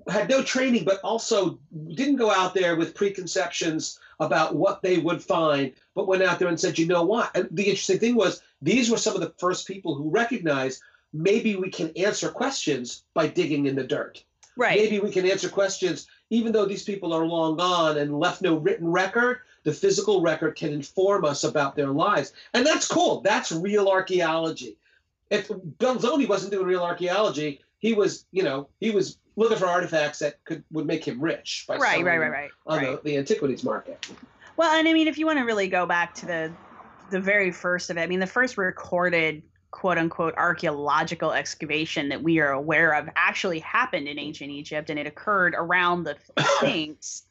had 0.09 0.29
no 0.29 0.43
training, 0.43 0.85
but 0.85 1.01
also 1.03 1.59
didn't 1.95 2.17
go 2.17 2.31
out 2.31 2.55
there 2.55 2.77
with 2.77 2.95
preconceptions 2.95 3.99
about 4.23 4.55
what 4.55 4.83
they 4.83 4.99
would 4.99 5.23
find, 5.23 5.73
but 5.95 6.07
went 6.07 6.23
out 6.23 6.39
there 6.39 6.49
and 6.49 6.59
said, 6.59 6.79
you 6.79 6.87
know 6.87 7.03
what? 7.03 7.31
And 7.35 7.49
the 7.51 7.65
interesting 7.65 7.99
thing 7.99 8.15
was 8.15 8.43
these 8.63 8.91
were 8.91 8.97
some 8.97 9.15
of 9.15 9.21
the 9.21 9.35
first 9.37 9.67
people 9.67 9.95
who 9.95 10.09
recognized 10.09 10.81
maybe 11.13 11.57
we 11.57 11.71
can 11.71 11.91
answer 11.97 12.31
questions 12.31 13.05
by 13.15 13.27
digging 13.27 13.67
in 13.67 13.77
the 13.77 13.85
dirt. 13.85 14.25
Right. 14.57 14.79
Maybe 14.79 15.01
we 15.01 15.11
can 15.11 15.29
answer 15.29 15.49
questions, 15.49 16.07
even 16.31 16.53
though 16.53 16.67
these 16.67 16.85
people 16.85 17.13
are 17.13 17.25
long 17.25 17.57
gone 17.57 17.99
and 17.99 18.19
left 18.19 18.43
no 18.43 18.57
written 18.57 18.91
record. 18.91 19.41
The 19.65 19.73
physical 19.73 20.21
record 20.21 20.57
can 20.57 20.73
inform 20.73 21.25
us 21.25 21.45
about 21.45 21.77
their 21.77 21.91
lives, 21.91 22.33
and 22.53 22.67
that's 22.67 22.89
cool. 22.89 23.21
That's 23.21 23.53
real 23.53 23.89
archaeology. 23.89 24.77
If 25.31 25.49
Belzoni 25.49 26.29
wasn't 26.29 26.53
doing 26.53 26.67
real 26.67 26.83
archaeology, 26.83 27.61
he 27.79 27.93
was, 27.93 28.27
you 28.33 28.43
know, 28.43 28.69
he 28.81 28.91
was 28.91 29.19
looking 29.37 29.59
for 29.59 29.67
artifacts 29.67 30.19
that 30.21 30.45
could 30.45 30.63
would 30.73 30.87
make 30.87 31.07
him 31.07 31.21
rich 31.21 31.65
by 31.67 31.77
Right, 31.77 31.91
selling 31.91 32.05
right, 32.05 32.19
right, 32.19 32.31
right. 32.31 32.51
on 32.67 32.79
right. 32.79 33.03
the, 33.03 33.11
the 33.11 33.17
antiquities 33.19 33.65
market. 33.65 34.11
Well, 34.57 34.73
and 34.73 34.87
I 34.87 34.93
mean, 34.93 35.09
if 35.09 35.19
you 35.19 35.27
want 35.27 35.39
to 35.39 35.45
really 35.45 35.69
go 35.69 35.87
back 35.87 36.15
to 36.17 36.27
the 36.27 36.53
the 37.11 37.21
very 37.21 37.51
first 37.51 37.91
of 37.91 37.97
it, 37.99 38.01
I 38.01 38.07
mean, 38.07 38.21
the 38.21 38.27
first 38.27 38.57
recorded 38.57 39.43
quote 39.71 39.99
unquote 39.99 40.35
archaeological 40.37 41.33
excavation 41.33 42.11
that 42.11 42.23
we 42.23 42.39
are 42.41 42.53
aware 42.53 42.95
of 42.95 43.09
actually 43.17 43.59
happened 43.61 44.07
in 44.07 44.19
ancient 44.19 44.51
Egypt, 44.51 44.91
and 44.91 44.99
it 44.99 45.07
occurred 45.07 45.55
around 45.57 46.05
the 46.05 46.17
Sphinx. 46.59 47.25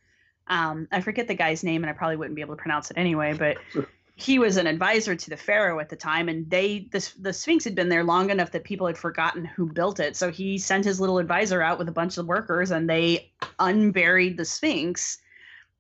Um, 0.48 0.88
I 0.92 1.02
forget 1.02 1.28
the 1.28 1.36
guy's 1.36 1.64
name, 1.64 1.84
and 1.84 1.90
I 1.90 1.94
probably 1.94 2.18
wouldn't 2.18 2.36
be 2.36 2.42
able 2.42 2.56
to 2.56 2.62
pronounce 2.62 2.92
it 2.92 2.98
anyway, 2.98 3.34
but 3.34 3.58
he 4.22 4.40
was 4.40 4.58
an 4.58 4.68
advisor 4.68 5.16
to 5.16 5.30
the 5.30 5.38
pharaoh 5.38 5.80
at 5.80 5.90
the 5.90 5.96
time, 5.96 6.30
and 6.30 6.50
they 6.50 6.88
the 6.92 7.12
the 7.20 7.34
Sphinx 7.34 7.64
had 7.64 7.76
been 7.76 7.90
there 7.90 8.04
long 8.04 8.30
enough 8.30 8.52
that 8.52 8.64
people 8.64 8.88
had 8.88 8.98
forgotten 8.98 9.46
who 9.46 9.72
built 9.72 10.00
it. 10.00 10.16
So 10.16 10.32
he 10.32 10.58
sent 10.58 10.86
his 10.86 11.00
little 11.00 11.18
advisor 11.18 11.62
out 11.62 11.80
with 11.80 11.90
a 11.90 11.94
bunch 11.94 12.18
of 12.18 12.28
workers, 12.28 12.72
and 12.72 12.90
they 12.90 13.34
unburied 13.60 14.38
the 14.38 14.46
Sphinx, 14.46 15.18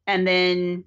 and 0.08 0.28
then 0.28 0.84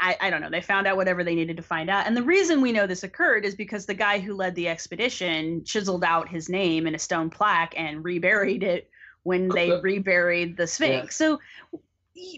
I, 0.00 0.16
I 0.20 0.30
don't 0.30 0.40
know. 0.40 0.50
They 0.50 0.62
found 0.62 0.86
out 0.86 0.96
whatever 0.96 1.22
they 1.22 1.34
needed 1.34 1.58
to 1.58 1.62
find 1.62 1.90
out. 1.90 2.06
And 2.06 2.16
the 2.16 2.22
reason 2.22 2.60
we 2.60 2.72
know 2.72 2.86
this 2.86 3.02
occurred 3.02 3.44
is 3.44 3.54
because 3.54 3.84
the 3.84 3.94
guy 3.94 4.18
who 4.18 4.34
led 4.34 4.54
the 4.54 4.66
expedition 4.66 5.62
chiseled 5.64 6.04
out 6.04 6.28
his 6.28 6.48
name 6.48 6.86
in 6.86 6.94
a 6.94 6.98
stone 6.98 7.28
plaque 7.28 7.74
and 7.76 8.02
reburied 8.02 8.62
it 8.62 8.90
when 9.24 9.48
they 9.48 9.70
reburied 9.82 10.56
the 10.56 10.66
Sphinx. 10.66 11.16
So 11.16 11.38
y- 11.70 11.80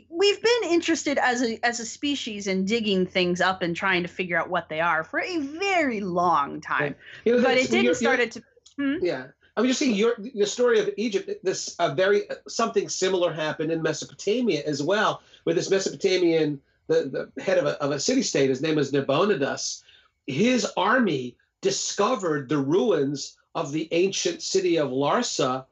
we've 0.08 0.42
been 0.42 0.62
interested 0.70 1.18
as 1.18 1.42
a 1.42 1.58
as 1.64 1.80
a 1.80 1.86
species 1.86 2.46
in 2.46 2.64
digging 2.64 3.06
things 3.06 3.40
up 3.40 3.62
and 3.62 3.74
trying 3.76 4.02
to 4.02 4.08
figure 4.08 4.38
out 4.38 4.48
what 4.50 4.68
they 4.68 4.80
are 4.80 5.04
for 5.04 5.20
a 5.20 5.38
very 5.38 6.00
long 6.00 6.60
time. 6.60 6.94
You 7.24 7.36
know, 7.36 7.42
But 7.42 7.56
it 7.56 7.70
didn't 7.70 7.84
you're- 7.84 7.94
start 7.94 8.18
you're- 8.18 8.26
it 8.28 8.32
to 8.32 8.42
hmm? 8.76 8.96
Yeah. 9.04 9.26
I 9.56 9.60
mean, 9.60 9.68
just 9.68 9.80
seeing 9.80 9.94
your 9.94 10.14
your 10.18 10.46
story 10.46 10.78
of 10.80 10.88
Egypt. 10.96 11.30
This 11.44 11.76
a 11.78 11.94
very 11.94 12.22
something 12.48 12.88
similar 12.88 13.32
happened 13.32 13.70
in 13.70 13.82
Mesopotamia 13.82 14.62
as 14.66 14.82
well, 14.82 15.20
where 15.44 15.54
this 15.54 15.68
Mesopotamian, 15.70 16.58
the, 16.86 17.30
the 17.36 17.42
head 17.42 17.58
of 17.58 17.66
a, 17.66 17.80
of 17.82 17.90
a 17.90 18.00
city 18.00 18.22
state, 18.22 18.48
his 18.48 18.62
name 18.62 18.76
was 18.76 18.92
Nabonidus. 18.92 19.82
His 20.26 20.66
army 20.76 21.36
discovered 21.60 22.48
the 22.48 22.56
ruins 22.58 23.36
of 23.54 23.72
the 23.72 23.88
ancient 23.92 24.40
city 24.40 24.78
of 24.78 24.88
Larsa, 24.90 25.66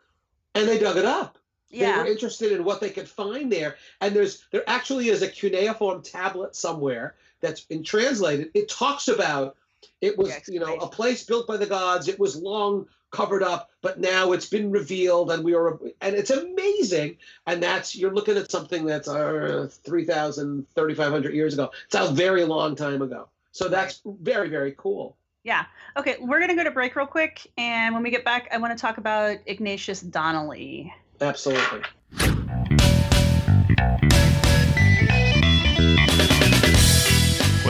and 0.54 0.68
they 0.68 0.78
dug 0.78 0.98
it 0.98 1.06
up. 1.06 1.38
They 1.70 2.02
were 2.02 2.06
interested 2.06 2.52
in 2.52 2.64
what 2.64 2.80
they 2.80 2.90
could 2.90 3.08
find 3.08 3.50
there, 3.50 3.76
and 4.00 4.14
there's 4.14 4.44
there 4.50 4.68
actually 4.68 5.08
is 5.08 5.22
a 5.22 5.28
cuneiform 5.28 6.02
tablet 6.02 6.56
somewhere 6.56 7.14
that's 7.40 7.60
been 7.60 7.82
translated. 7.82 8.50
It 8.54 8.68
talks 8.68 9.08
about 9.08 9.56
it 10.00 10.18
was 10.18 10.32
you 10.48 10.60
know 10.60 10.74
a 10.76 10.88
place 10.88 11.24
built 11.24 11.46
by 11.46 11.56
the 11.56 11.66
gods. 11.66 12.08
It 12.08 12.18
was 12.18 12.36
long 12.36 12.86
covered 13.10 13.42
up, 13.42 13.70
but 13.82 14.00
now 14.00 14.32
it's 14.32 14.48
been 14.48 14.70
revealed, 14.70 15.30
and 15.30 15.44
we 15.44 15.54
are 15.54 15.78
and 16.00 16.14
it's 16.16 16.30
amazing. 16.30 17.18
And 17.46 17.62
that's 17.62 17.96
you're 17.96 18.14
looking 18.14 18.36
at 18.36 18.50
something 18.50 18.84
that's 18.84 19.08
uh, 19.08 19.68
3,000, 19.70 20.66
3,500 20.74 21.34
years 21.34 21.54
ago. 21.54 21.70
It's 21.86 21.94
a 21.94 22.12
very 22.12 22.44
long 22.44 22.76
time 22.76 23.02
ago. 23.02 23.28
So 23.52 23.68
that's 23.68 24.02
very 24.04 24.48
very 24.48 24.74
cool. 24.76 25.16
Yeah. 25.42 25.64
Okay, 25.96 26.16
we're 26.20 26.38
going 26.38 26.50
to 26.50 26.56
go 26.56 26.64
to 26.64 26.70
break 26.70 26.94
real 26.94 27.06
quick 27.06 27.50
and 27.56 27.94
when 27.94 28.02
we 28.02 28.10
get 28.10 28.24
back 28.24 28.48
I 28.52 28.58
want 28.58 28.76
to 28.76 28.80
talk 28.80 28.98
about 28.98 29.38
Ignatius 29.46 30.02
Donnelly. 30.02 30.92
Absolutely. 31.20 31.82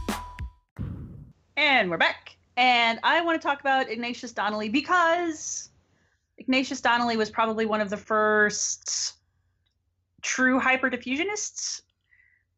And 1.57 1.89
we're 1.89 1.97
back. 1.97 2.37
And 2.57 2.99
I 3.03 3.21
want 3.21 3.41
to 3.41 3.45
talk 3.45 3.59
about 3.59 3.89
Ignatius 3.89 4.31
Donnelly 4.31 4.69
because 4.69 5.69
Ignatius 6.37 6.81
Donnelly 6.81 7.17
was 7.17 7.29
probably 7.29 7.65
one 7.65 7.81
of 7.81 7.89
the 7.89 7.97
first 7.97 9.13
true 10.21 10.59
hyperdiffusionists. 10.59 11.81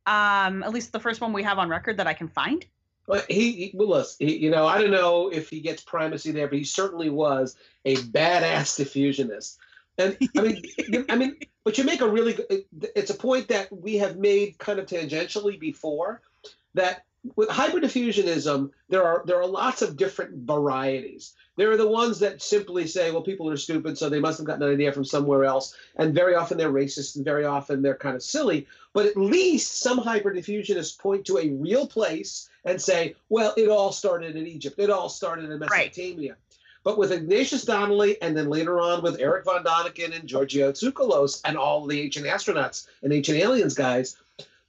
Um, 0.05 0.63
at 0.63 0.73
least 0.73 0.91
the 0.91 0.99
first 0.99 1.21
one 1.21 1.33
we 1.33 1.43
have 1.43 1.57
on 1.57 1.69
record 1.69 1.97
that 1.97 2.07
I 2.07 2.13
can 2.13 2.27
find. 2.27 2.65
Well, 3.07 3.23
he, 3.29 3.51
he 3.51 3.71
well, 3.73 4.05
he, 4.19 4.37
you 4.37 4.51
know, 4.51 4.65
I 4.65 4.79
don't 4.79 4.91
know 4.91 5.29
if 5.29 5.49
he 5.49 5.59
gets 5.59 5.81
primacy 5.81 6.31
there, 6.31 6.47
but 6.47 6.57
he 6.57 6.63
certainly 6.63 7.09
was 7.09 7.55
a 7.85 7.95
badass 7.95 8.79
diffusionist. 8.79 9.57
And 9.97 10.17
I 10.37 10.41
mean, 10.41 10.63
I 11.09 11.15
mean, 11.15 11.37
but 11.63 11.77
you 11.77 11.83
make 11.83 12.01
a 12.01 12.07
really 12.07 12.33
good. 12.33 12.65
It's 12.95 13.11
a 13.11 13.15
point 13.15 13.47
that 13.49 13.71
we 13.71 13.97
have 13.97 14.17
made 14.17 14.57
kind 14.57 14.79
of 14.79 14.85
tangentially 14.85 15.59
before, 15.59 16.21
that 16.73 17.05
with 17.35 17.49
hyperdiffusionism, 17.49 18.71
there 18.89 19.03
are 19.03 19.23
there 19.25 19.39
are 19.39 19.47
lots 19.47 19.81
of 19.81 19.97
different 19.97 20.45
varieties. 20.45 21.33
There 21.55 21.71
are 21.71 21.77
the 21.77 21.87
ones 21.87 22.19
that 22.19 22.41
simply 22.41 22.87
say, 22.87 23.11
well, 23.11 23.21
people 23.21 23.49
are 23.49 23.57
stupid, 23.57 23.97
so 23.97 24.09
they 24.09 24.19
must 24.19 24.39
have 24.39 24.47
gotten 24.47 24.63
an 24.63 24.73
idea 24.73 24.91
from 24.91 25.05
somewhere 25.05 25.45
else, 25.45 25.75
and 25.97 26.13
very 26.13 26.35
often 26.35 26.57
they're 26.57 26.71
racist, 26.71 27.15
and 27.15 27.23
very 27.23 27.45
often 27.45 27.81
they're 27.81 27.95
kind 27.95 28.15
of 28.15 28.23
silly. 28.23 28.67
But 28.93 29.05
at 29.05 29.17
least 29.17 29.79
some 29.79 29.99
hyperdiffusionists 29.99 30.97
point 30.97 31.25
to 31.25 31.37
a 31.37 31.49
real 31.49 31.87
place 31.87 32.49
and 32.65 32.81
say, 32.81 33.15
well, 33.29 33.53
it 33.55 33.69
all 33.69 33.91
started 33.91 34.35
in 34.35 34.47
Egypt. 34.47 34.79
It 34.79 34.89
all 34.89 35.09
started 35.09 35.49
in 35.49 35.59
Right. 35.59 35.95
Mesopotamia. 35.95 36.35
But 36.83 36.97
with 36.97 37.11
Ignatius 37.11 37.63
Donnelly, 37.63 38.21
and 38.21 38.35
then 38.35 38.49
later 38.49 38.79
on 38.79 39.01
with 39.01 39.19
Erich 39.19 39.45
von 39.45 39.63
Däniken 39.63 40.17
and 40.17 40.27
Giorgio 40.27 40.71
Tsoukalos 40.71 41.41
and 41.45 41.57
all 41.57 41.85
the 41.85 42.01
ancient 42.01 42.25
astronauts 42.25 42.87
and 43.03 43.13
ancient 43.13 43.37
aliens 43.37 43.73
guys, 43.73 44.17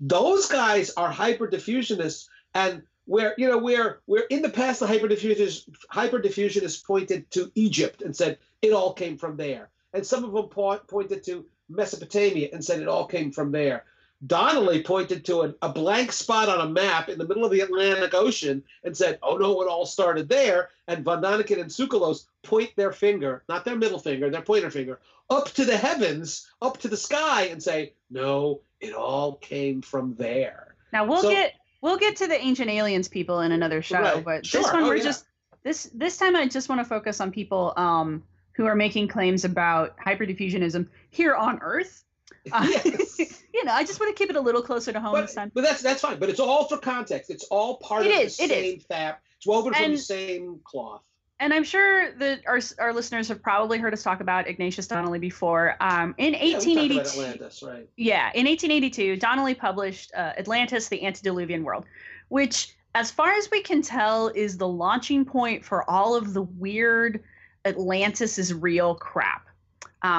those 0.00 0.46
guys 0.46 0.90
are 0.96 1.10
hyperdiffusionists. 1.10 2.28
And 2.54 2.82
where 3.06 3.34
you 3.36 3.48
know 3.48 3.58
where 3.58 4.00
where 4.06 4.24
in 4.30 4.42
the 4.42 4.48
past 4.48 4.80
the 4.80 4.86
hyperdiffusionists 4.86 5.68
hyperdiffusionists 5.92 6.84
pointed 6.84 7.30
to 7.32 7.50
Egypt 7.54 8.02
and 8.02 8.16
said 8.16 8.38
it 8.62 8.72
all 8.72 8.92
came 8.92 9.18
from 9.18 9.36
there, 9.36 9.68
and 9.92 10.06
some 10.06 10.24
of 10.24 10.32
them 10.32 10.46
point, 10.48 10.86
pointed 10.86 11.22
to 11.24 11.44
Mesopotamia 11.68 12.48
and 12.52 12.64
said 12.64 12.80
it 12.80 12.88
all 12.88 13.06
came 13.06 13.30
from 13.30 13.52
there. 13.52 13.84
Donnelly 14.26 14.82
pointed 14.82 15.24
to 15.26 15.42
a, 15.42 15.54
a 15.60 15.68
blank 15.68 16.10
spot 16.12 16.48
on 16.48 16.66
a 16.66 16.70
map 16.70 17.10
in 17.10 17.18
the 17.18 17.26
middle 17.26 17.44
of 17.44 17.50
the 17.50 17.60
Atlantic 17.60 18.14
Ocean 18.14 18.62
and 18.82 18.96
said, 18.96 19.18
"Oh 19.22 19.36
no, 19.36 19.60
it 19.60 19.68
all 19.68 19.84
started 19.84 20.28
there." 20.28 20.70
And 20.86 21.04
Von 21.04 21.20
Däniken 21.22 21.60
and 21.60 21.70
Tsoukalos 21.70 22.24
point 22.42 22.70
their 22.76 22.92
finger, 22.92 23.42
not 23.48 23.64
their 23.66 23.76
middle 23.76 23.98
finger, 23.98 24.30
their 24.30 24.40
pointer 24.40 24.70
finger, 24.70 25.00
up 25.28 25.50
to 25.54 25.64
the 25.66 25.76
heavens, 25.76 26.48
up 26.62 26.78
to 26.78 26.88
the 26.88 26.96
sky, 26.96 27.46
and 27.46 27.62
say, 27.62 27.92
"No, 28.08 28.60
it 28.80 28.94
all 28.94 29.34
came 29.36 29.82
from 29.82 30.14
there." 30.14 30.74
Now 30.92 31.04
we'll 31.04 31.20
So- 31.20 31.30
get 31.30 31.54
we'll 31.84 31.98
get 31.98 32.16
to 32.16 32.26
the 32.26 32.40
ancient 32.40 32.70
aliens 32.70 33.08
people 33.08 33.40
in 33.40 33.52
another 33.52 33.82
show, 33.82 34.00
Right. 34.00 34.24
but 34.24 34.46
Sure. 34.46 34.62
this 34.62 34.72
one 34.72 34.82
Oh, 34.84 34.88
we're 34.88 34.96
yeah. 34.96 35.04
just 35.04 35.24
this 35.62 35.84
this 35.94 36.16
time 36.16 36.34
I 36.34 36.46
just 36.48 36.68
want 36.68 36.80
to 36.80 36.84
focus 36.84 37.20
on 37.20 37.30
people 37.30 37.72
um 37.76 38.22
who 38.56 38.64
are 38.66 38.74
making 38.74 39.08
claims 39.08 39.44
about 39.44 39.96
hyperdiffusionism 39.98 40.88
here 41.10 41.34
on 41.34 41.58
Earth. 41.62 42.00
Uh, 42.52 42.66
Yes. 42.68 43.18
you 43.54 43.64
know, 43.64 43.72
I 43.72 43.84
just 43.84 43.98
want 44.00 44.14
to 44.14 44.18
keep 44.20 44.28
it 44.28 44.36
a 44.36 44.40
little 44.40 44.60
closer 44.62 44.92
to 44.92 45.00
home 45.00 45.14
this 45.20 45.34
But, 45.34 45.40
time. 45.40 45.52
but 45.54 45.62
that's 45.62 45.80
that's 45.82 46.00
fine. 46.02 46.18
But 46.18 46.28
it's 46.28 46.40
all 46.40 46.64
for 46.68 46.76
context. 46.78 47.30
It's 47.30 47.44
all 47.44 47.76
part 47.78 48.04
It 48.06 48.12
of 48.14 48.20
is, 48.20 48.36
the 48.36 48.44
it 48.44 48.50
is. 48.50 48.56
same 48.64 48.80
fab. 48.80 49.14
It's 49.38 49.46
woven 49.46 49.72
from 49.72 49.92
the 49.92 49.98
same 49.98 50.60
cloth. 50.64 51.02
And 51.40 51.52
I'm 51.52 51.64
sure 51.64 52.12
that 52.18 52.42
our 52.46 52.60
our 52.78 52.92
listeners 52.92 53.28
have 53.28 53.42
probably 53.42 53.78
heard 53.78 53.92
us 53.92 54.02
talk 54.02 54.20
about 54.20 54.46
Ignatius 54.48 54.86
Donnelly 54.86 55.18
before. 55.18 55.76
Um, 55.80 56.14
in 56.16 56.32
Yeah, 56.34 56.40
we 56.44 56.52
about 56.52 56.64
1882, 56.64 57.00
Atlantis, 57.00 57.62
right? 57.62 57.88
Yeah, 57.96 58.30
in 58.34 58.46
1882, 58.46 59.16
Donnelly 59.16 59.54
published 59.54 60.12
uh, 60.14 60.32
Atlantis, 60.38 60.88
the 60.88 61.04
Antediluvian 61.04 61.64
World, 61.64 61.86
which, 62.28 62.76
as 62.94 63.10
far 63.10 63.32
as 63.32 63.50
we 63.50 63.62
can 63.62 63.82
tell, 63.82 64.28
is 64.28 64.56
the 64.56 64.68
launching 64.68 65.24
point 65.24 65.64
for 65.64 65.88
all 65.90 66.14
of 66.14 66.34
the 66.34 66.42
weird 66.42 67.22
Atlantis 67.64 68.38
is 68.38 68.54
real 68.54 68.94
crap. 68.94 69.46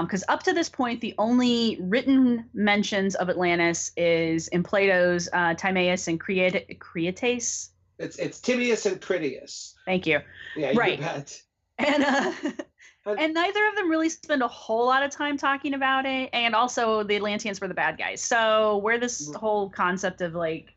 Because 0.02 0.24
up 0.28 0.42
to 0.44 0.52
this 0.52 0.68
point, 0.68 1.00
the 1.00 1.14
only 1.20 1.78
written 1.80 2.50
mentions 2.56 3.14
of 3.14 3.30
Atlantis 3.30 3.92
is 3.96 4.48
in 4.48 4.64
Plato's 4.64 5.30
uh, 5.32 5.54
Timaeus 5.54 6.08
and 6.08 6.20
Create- 6.20 6.80
Creates. 6.80 7.70
It's 8.00 8.18
it's 8.18 8.40
Timaeus 8.40 8.86
and 8.86 9.00
Critias. 9.02 9.76
Thank 9.86 10.06
you. 10.06 10.20
Yeah, 10.56 10.72
you 10.72 10.80
Right. 10.80 11.00
bet. 11.00 11.42
And 11.78 12.04
uh, 12.04 12.32
And- 13.08 13.20
and 13.20 13.34
neither 13.36 13.68
of 13.68 13.76
them 13.76 13.88
really 13.88 14.10
spend 14.10 14.42
a 14.42 14.48
whole 14.48 14.88
lot 14.88 15.04
of 15.04 15.12
time 15.12 15.38
talking 15.38 15.76
about 15.76 16.08
it. 16.08 16.28
And 16.34 16.56
also, 16.56 17.04
the 17.04 17.16
Atlanteans 17.16 17.62
were 17.62 17.68
the 17.68 17.74
bad 17.76 18.00
guys. 18.00 18.20
So 18.20 18.78
where 18.78 18.98
this 18.98 19.30
Mm. 19.30 19.36
whole 19.36 19.70
concept 19.70 20.22
of 20.22 20.34
like 20.34 20.74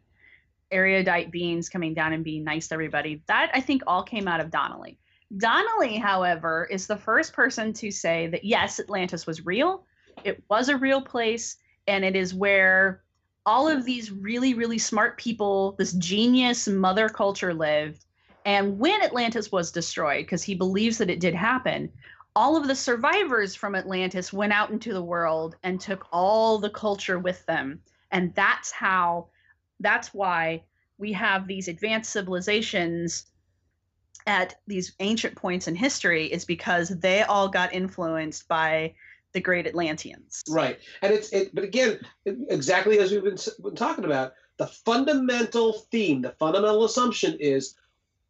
erudite 0.71 1.31
beings 1.31 1.71
coming 1.71 1.95
down 1.95 2.13
and 2.13 2.23
being 2.23 2.45
nice 2.45 2.69
to 2.69 2.75
everybody, 2.75 3.23
that 3.29 3.51
I 3.55 3.61
think 3.63 3.83
all 3.87 4.03
came 4.03 4.29
out 4.29 4.41
of 4.41 4.51
Donnelly. 4.51 4.99
Donnelly, 5.39 5.97
however, 5.97 6.69
is 6.71 6.87
the 6.87 6.97
first 6.99 7.33
person 7.33 7.73
to 7.75 7.91
say 7.91 8.27
that 8.27 8.45
yes, 8.45 8.79
Atlantis 8.79 9.27
was 9.27 9.47
real. 9.47 9.87
It 10.25 10.43
was 10.51 10.69
a 10.69 10.77
real 10.77 11.01
place, 11.01 11.57
and 11.87 12.05
it 12.05 12.15
is 12.17 12.35
where 12.35 13.03
all 13.49 13.67
of 13.67 13.87
these 13.87 14.13
really, 14.13 14.53
really 14.53 14.77
smart 14.77 15.17
people, 15.17 15.75
this 15.79 15.95
genius 15.95 16.69
mother 16.69 17.09
culture 17.09 17.55
lived. 17.55 18.05
And 18.45 18.79
when 18.79 19.01
Atlantis 19.01 19.51
was 19.51 19.73
destroyed, 19.73 20.27
because 20.27 20.43
he 20.43 20.55
believes 20.55 20.99
that 20.99 21.09
it 21.09 21.19
did 21.19 21.35
happen, 21.35 21.91
all 22.37 22.59
of 22.59 22.69
the 22.69 22.75
survivors 22.75 23.55
from 23.55 23.75
Atlantis 23.75 24.35
went 24.35 24.53
out 24.53 24.69
into 24.69 24.93
the 24.93 25.03
world 25.03 25.57
and 25.63 25.81
took 25.81 26.07
all 26.13 26.59
the 26.59 26.69
culture 26.69 27.19
with 27.19 27.45
them. 27.47 27.81
And 28.11 28.35
that's 28.35 28.71
how, 28.71 29.29
that's 29.81 30.13
why 30.13 30.63
we 30.99 31.15
have 31.15 31.47
these 31.47 31.69
advanced 31.69 32.11
civilizations 32.11 33.29
at 34.27 34.57
these 34.67 34.93
ancient 35.01 35.35
points 35.37 35.69
in 35.69 35.75
history, 35.75 36.27
is 36.27 36.45
because 36.45 36.91
they 36.91 37.23
all 37.23 37.49
got 37.49 37.73
influenced 37.73 38.47
by 38.47 38.93
the 39.39 39.43
great 39.43 39.67
Atlanteans. 39.69 40.43
Right, 40.49 40.81
and 41.03 41.15
it's 41.15 41.33
it. 41.33 41.55
But 41.55 41.63
again, 41.65 42.01
exactly 42.27 42.99
as 42.99 43.13
we've 43.13 43.23
been, 43.23 43.39
been 43.63 43.77
talking 43.77 44.05
about, 44.05 44.35
the 44.57 44.67
fundamental 44.67 45.73
theme, 45.93 46.23
the 46.23 46.33
fundamental 46.33 46.85
assumption 46.85 47.37
is 47.39 47.77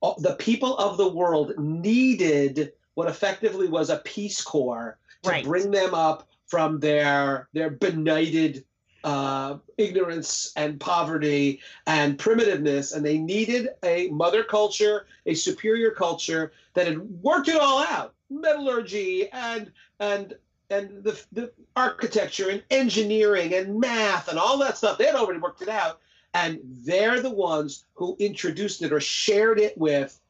all- 0.01 0.17
the 0.21 0.35
people 0.37 0.77
of 0.77 0.99
the 0.99 1.09
world 1.09 1.55
needed 1.59 2.73
what 2.95 3.09
effectively 3.09 3.69
was 3.69 3.89
a 3.89 3.99
peace 4.05 4.43
corps 4.43 4.99
to 5.23 5.31
Right. 5.31 5.45
bring 5.45 5.71
them 5.71 5.95
up 5.95 6.29
from 6.47 6.79
their 6.81 7.49
their 7.55 7.71
benighted 7.71 8.65
uh, 9.05 9.57
ignorance 9.79 10.53
and 10.57 10.79
poverty 10.81 11.61
and 11.87 12.19
primitiveness, 12.19 12.95
and 12.95 13.07
they 13.07 13.17
needed 13.17 13.69
a 13.85 14.09
mother 14.09 14.43
culture, 14.43 15.07
a 15.25 15.35
superior 15.35 15.93
culture 15.93 16.53
that 16.75 16.87
had 16.89 16.99
worked 17.23 17.49
it 17.49 17.57
all 17.61 17.79
out, 17.79 18.15
metallurgy 18.29 19.31
and 19.31 19.73
and 20.01 20.37
and 20.71 21.03
the, 21.03 21.21
the 21.33 21.53
architecture 21.77 22.51
and 22.51 22.62
engineering 22.71 23.55
and 23.55 23.79
math 23.81 24.29
and 24.29 24.39
all 24.39 24.59
that 24.59 24.77
stuff. 24.77 24.99
They 24.99 25.07
had 25.07 25.14
already 25.14 25.41
worked 25.41 25.62
it 25.62 25.69
out, 25.69 26.01
and 26.35 26.61
they're 26.62 27.21
the 27.21 27.31
ones 27.31 27.87
who 27.95 28.16
introduced 28.19 28.83
it 28.83 28.93
or 28.93 29.01
shared 29.01 29.59
it 29.59 29.77
with 29.79 30.21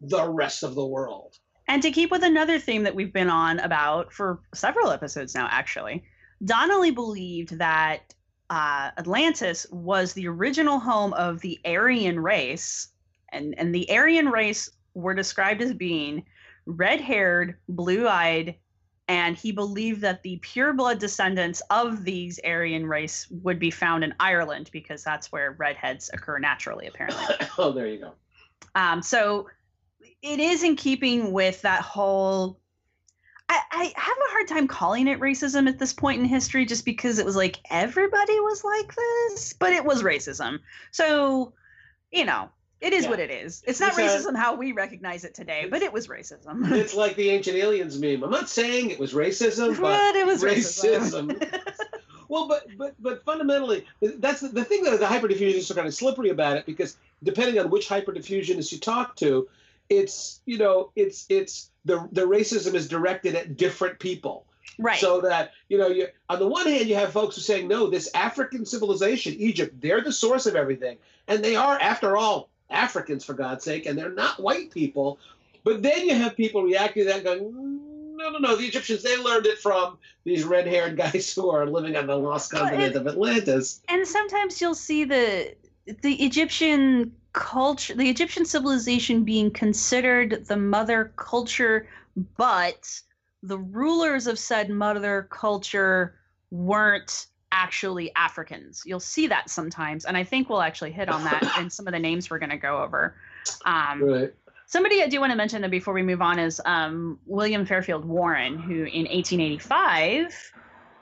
the 0.00 0.28
rest 0.28 0.62
of 0.62 0.74
the 0.74 0.86
world. 0.86 1.38
And 1.66 1.82
to 1.82 1.90
keep 1.90 2.10
with 2.10 2.22
another 2.22 2.58
theme 2.58 2.84
that 2.84 2.94
we've 2.94 3.12
been 3.12 3.28
on 3.28 3.58
about 3.60 4.12
for 4.12 4.40
several 4.54 4.90
episodes 4.90 5.34
now, 5.34 5.48
actually, 5.50 6.04
Donnelly 6.44 6.92
believed 6.92 7.58
that 7.58 8.14
uh, 8.48 8.90
Atlantis 8.96 9.66
was 9.70 10.12
the 10.12 10.28
original 10.28 10.78
home 10.78 11.12
of 11.14 11.40
the 11.40 11.58
Aryan 11.66 12.20
race, 12.20 12.88
and 13.32 13.58
and 13.58 13.74
the 13.74 13.90
Aryan 13.90 14.28
race 14.28 14.70
were 14.94 15.14
described 15.14 15.60
as 15.60 15.74
being 15.74 16.24
red-haired, 16.64 17.56
blue-eyed, 17.68 18.54
and 19.08 19.36
he 19.36 19.52
believed 19.52 20.02
that 20.02 20.22
the 20.22 20.36
pure-blood 20.42 20.98
descendants 20.98 21.62
of 21.70 22.04
these 22.04 22.38
Aryan 22.44 22.86
race 22.86 23.26
would 23.30 23.58
be 23.58 23.70
found 23.70 24.04
in 24.04 24.14
Ireland 24.20 24.68
because 24.70 25.02
that's 25.02 25.32
where 25.32 25.52
redheads 25.52 26.10
occur 26.12 26.38
naturally, 26.38 26.86
apparently. 26.86 27.24
oh, 27.58 27.72
there 27.72 27.86
you 27.86 27.98
go. 27.98 28.12
Um, 28.74 29.00
so 29.00 29.48
it 30.22 30.40
is 30.40 30.62
in 30.62 30.76
keeping 30.76 31.32
with 31.32 31.62
that 31.62 31.80
whole. 31.80 32.60
I, 33.48 33.60
I 33.72 33.92
have 33.96 34.16
a 34.16 34.30
hard 34.30 34.46
time 34.46 34.68
calling 34.68 35.08
it 35.08 35.20
racism 35.20 35.68
at 35.68 35.78
this 35.78 35.94
point 35.94 36.20
in 36.20 36.26
history 36.26 36.66
just 36.66 36.84
because 36.84 37.18
it 37.18 37.24
was 37.24 37.34
like 37.34 37.56
everybody 37.70 38.38
was 38.40 38.62
like 38.62 38.94
this, 38.94 39.54
but 39.54 39.72
it 39.72 39.86
was 39.86 40.02
racism. 40.02 40.58
So, 40.90 41.54
you 42.12 42.26
know, 42.26 42.50
it 42.80 42.92
is 42.92 43.04
Yeah. 43.04 43.10
what 43.10 43.20
it 43.20 43.30
is. 43.30 43.62
It's 43.66 43.80
not 43.80 43.90
It's 43.90 43.98
a- 43.98 44.02
racism 44.30 44.36
how 44.36 44.54
we 44.54 44.72
recognize 44.72 45.24
it 45.24 45.34
today, 45.34 45.66
but 45.70 45.82
it 45.82 45.92
was 45.92 46.08
racism. 46.08 46.70
It's 46.72 46.94
like 46.94 47.16
the 47.16 47.30
ancient 47.30 47.56
aliens 47.56 47.98
meme. 47.98 48.22
I'm 48.22 48.30
not 48.30 48.48
saying 48.48 48.90
it 48.90 48.98
was 48.98 49.12
racism, 49.14 49.80
but 49.80 50.14
it 50.16 50.26
was 50.26 50.42
racism. 50.42 51.30
racism. 51.32 51.60
Well, 52.30 52.46
but 52.46 52.66
but 52.76 52.94
but 53.00 53.24
fundamentally, 53.24 53.86
that's 54.02 54.40
the, 54.40 54.48
the 54.48 54.62
thing 54.62 54.82
that 54.84 55.00
the 55.00 55.06
hyperdiffusionists 55.06 55.70
are 55.70 55.74
kind 55.74 55.86
of 55.88 55.94
slippery 55.94 56.28
about 56.28 56.58
it 56.58 56.66
because 56.66 56.98
depending 57.22 57.58
on 57.58 57.70
which 57.70 57.88
hyperdiffusionist 57.88 58.70
you 58.70 58.78
talk 58.78 59.16
to, 59.16 59.48
it's 59.88 60.40
you 60.44 60.58
know 60.58 60.90
it's 60.94 61.24
it's 61.30 61.70
the 61.86 62.06
the 62.12 62.26
racism 62.26 62.74
is 62.74 62.86
directed 62.86 63.34
at 63.34 63.56
different 63.56 63.98
people. 63.98 64.44
Right. 64.78 65.00
So 65.00 65.22
that 65.22 65.52
you 65.70 65.78
know, 65.78 65.88
you 65.88 66.08
on 66.28 66.38
the 66.38 66.46
one 66.46 66.66
hand, 66.66 66.86
you 66.86 66.96
have 66.96 67.12
folks 67.12 67.36
who 67.36 67.40
are 67.40 67.44
saying, 67.44 67.66
no, 67.66 67.88
this 67.88 68.10
African 68.14 68.66
civilization, 68.66 69.34
Egypt, 69.38 69.80
they're 69.80 70.02
the 70.02 70.12
source 70.12 70.44
of 70.44 70.54
everything, 70.54 70.98
and 71.28 71.42
they 71.42 71.56
are, 71.56 71.78
after 71.80 72.14
all, 72.18 72.50
Africans 72.70 73.24
for 73.24 73.34
God's 73.34 73.64
sake, 73.64 73.86
and 73.86 73.98
they're 73.98 74.10
not 74.10 74.40
white 74.40 74.70
people. 74.70 75.18
But 75.64 75.82
then 75.82 76.06
you 76.06 76.14
have 76.14 76.36
people 76.36 76.62
reacting 76.62 77.04
to 77.04 77.12
that, 77.12 77.24
going, 77.24 77.78
no, 78.16 78.30
no, 78.30 78.38
no, 78.38 78.56
the 78.56 78.64
Egyptians 78.64 79.02
they 79.02 79.16
learned 79.16 79.46
it 79.46 79.58
from 79.58 79.98
these 80.24 80.44
red-haired 80.44 80.96
guys 80.98 81.32
who 81.32 81.50
are 81.50 81.66
living 81.66 81.96
on 81.96 82.06
the 82.06 82.16
lost 82.16 82.50
continent 82.50 82.96
of 82.96 83.06
Atlantis. 83.06 83.80
And 83.88 84.06
sometimes 84.06 84.60
you'll 84.60 84.74
see 84.74 85.04
the 85.04 85.54
the 86.02 86.22
Egyptian 86.22 87.12
culture, 87.32 87.94
the 87.94 88.10
Egyptian 88.10 88.44
civilization 88.44 89.24
being 89.24 89.50
considered 89.50 90.46
the 90.46 90.56
mother 90.56 91.12
culture, 91.16 91.88
but 92.36 93.00
the 93.42 93.58
rulers 93.58 94.26
of 94.26 94.38
said 94.38 94.68
mother 94.68 95.28
culture 95.30 96.18
weren't 96.50 97.26
actually 97.52 98.14
Africans. 98.14 98.82
You'll 98.84 99.00
see 99.00 99.26
that 99.28 99.50
sometimes, 99.50 100.04
and 100.04 100.16
I 100.16 100.24
think 100.24 100.48
we'll 100.48 100.62
actually 100.62 100.92
hit 100.92 101.08
on 101.08 101.24
that 101.24 101.58
in 101.60 101.70
some 101.70 101.86
of 101.86 101.92
the 101.92 101.98
names 101.98 102.30
we're 102.30 102.38
going 102.38 102.50
to 102.50 102.56
go 102.56 102.82
over. 102.82 103.16
Um, 103.64 104.02
Right. 104.02 104.34
Somebody 104.66 105.02
I 105.02 105.08
do 105.08 105.18
want 105.18 105.32
to 105.32 105.36
mention 105.36 105.62
that 105.62 105.70
before 105.70 105.94
we 105.94 106.02
move 106.02 106.20
on 106.20 106.38
is 106.38 106.60
um, 106.66 107.18
William 107.24 107.64
Fairfield 107.64 108.04
Warren, 108.04 108.58
who 108.58 108.84
in 108.84 109.06
1885 109.06 110.52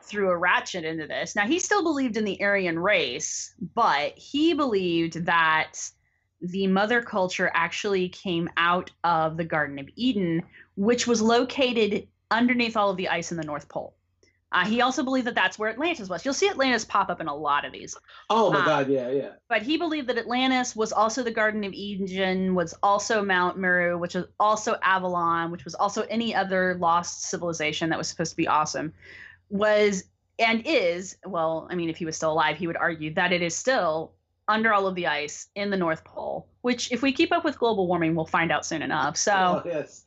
threw 0.03 0.31
a 0.31 0.37
ratchet 0.37 0.85
into 0.85 1.09
this. 1.09 1.35
Now, 1.35 1.49
he 1.49 1.59
still 1.59 1.83
believed 1.83 2.17
in 2.17 2.25
the 2.25 2.41
Aryan 2.41 2.79
race, 2.79 3.55
but 3.75 4.17
he 4.17 4.55
believed 4.55 5.25
that 5.27 5.73
the 6.41 6.69
mother 6.69 7.03
culture 7.03 7.51
actually 7.55 8.09
came 8.09 8.49
out 8.57 8.93
of 9.03 9.37
the 9.37 9.45
Garden 9.45 9.81
of 9.81 9.89
Eden, 9.97 10.45
which 10.77 11.09
was 11.09 11.21
located 11.21 12.07
underneath 12.31 12.77
all 12.77 12.91
of 12.91 12.97
the 12.97 13.09
ice 13.09 13.33
in 13.33 13.37
the 13.37 13.43
North 13.43 13.69
Pole. 13.69 13.97
Uh, 14.53 14.65
he 14.65 14.81
also 14.81 15.03
believed 15.03 15.27
that 15.27 15.35
that's 15.35 15.59
where 15.59 15.69
Atlantis 15.71 16.09
was. 16.09 16.25
You'll 16.25 16.33
see 16.33 16.49
Atlantis 16.49 16.85
pop 16.85 17.09
up 17.11 17.21
in 17.21 17.27
a 17.27 17.35
lot 17.35 17.65
of 17.65 17.73
these 17.73 17.97
Oh 18.31 18.53
my 18.53 18.61
Um, 18.61 18.65
God, 18.65 18.89
yeah, 18.89 19.11
yeah. 19.11 19.31
but 19.49 19.63
he 19.63 19.77
believed 19.77 20.09
that 20.09 20.19
Atlantis 20.19 20.77
was 20.77 20.93
also 20.93 21.23
the 21.25 21.33
Garden 21.33 21.65
of 21.65 21.73
Eden, 21.73 22.55
was 22.55 22.73
also 22.83 23.25
Mount 23.25 23.59
Meru, 23.59 23.99
which 23.99 24.15
was 24.15 24.27
also 24.39 24.77
Avalon, 24.83 25.51
which 25.51 25.65
was 25.65 25.75
also 25.75 26.03
any 26.03 26.33
other 26.35 26.77
lost 26.79 27.23
civilization 27.25 27.91
that 27.91 27.99
was 27.99 28.09
supposed 28.09 28.31
to 28.31 28.37
be 28.37 28.47
awesome, 28.47 28.95
was 29.51 30.05
and 30.39 30.63
is 30.65 31.17
well, 31.27 31.67
I 31.71 31.75
mean, 31.75 31.91
if 31.91 31.97
he 31.97 32.05
was 32.05 32.17
still 32.17 32.33
alive, 32.33 32.57
he 32.57 32.67
would 32.67 32.77
argue 32.77 33.13
that 33.15 33.33
it 33.33 33.43
is 33.43 33.55
still 33.57 34.13
under 34.49 34.73
all 34.73 34.87
of 34.87 34.95
the 34.95 35.09
ice 35.09 35.49
in 35.57 35.71
the 35.71 35.77
North 35.77 36.05
Pole. 36.05 36.47
Which, 36.61 36.93
if 36.93 37.03
we 37.03 37.13
keep 37.13 37.33
up 37.33 37.45
with 37.45 37.59
global 37.59 37.89
warming, 37.89 38.15
we'll 38.15 38.27
find 38.27 38.53
out 38.53 38.65
soon 38.65 38.81
enough. 38.83 39.17
So, 39.17 39.33
Oh, 39.35 39.63
yes. 39.69 40.05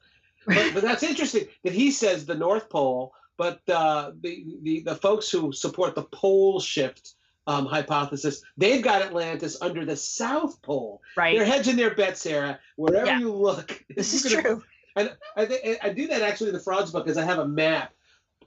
But, 0.47 0.73
but 0.73 0.81
that's 0.83 1.03
interesting 1.03 1.47
that 1.63 1.73
he 1.73 1.91
says 1.91 2.25
the 2.25 2.35
North 2.35 2.69
Pole, 2.69 3.13
but 3.39 3.61
uh, 3.69 4.11
the, 4.21 4.45
the 4.63 4.81
the 4.81 4.95
folks 4.95 5.31
who 5.31 5.51
support 5.53 5.95
the 5.95 6.03
pole 6.03 6.59
shift 6.59 7.15
um, 7.47 7.65
hypothesis, 7.65 8.43
they've 8.57 8.83
got 8.83 9.01
Atlantis 9.01 9.57
under 9.61 9.83
the 9.85 9.95
South 9.95 10.61
Pole. 10.61 11.01
right, 11.17 11.35
They're 11.35 11.45
hedging 11.45 11.77
their 11.77 11.95
bets, 11.95 12.21
Sarah. 12.21 12.59
Wherever 12.75 13.07
Yeah. 13.07 13.19
you 13.19 13.31
look, 13.33 13.83
this 13.95 14.13
is 14.13 14.23
gonna- 14.31 14.41
true. 14.43 14.63
And 14.95 15.15
I, 15.37 15.45
th- 15.45 15.79
I 15.81 15.89
do 15.89 16.07
that 16.07 16.21
actually 16.21 16.49
in 16.49 16.55
the 16.55 16.59
Frauds 16.59 16.91
book, 16.91 17.07
is 17.07 17.17
I 17.17 17.23
have 17.23 17.39
a 17.39 17.47
map 17.47 17.93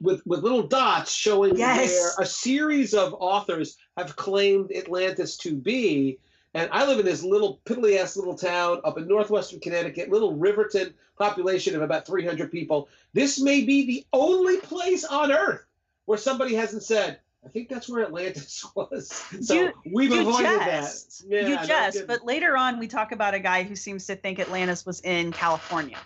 with 0.01 0.21
with 0.27 0.41
little 0.43 0.63
dots 0.63 1.11
showing 1.13 1.57
Yes. 1.57 1.91
where 1.91 2.25
a 2.25 2.27
series 2.29 2.93
of 2.95 3.15
authors 3.19 3.77
have 3.97 4.15
claimed 4.17 4.71
Atlantis 4.77 5.37
to 5.39 5.55
be. 5.57 6.19
And 6.55 6.69
I 6.73 6.87
live 6.87 6.99
in 6.99 7.07
this 7.07 7.23
little 7.23 7.61
piddly 7.65 7.99
ass 7.99 8.17
little 8.17 8.37
town 8.37 8.81
up 8.85 8.99
in 8.99 9.09
northwestern 9.09 9.61
Connecticut, 9.61 10.11
little 10.11 10.35
Riverton, 10.35 10.93
population 11.19 11.75
of 11.75 11.83
about 11.83 12.07
300 12.07 12.51
people. 12.51 12.89
This 13.15 13.41
may 13.41 13.65
be 13.65 13.87
the 13.87 14.07
only 14.13 14.59
place 14.59 15.05
on 15.05 15.33
earth 15.33 15.65
where 16.05 16.19
somebody 16.19 16.55
hasn't 16.55 16.83
said, 16.83 17.21
I 17.45 17.49
think 17.49 17.69
that's 17.69 17.89
where 17.89 18.05
Atlantis 18.05 18.65
was. 18.77 19.09
So 19.41 19.55
You- 19.55 19.73
we've 19.93 20.11
you 20.11 20.21
avoided 20.21 20.61
jest. 20.61 21.21
that. 21.21 21.29
Yeah, 21.29 21.49
you 21.49 21.57
no 21.57 21.65
jest, 21.65 22.07
but 22.07 22.25
later 22.25 22.57
on 22.57 22.79
we 22.79 22.87
talk 22.87 23.13
about 23.13 23.35
a 23.35 23.41
guy 23.41 23.63
who 23.63 23.75
seems 23.75 24.07
to 24.07 24.17
think 24.17 24.39
Atlantis 24.39 24.85
was 24.85 25.01
in 25.01 25.33
California. 25.33 25.99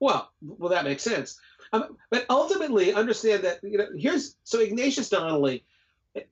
Well, 0.00 0.30
well, 0.42 0.70
that 0.70 0.84
makes 0.84 1.02
sense. 1.02 1.40
Um, 1.72 1.96
but 2.10 2.24
ultimately, 2.30 2.94
understand 2.94 3.42
that 3.44 3.58
you 3.62 3.76
know. 3.78 3.88
Here's 3.96 4.36
so 4.44 4.60
Ignatius 4.60 5.08
Donnelly, 5.10 5.64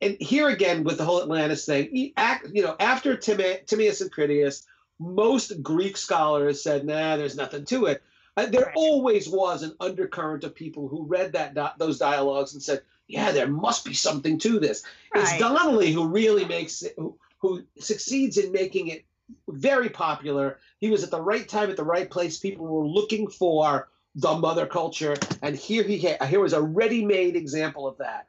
and 0.00 0.16
here 0.20 0.48
again 0.48 0.84
with 0.84 0.98
the 0.98 1.04
whole 1.04 1.22
Atlantis 1.22 1.64
thing. 1.66 1.88
He 1.92 2.12
act, 2.16 2.48
you 2.52 2.62
know, 2.62 2.76
after 2.80 3.16
Tim- 3.16 3.58
Timaeus 3.66 4.00
and 4.00 4.12
Critias, 4.12 4.66
most 4.98 5.62
Greek 5.62 5.96
scholars 5.96 6.62
said, 6.62 6.84
"Nah, 6.86 7.16
there's 7.16 7.36
nothing 7.36 7.64
to 7.66 7.86
it." 7.86 8.02
Uh, 8.36 8.46
there 8.46 8.66
Right. 8.66 8.74
always 8.76 9.28
was 9.28 9.62
an 9.62 9.74
undercurrent 9.80 10.44
of 10.44 10.54
people 10.54 10.88
who 10.88 11.04
read 11.04 11.32
that 11.32 11.54
di- 11.54 11.72
those 11.78 11.98
dialogues 11.98 12.52
and 12.52 12.62
said, 12.62 12.82
"Yeah, 13.08 13.32
there 13.32 13.48
must 13.48 13.84
be 13.84 13.94
something 13.94 14.38
to 14.40 14.58
this." 14.58 14.82
It's 15.14 15.38
Donnelly 15.38 15.92
who 15.92 16.06
really 16.06 16.44
makes 16.44 16.82
it, 16.82 16.94
who, 16.96 17.18
who 17.38 17.62
succeeds 17.78 18.36
in 18.36 18.52
making 18.52 18.88
it 18.88 19.04
very 19.48 19.88
popular. 19.88 20.58
He 20.80 20.90
was 20.90 21.02
at 21.02 21.10
the 21.10 21.20
right 21.20 21.48
time 21.48 21.70
at 21.70 21.76
the 21.76 21.84
right 21.84 22.10
place. 22.10 22.38
People 22.38 22.66
were 22.66 22.86
looking 22.86 23.28
for 23.28 23.88
the 24.14 24.34
mother 24.34 24.66
culture, 24.66 25.14
and 25.42 25.56
here 25.56 25.82
he 25.82 25.98
ha- 25.98 26.24
here 26.26 26.40
was 26.40 26.52
a 26.54 26.62
ready-made 26.62 27.36
example 27.36 27.86
of 27.86 27.98
that. 27.98 28.28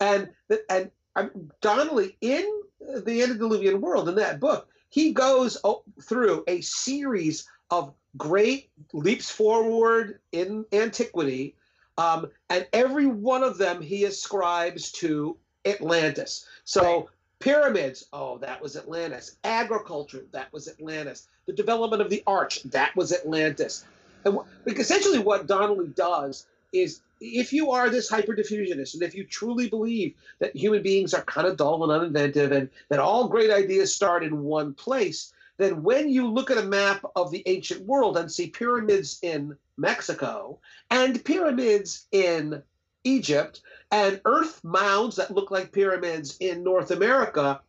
And 0.00 0.30
and 0.70 0.90
um, 1.18 1.50
Donnelly 1.60 2.16
in 2.20 2.62
the 2.80 3.22
antediluvian 3.22 3.80
world 3.80 4.08
in 4.08 4.14
that 4.16 4.40
book, 4.40 4.68
he 4.90 5.12
goes 5.12 5.58
through 6.02 6.44
a 6.46 6.60
series 6.60 7.48
of 7.70 7.92
great 8.16 8.70
leaps 8.92 9.30
forward 9.30 10.20
in 10.32 10.64
antiquity, 10.72 11.54
um, 11.98 12.30
and 12.48 12.66
every 12.72 13.06
one 13.06 13.42
of 13.42 13.58
them 13.58 13.82
he 13.82 14.04
ascribes 14.04 14.90
to 14.92 15.36
Atlantis. 15.66 16.46
So 16.64 17.10
pyramids, 17.40 18.06
oh, 18.12 18.38
that 18.38 18.62
was 18.62 18.76
Atlantis. 18.76 19.36
Agriculture, 19.44 20.24
that 20.32 20.52
was 20.52 20.68
Atlantis. 20.68 21.28
The 21.46 21.52
development 21.52 22.02
of 22.02 22.10
the 22.10 22.22
arch, 22.26 22.62
that 22.64 22.94
was 22.96 23.12
Atlantis. 23.12 23.84
And 24.24 24.38
because 24.64 24.86
essentially 24.86 25.18
what 25.18 25.46
Donnelly 25.46 25.88
does 25.88 26.46
is 26.72 27.00
if 27.20 27.52
you 27.52 27.72
are 27.72 27.90
this 27.90 28.10
hyperdiffusionist 28.10 28.94
and 28.94 29.02
if 29.02 29.14
you 29.14 29.24
truly 29.24 29.68
believe 29.68 30.14
that 30.38 30.54
human 30.54 30.82
beings 30.82 31.14
are 31.14 31.22
kind 31.22 31.46
of 31.46 31.56
dull 31.56 31.90
and 31.90 32.14
uninventive 32.14 32.52
and 32.52 32.68
that 32.88 33.00
all 33.00 33.28
great 33.28 33.50
ideas 33.50 33.94
start 33.94 34.22
in 34.22 34.42
one 34.42 34.72
place, 34.74 35.32
then 35.56 35.82
when 35.82 36.08
you 36.08 36.28
look 36.28 36.50
at 36.50 36.58
a 36.58 36.62
map 36.62 37.04
of 37.16 37.30
the 37.30 37.42
ancient 37.46 37.84
world 37.84 38.16
and 38.16 38.30
see 38.30 38.48
pyramids 38.48 39.18
in 39.22 39.56
Mexico 39.76 40.58
and 40.90 41.24
pyramids 41.24 42.06
in 42.12 42.62
Egypt 43.04 43.62
and 43.90 44.20
earth 44.24 44.62
mounds 44.62 45.16
that 45.16 45.34
look 45.34 45.50
like 45.50 45.72
pyramids 45.72 46.36
in 46.38 46.62
North 46.62 46.90
America, 46.90 47.60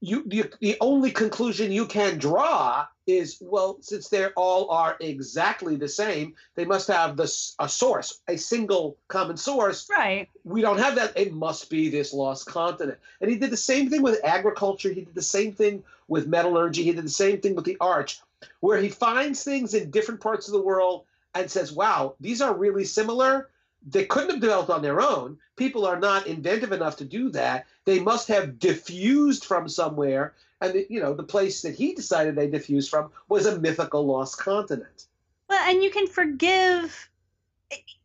you, 0.00 0.22
you 0.30 0.48
the 0.60 0.76
only 0.80 1.10
conclusion 1.10 1.72
you 1.72 1.86
can 1.86 2.18
draw 2.18 2.86
is 3.08 3.38
well, 3.40 3.78
since 3.80 4.08
they 4.08 4.26
all 4.36 4.70
are 4.70 4.96
exactly 5.00 5.76
the 5.76 5.88
same, 5.88 6.34
they 6.54 6.64
must 6.64 6.86
have 6.88 7.16
this 7.16 7.54
a 7.58 7.68
source, 7.68 8.20
a 8.28 8.36
single 8.36 8.96
common 9.08 9.36
source. 9.36 9.88
Right. 9.90 10.28
We 10.44 10.60
don't 10.60 10.78
have 10.78 10.94
that. 10.96 11.18
It 11.18 11.32
must 11.32 11.70
be 11.70 11.88
this 11.88 12.12
lost 12.12 12.46
continent. 12.46 12.98
And 13.20 13.30
he 13.30 13.36
did 13.36 13.50
the 13.50 13.56
same 13.56 13.88
thing 13.88 14.02
with 14.02 14.20
agriculture. 14.24 14.92
He 14.92 15.00
did 15.00 15.14
the 15.14 15.22
same 15.22 15.52
thing 15.52 15.82
with 16.06 16.26
metallurgy. 16.26 16.84
He 16.84 16.92
did 16.92 17.04
the 17.04 17.10
same 17.10 17.40
thing 17.40 17.54
with 17.54 17.64
the 17.64 17.78
arch, 17.80 18.20
where 18.60 18.80
he 18.80 18.88
finds 18.88 19.42
things 19.42 19.74
in 19.74 19.90
different 19.90 20.20
parts 20.20 20.46
of 20.46 20.52
the 20.52 20.60
world 20.60 21.04
and 21.34 21.50
says, 21.50 21.72
"Wow, 21.72 22.14
these 22.20 22.40
are 22.42 22.54
really 22.54 22.84
similar." 22.84 23.48
They 23.90 24.04
couldn't 24.04 24.30
have 24.30 24.40
developed 24.40 24.70
on 24.70 24.82
their 24.82 25.00
own. 25.00 25.38
People 25.56 25.86
are 25.86 25.98
not 25.98 26.26
inventive 26.26 26.72
enough 26.72 26.96
to 26.96 27.04
do 27.04 27.30
that. 27.30 27.66
They 27.84 28.00
must 28.00 28.28
have 28.28 28.58
diffused 28.58 29.44
from 29.44 29.68
somewhere, 29.68 30.34
and 30.60 30.84
you 30.88 31.00
know 31.00 31.14
the 31.14 31.22
place 31.22 31.62
that 31.62 31.74
he 31.74 31.94
decided 31.94 32.34
they 32.34 32.48
diffused 32.48 32.90
from 32.90 33.10
was 33.28 33.46
a 33.46 33.58
mythical 33.58 34.06
lost 34.06 34.38
continent. 34.38 35.06
Well, 35.48 35.68
and 35.68 35.82
you 35.82 35.90
can 35.90 36.06
forgive 36.06 37.08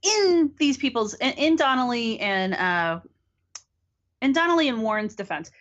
in 0.01 0.51
these 0.57 0.77
people's 0.77 1.13
in, 1.15 1.31
in 1.33 1.55
Donnelly 1.55 2.19
and 2.19 2.53
uh, 2.53 2.99
in 4.21 4.33
Donnelly 4.33 4.69
and 4.69 4.81
Warren's 4.81 5.15
defense, 5.15 5.51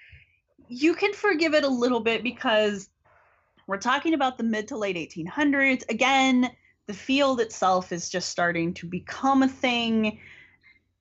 you 0.68 0.94
can 0.94 1.12
forgive 1.12 1.54
it 1.54 1.64
a 1.64 1.68
little 1.68 2.00
bit 2.00 2.22
because 2.22 2.88
we're 3.66 3.78
talking 3.78 4.14
about 4.14 4.38
the 4.38 4.44
mid 4.44 4.68
to 4.68 4.76
late 4.76 4.96
1800s. 4.96 5.88
Again, 5.88 6.50
the 6.86 6.94
field 6.94 7.40
itself 7.40 7.92
is 7.92 8.08
just 8.08 8.28
starting 8.28 8.74
to 8.74 8.86
become 8.86 9.42
a 9.42 9.48
thing. 9.48 10.18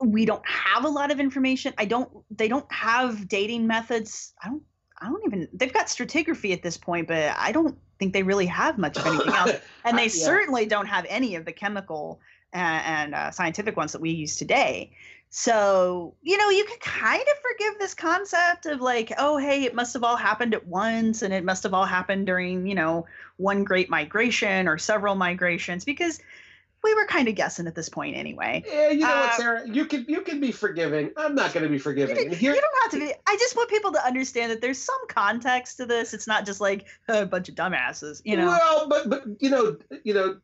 We 0.00 0.24
don't 0.24 0.46
have 0.46 0.84
a 0.84 0.88
lot 0.88 1.10
of 1.10 1.20
information. 1.20 1.74
I 1.78 1.84
don't. 1.84 2.10
They 2.30 2.48
don't 2.48 2.70
have 2.72 3.28
dating 3.28 3.66
methods. 3.66 4.32
I 4.42 4.48
don't. 4.48 4.62
I 5.00 5.06
don't 5.06 5.22
even. 5.26 5.48
They've 5.52 5.72
got 5.72 5.86
stratigraphy 5.86 6.52
at 6.52 6.62
this 6.62 6.76
point, 6.76 7.08
but 7.08 7.34
I 7.36 7.52
don't 7.52 7.76
think 7.98 8.12
they 8.12 8.22
really 8.22 8.46
have 8.46 8.78
much 8.78 8.96
of 8.98 9.06
anything 9.06 9.32
else 9.34 9.52
and 9.84 9.96
they 9.98 10.04
Yeah. 10.04 10.08
certainly 10.08 10.66
don't 10.66 10.86
have 10.86 11.06
any 11.08 11.34
of 11.36 11.44
the 11.44 11.52
chemical 11.52 12.20
and, 12.52 12.84
and 12.84 13.14
uh, 13.14 13.30
scientific 13.30 13.76
ones 13.76 13.92
that 13.92 14.00
we 14.00 14.10
use 14.10 14.36
today. 14.36 14.92
So 15.34 16.14
you 16.20 16.36
know, 16.36 16.50
you 16.50 16.66
can 16.66 16.78
kind 16.78 17.22
of 17.22 17.38
forgive 17.38 17.78
this 17.78 17.94
concept 17.94 18.66
of 18.66 18.82
like, 18.82 19.14
oh, 19.16 19.38
hey, 19.38 19.64
it 19.64 19.74
must 19.74 19.94
have 19.94 20.04
all 20.04 20.16
happened 20.16 20.52
at 20.52 20.66
once, 20.66 21.22
and 21.22 21.32
it 21.32 21.42
must 21.42 21.62
have 21.62 21.72
all 21.72 21.86
happened 21.86 22.26
during 22.26 22.66
you 22.66 22.74
know 22.74 23.06
one 23.38 23.64
great 23.64 23.88
migration 23.88 24.68
or 24.68 24.76
several 24.76 25.14
migrations, 25.14 25.86
because 25.86 26.20
we 26.84 26.94
were 26.94 27.06
kind 27.06 27.28
of 27.28 27.34
guessing 27.34 27.66
at 27.66 27.74
this 27.74 27.88
point 27.88 28.14
anyway. 28.14 28.62
Yeah, 28.70 28.90
you 28.90 29.00
know 29.00 29.10
Uh, 29.10 29.20
what, 29.20 29.34
Sarah? 29.34 29.66
You 29.66 29.86
can 29.86 30.04
you 30.06 30.20
can 30.20 30.38
be 30.38 30.52
forgiving. 30.52 31.12
I'm 31.16 31.34
not 31.34 31.54
going 31.54 31.64
to 31.64 31.70
be 31.70 31.78
forgiving. 31.78 32.30
You, 32.30 32.36
here, 32.36 32.52
don't 32.52 32.82
have 32.82 32.90
to 32.90 32.98
be. 32.98 33.14
I 33.26 33.36
just 33.36 33.56
want 33.56 33.70
people 33.70 33.92
to 33.92 34.04
understand 34.04 34.52
that 34.52 34.60
there's 34.60 34.78
some 34.78 35.08
context 35.08 35.78
to 35.78 35.86
this. 35.86 36.12
It's 36.12 36.26
not 36.26 36.44
just 36.44 36.60
like 36.60 36.84
a 37.08 37.24
bunch 37.24 37.48
of 37.48 37.54
dumbasses, 37.54 38.20
you 38.26 38.36
know. 38.36 38.48
Well, 38.48 38.86
but 38.86 39.08
but 39.08 39.24
you 39.38 39.48
know 39.48 39.78
you 40.04 40.12
know, 40.12 40.40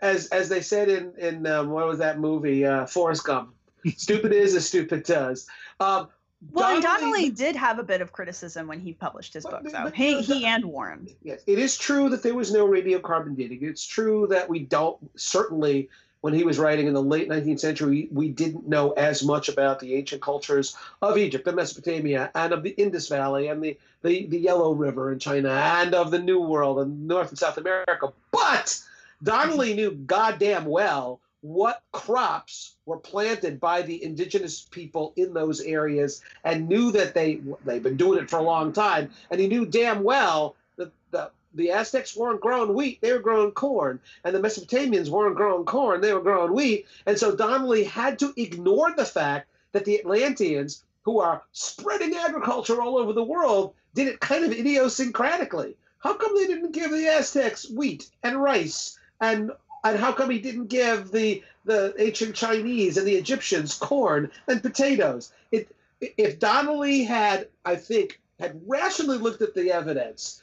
as 0.00 0.28
as 0.28 0.48
they 0.48 0.60
said 0.60 0.88
in 0.88 1.14
in 1.18 1.46
um, 1.48 1.70
what 1.70 1.84
was 1.84 1.98
that 1.98 2.20
movie, 2.20 2.64
uh, 2.64 2.86
Forrest 2.86 3.24
Gump? 3.24 3.52
Stupid 3.96 4.32
is 4.32 4.54
as 4.54 4.66
stupid 4.66 5.04
does. 5.04 5.46
Um, 5.80 6.08
Well, 6.52 6.80
Donnelly 6.80 7.30
did 7.30 7.56
have 7.56 7.78
a 7.78 7.82
bit 7.82 8.00
of 8.00 8.12
criticism 8.12 8.66
when 8.66 8.80
he 8.80 8.92
published 8.92 9.34
his 9.34 9.44
book, 9.44 9.62
though. 9.64 9.90
He, 9.94 10.20
he 10.20 10.44
and 10.44 10.64
Warren. 10.64 11.08
Yes, 11.22 11.42
it 11.46 11.58
is 11.58 11.76
true 11.76 12.08
that 12.10 12.22
there 12.22 12.34
was 12.34 12.52
no 12.52 12.66
radiocarbon 12.66 13.36
dating. 13.36 13.60
It's 13.62 13.86
true 13.86 14.26
that 14.28 14.48
we 14.48 14.60
don't 14.60 14.98
certainly 15.18 15.88
when 16.24 16.32
he 16.32 16.42
was 16.42 16.58
writing 16.58 16.86
in 16.86 16.94
the 16.94 17.02
late 17.02 17.28
19th 17.28 17.60
century, 17.60 18.08
we 18.10 18.30
didn't 18.30 18.66
know 18.66 18.92
as 18.92 19.22
much 19.22 19.50
about 19.50 19.78
the 19.78 19.94
ancient 19.94 20.22
cultures 20.22 20.74
of 21.02 21.18
Egypt 21.18 21.46
and 21.46 21.54
Mesopotamia 21.54 22.30
and 22.34 22.54
of 22.54 22.62
the 22.62 22.70
Indus 22.70 23.08
Valley 23.08 23.48
and 23.48 23.62
the, 23.62 23.78
the, 24.00 24.24
the 24.28 24.38
Yellow 24.38 24.72
River 24.72 25.12
in 25.12 25.18
China 25.18 25.50
and 25.50 25.94
of 25.94 26.10
the 26.10 26.18
New 26.18 26.40
World 26.40 26.78
and 26.78 27.06
North 27.06 27.28
and 27.28 27.38
South 27.38 27.58
America. 27.58 28.10
But 28.30 28.82
Donnelly 29.22 29.74
knew 29.74 29.90
goddamn 29.90 30.64
well 30.64 31.20
what 31.44 31.82
crops 31.92 32.76
were 32.86 32.96
planted 32.96 33.60
by 33.60 33.82
the 33.82 34.02
indigenous 34.02 34.62
people 34.62 35.12
in 35.16 35.34
those 35.34 35.60
areas 35.60 36.22
and 36.42 36.66
knew 36.66 36.90
that 36.90 37.12
they 37.12 37.38
they've 37.66 37.82
been 37.82 37.98
doing 37.98 38.18
it 38.18 38.30
for 38.30 38.38
a 38.38 38.42
long 38.42 38.72
time 38.72 39.10
and 39.30 39.38
he 39.38 39.46
knew 39.46 39.66
damn 39.66 40.02
well 40.02 40.56
that 40.78 40.90
the 41.10 41.30
the 41.52 41.70
Aztecs 41.70 42.16
weren't 42.16 42.40
growing 42.40 42.72
wheat, 42.72 42.98
they 43.02 43.12
were 43.12 43.18
growing 43.18 43.52
corn. 43.52 44.00
And 44.24 44.34
the 44.34 44.40
Mesopotamians 44.40 45.10
weren't 45.10 45.36
growing 45.36 45.66
corn, 45.66 46.00
they 46.00 46.14
were 46.14 46.22
growing 46.22 46.54
wheat. 46.54 46.86
And 47.04 47.18
so 47.18 47.36
Donnelly 47.36 47.84
had 47.84 48.18
to 48.20 48.32
ignore 48.38 48.94
the 48.96 49.04
fact 49.04 49.48
that 49.72 49.84
the 49.84 50.00
Atlanteans, 50.00 50.82
who 51.02 51.20
are 51.20 51.42
spreading 51.52 52.16
agriculture 52.16 52.80
all 52.80 52.96
over 52.96 53.12
the 53.12 53.22
world, 53.22 53.74
did 53.92 54.08
it 54.08 54.18
kind 54.18 54.46
of 54.46 54.50
idiosyncratically. 54.50 55.74
How 55.98 56.14
come 56.14 56.34
they 56.34 56.46
didn't 56.46 56.72
give 56.72 56.90
the 56.90 57.06
Aztecs 57.06 57.68
wheat 57.70 58.08
and 58.22 58.42
rice? 58.42 58.98
And 59.20 59.52
and 59.84 59.98
how 59.98 60.12
come 60.12 60.30
he 60.30 60.38
didn't 60.38 60.68
give 60.68 61.10
the 61.10 61.42
the 61.64 61.94
ancient 61.98 62.34
Chinese 62.34 62.96
and 62.96 63.06
the 63.06 63.16
Egyptians 63.16 63.74
corn 63.74 64.30
and 64.48 64.62
potatoes? 64.62 65.32
It 65.52 65.68
if 66.00 66.38
Donnelly 66.38 67.04
had, 67.04 67.48
I 67.64 67.76
think, 67.76 68.20
had 68.38 68.60
rationally 68.66 69.18
looked 69.18 69.42
at 69.42 69.54
the 69.54 69.72
evidence, 69.72 70.42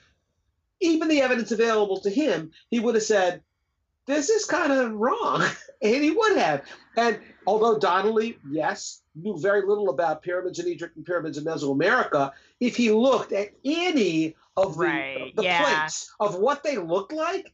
even 0.79 1.07
the 1.07 1.21
evidence 1.21 1.51
available 1.51 1.99
to 2.01 2.09
him, 2.09 2.51
he 2.69 2.79
would 2.79 2.95
have 2.95 3.03
said, 3.03 3.41
This 4.05 4.29
is 4.29 4.45
kind 4.45 4.71
of 4.71 4.93
wrong. 4.93 5.43
and 5.81 6.03
he 6.03 6.11
would 6.11 6.37
have. 6.37 6.63
And 6.97 7.19
although 7.45 7.77
Donnelly, 7.77 8.37
yes, 8.49 9.01
knew 9.15 9.37
very 9.37 9.65
little 9.65 9.89
about 9.89 10.21
pyramids 10.21 10.59
in 10.59 10.67
Egypt 10.67 10.95
and 10.95 11.05
pyramids 11.05 11.37
in 11.37 11.43
Mesoamerica, 11.43 12.31
if 12.59 12.75
he 12.75 12.91
looked 12.91 13.31
at 13.31 13.49
any 13.63 14.35
of 14.57 14.77
the, 14.77 14.85
Right, 14.85 15.35
the 15.35 15.43
yeah. 15.43 15.63
plates 15.63 16.13
of 16.19 16.35
what 16.35 16.63
they 16.63 16.77
looked 16.77 17.13
like, 17.13 17.53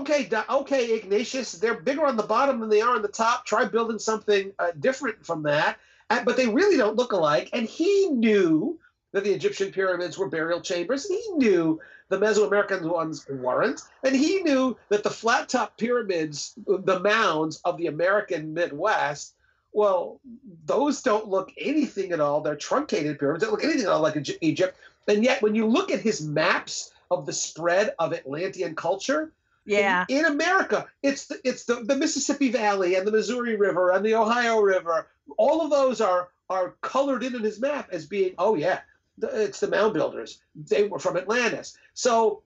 okay, 0.00 0.28
okay, 0.50 0.94
Ignatius, 0.94 1.52
they're 1.52 1.80
bigger 1.80 2.06
on 2.06 2.16
the 2.16 2.22
bottom 2.22 2.60
than 2.60 2.68
they 2.68 2.80
are 2.80 2.94
on 2.94 3.02
the 3.02 3.08
top. 3.08 3.44
Try 3.46 3.64
building 3.64 3.98
something 3.98 4.52
uh, 4.58 4.72
different 4.80 5.24
from 5.24 5.42
that. 5.44 5.78
But 6.24 6.36
they 6.36 6.46
really 6.46 6.76
don't 6.76 6.96
look 6.96 7.12
alike. 7.12 7.50
And 7.52 7.66
he 7.66 8.08
knew 8.08 8.78
that 9.12 9.24
the 9.24 9.32
Egyptian 9.32 9.72
pyramids 9.72 10.16
were 10.16 10.28
burial 10.28 10.60
chambers. 10.60 11.08
He 11.08 11.22
knew 11.34 11.80
the 12.08 12.18
Mesoamerican 12.18 12.82
ones 12.82 13.26
weren't. 13.28 13.80
And 14.04 14.14
he 14.14 14.42
knew 14.42 14.76
that 14.90 15.02
the 15.02 15.10
flat 15.10 15.48
top 15.48 15.76
pyramids, 15.76 16.54
the 16.66 17.00
mounds 17.00 17.60
of 17.64 17.78
the 17.78 17.88
American 17.88 18.54
Midwest, 18.54 19.34
well, 19.72 20.20
those 20.66 21.02
don't 21.02 21.28
look 21.28 21.50
anything 21.58 22.12
at 22.12 22.20
all. 22.20 22.40
They're 22.40 22.54
truncated 22.54 23.18
pyramids. 23.18 23.42
They 23.42 23.46
don't 23.46 23.54
look 23.54 23.64
anything 23.64 23.86
at 23.86 23.92
all 23.92 24.02
like 24.02 24.16
Egypt. 24.40 24.76
And 25.08 25.24
yet, 25.24 25.42
when 25.42 25.54
you 25.54 25.66
look 25.66 25.90
at 25.90 26.00
his 26.00 26.24
maps 26.24 26.92
of 27.10 27.26
the 27.26 27.32
spread 27.32 27.94
of 27.98 28.12
Atlantean 28.12 28.76
culture, 28.76 29.32
Yeah. 29.66 30.04
in, 30.08 30.18
in 30.18 30.24
America, 30.26 30.86
it's 31.02 31.26
the, 31.26 31.40
it's 31.44 31.64
the, 31.64 31.76
the 31.84 31.96
Mississippi 31.96 32.50
Valley 32.50 32.96
and 32.96 33.06
the 33.06 33.12
Missouri 33.12 33.56
River 33.56 33.92
and 33.92 34.04
the 34.04 34.14
Ohio 34.14 34.60
River. 34.60 35.08
All 35.38 35.62
of 35.62 35.70
those 35.70 36.00
are 36.00 36.28
are 36.50 36.74
colored 36.82 37.22
in 37.22 37.34
in 37.34 37.42
his 37.42 37.60
map 37.60 37.88
as 37.90 38.06
being, 38.06 38.34
oh 38.38 38.54
yeah, 38.54 38.80
the, 39.18 39.28
it's 39.42 39.60
the 39.60 39.68
mound 39.68 39.94
builders. 39.94 40.40
They 40.54 40.88
were 40.88 40.98
from 40.98 41.16
Atlantis. 41.16 41.76
So, 41.94 42.42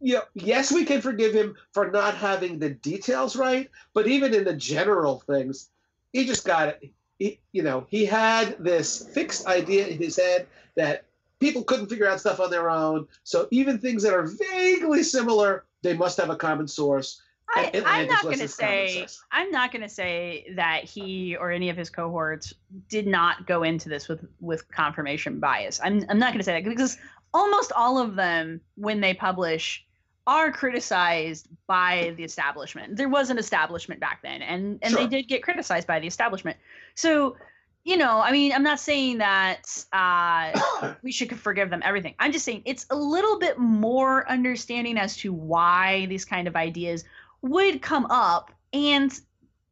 you 0.00 0.14
know, 0.14 0.22
yes, 0.34 0.70
we 0.70 0.84
can 0.84 1.00
forgive 1.00 1.32
him 1.32 1.56
for 1.72 1.90
not 1.90 2.16
having 2.16 2.58
the 2.58 2.70
details 2.70 3.36
right, 3.36 3.68
but 3.94 4.06
even 4.06 4.34
in 4.34 4.44
the 4.44 4.54
general 4.54 5.20
things, 5.26 5.70
he 6.12 6.26
just 6.26 6.46
got 6.46 6.68
it. 6.68 6.92
He, 7.18 7.40
you 7.52 7.62
know, 7.62 7.86
he 7.88 8.04
had 8.04 8.56
this 8.58 9.06
fixed 9.12 9.46
idea 9.46 9.86
in 9.86 9.98
his 9.98 10.16
head 10.16 10.46
that 10.76 11.04
people 11.40 11.64
couldn't 11.64 11.88
figure 11.88 12.06
out 12.06 12.20
stuff 12.20 12.38
on 12.38 12.50
their 12.50 12.70
own. 12.70 13.08
So 13.24 13.48
even 13.50 13.78
things 13.78 14.02
that 14.02 14.14
are 14.14 14.26
vaguely 14.26 15.02
similar, 15.02 15.64
they 15.82 15.94
must 15.94 16.18
have 16.18 16.30
a 16.30 16.36
common 16.36 16.68
source. 16.68 17.22
I, 17.52 17.82
I'm 17.84 18.06
not 18.06 18.22
going 18.22 18.38
to 18.38 18.46
say. 18.46 19.06
I'm 19.32 19.50
not 19.50 19.72
going 19.72 19.82
to 19.82 19.88
say 19.88 20.52
that 20.54 20.84
he 20.84 21.34
or 21.34 21.50
any 21.50 21.68
of 21.68 21.76
his 21.76 21.90
cohorts 21.90 22.54
did 22.88 23.08
not 23.08 23.44
go 23.46 23.64
into 23.64 23.88
this 23.88 24.06
with 24.06 24.24
with 24.38 24.70
confirmation 24.70 25.40
bias. 25.40 25.80
I'm 25.82 26.04
I'm 26.08 26.18
not 26.18 26.28
going 26.28 26.38
to 26.38 26.44
say 26.44 26.52
that 26.52 26.68
because 26.68 26.96
almost 27.34 27.72
all 27.72 27.98
of 27.98 28.14
them 28.14 28.60
when 28.76 29.00
they 29.00 29.14
publish 29.14 29.84
are 30.28 30.52
criticized 30.52 31.48
by 31.66 32.14
the 32.16 32.22
establishment. 32.22 32.96
There 32.96 33.08
was 33.08 33.30
an 33.30 33.38
establishment 33.38 34.00
back 34.00 34.20
then 34.22 34.42
and 34.42 34.78
and 34.82 34.94
they 34.94 35.08
did 35.08 35.26
get 35.26 35.42
criticized 35.42 35.88
by 35.88 35.98
the 35.98 36.06
establishment. 36.06 36.56
So, 36.94 37.36
you 37.84 37.96
know, 37.96 38.20
I 38.20 38.30
mean, 38.30 38.52
I'm 38.52 38.62
not 38.62 38.80
saying 38.80 39.18
that 39.18 39.62
uh 39.92 40.94
we 41.02 41.12
should 41.12 41.38
forgive 41.38 41.70
them 41.70 41.82
everything. 41.84 42.14
I'm 42.18 42.32
just 42.32 42.44
saying 42.44 42.62
it's 42.64 42.86
a 42.90 42.96
little 42.96 43.38
bit 43.38 43.58
more 43.58 44.28
understanding 44.28 44.98
as 44.98 45.16
to 45.18 45.32
why 45.32 46.06
these 46.06 46.24
kind 46.24 46.46
of 46.46 46.56
ideas 46.56 47.04
would 47.42 47.80
come 47.80 48.06
up 48.10 48.52
and 48.72 49.18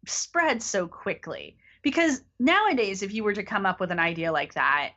spread 0.07 0.63
so 0.63 0.87
quickly. 0.87 1.57
Because 1.83 2.23
nowadays, 2.39 3.03
if 3.03 3.13
you 3.13 3.25
were 3.25 3.35
to 3.35 3.43
come 3.43 3.65
up 3.65 3.81
with 3.81 3.93
an 3.93 3.99
idea 3.99 4.33
like 4.33 4.55
that, 4.55 4.93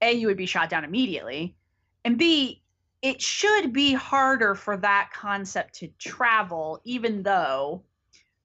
A, 0.00 0.12
you 0.12 0.26
would 0.28 0.36
be 0.36 0.46
shot 0.46 0.70
down 0.70 0.84
immediately. 0.84 1.56
And 2.04 2.16
B, 2.18 2.62
it 3.00 3.20
should 3.20 3.72
be 3.72 3.94
harder 3.94 4.54
for 4.54 4.76
that 4.76 5.10
concept 5.12 5.74
to 5.76 5.88
travel, 5.98 6.80
even 6.84 7.22
though, 7.22 7.82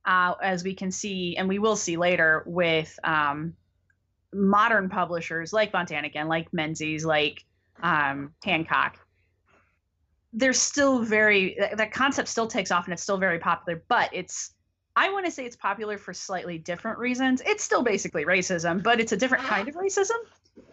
uh, 0.06 0.34
as 0.42 0.64
we 0.64 0.74
can 0.74 0.92
see, 0.92 1.38
and 1.38 1.48
we 1.48 1.60
will 1.60 1.76
see 1.76 1.98
later 1.98 2.44
with 2.48 2.98
um, 3.04 3.54
modern 4.38 4.90
publishers 4.90 5.52
like 5.52 5.72
Von 5.72 5.86
Däniken, 5.86 6.28
like 6.28 6.54
Menzies, 6.54 7.04
like 7.06 7.44
um, 7.82 8.34
Hancock, 8.44 8.98
they're 10.34 10.54
still 10.54 11.04
very 11.04 11.56
that, 11.60 11.78
that 11.78 11.92
concept 11.92 12.28
still 12.28 12.48
takes 12.48 12.72
off 12.72 12.86
and 12.86 12.94
it's 12.94 13.02
still 13.04 13.18
very 13.18 13.40
popular 13.40 13.82
but 13.88 14.10
it's 14.14 14.52
i 14.96 15.10
want 15.10 15.26
to 15.26 15.32
say 15.32 15.46
it's 15.46 15.56
popular 15.56 15.98
for 15.98 16.14
slightly 16.14 16.58
different 16.58 16.98
reasons 17.00 17.42
it's 17.46 17.64
still 17.64 17.82
basically 17.82 18.26
racism 18.26 18.84
but 18.84 19.00
it's 19.00 19.14
a 19.14 19.18
different 19.18 19.44
kind 19.46 19.68
of 19.70 19.76
racism 19.76 20.18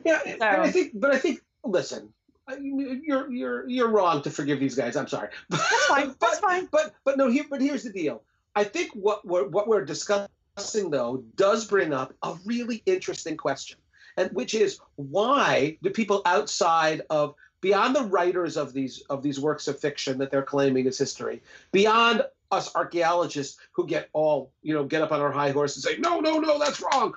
Yeah, 0.04 0.20
and 0.24 0.42
I 0.42 0.70
think, 0.70 0.92
but 0.94 1.14
I 1.14 1.18
think, 1.18 1.40
listen, 1.62 2.12
I- 2.48 2.58
you're 2.60 3.30
you're 3.30 3.68
you're 3.68 3.88
wrong 3.88 4.22
to 4.22 4.30
forgive 4.30 4.60
these 4.60 4.74
guys. 4.74 4.96
I'm 4.96 5.08
sorry. 5.08 5.28
that's 5.48 5.86
fine 5.86 6.08
that's 6.20 6.40
but, 6.40 6.40
fine 6.40 6.68
But 6.72 6.94
but 7.04 7.16
no, 7.16 7.28
here 7.30 7.44
but 7.48 7.60
here's 7.60 7.84
the 7.84 7.92
deal. 7.92 8.22
I 8.54 8.64
think 8.64 8.92
what 8.94 9.26
we're 9.26 9.48
what 9.48 9.68
we're 9.68 9.84
discussing 9.84 10.28
though 10.56 11.24
does 11.36 11.66
bring 11.66 11.92
up 11.92 12.14
a 12.22 12.36
really 12.44 12.82
interesting 12.86 13.36
question, 13.36 13.78
and 14.16 14.30
which 14.32 14.54
is 14.54 14.78
why 14.96 15.76
do 15.82 15.90
people 15.90 16.22
outside 16.24 17.02
of 17.10 17.34
beyond 17.60 17.96
the 17.96 18.04
writers 18.04 18.56
of 18.56 18.72
these 18.72 19.02
of 19.10 19.22
these 19.22 19.40
works 19.40 19.66
of 19.66 19.78
fiction 19.78 20.18
that 20.18 20.30
they're 20.30 20.42
claiming 20.42 20.86
is 20.86 20.98
history, 20.98 21.42
beyond 21.72 22.22
us 22.52 22.74
archaeologists 22.76 23.58
who 23.72 23.86
get 23.86 24.08
all 24.12 24.52
you 24.62 24.74
know 24.74 24.84
get 24.84 25.02
up 25.02 25.10
on 25.10 25.20
our 25.20 25.32
high 25.32 25.50
horse 25.50 25.74
and 25.74 25.82
say 25.82 25.96
no 25.98 26.20
no 26.20 26.38
no 26.38 26.58
that's 26.58 26.80
wrong. 26.80 27.14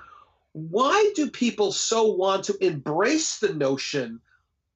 Why 0.52 1.12
do 1.14 1.30
people 1.30 1.70
so 1.70 2.06
want 2.06 2.44
to 2.46 2.64
embrace 2.64 3.38
the 3.38 3.54
notion 3.54 4.20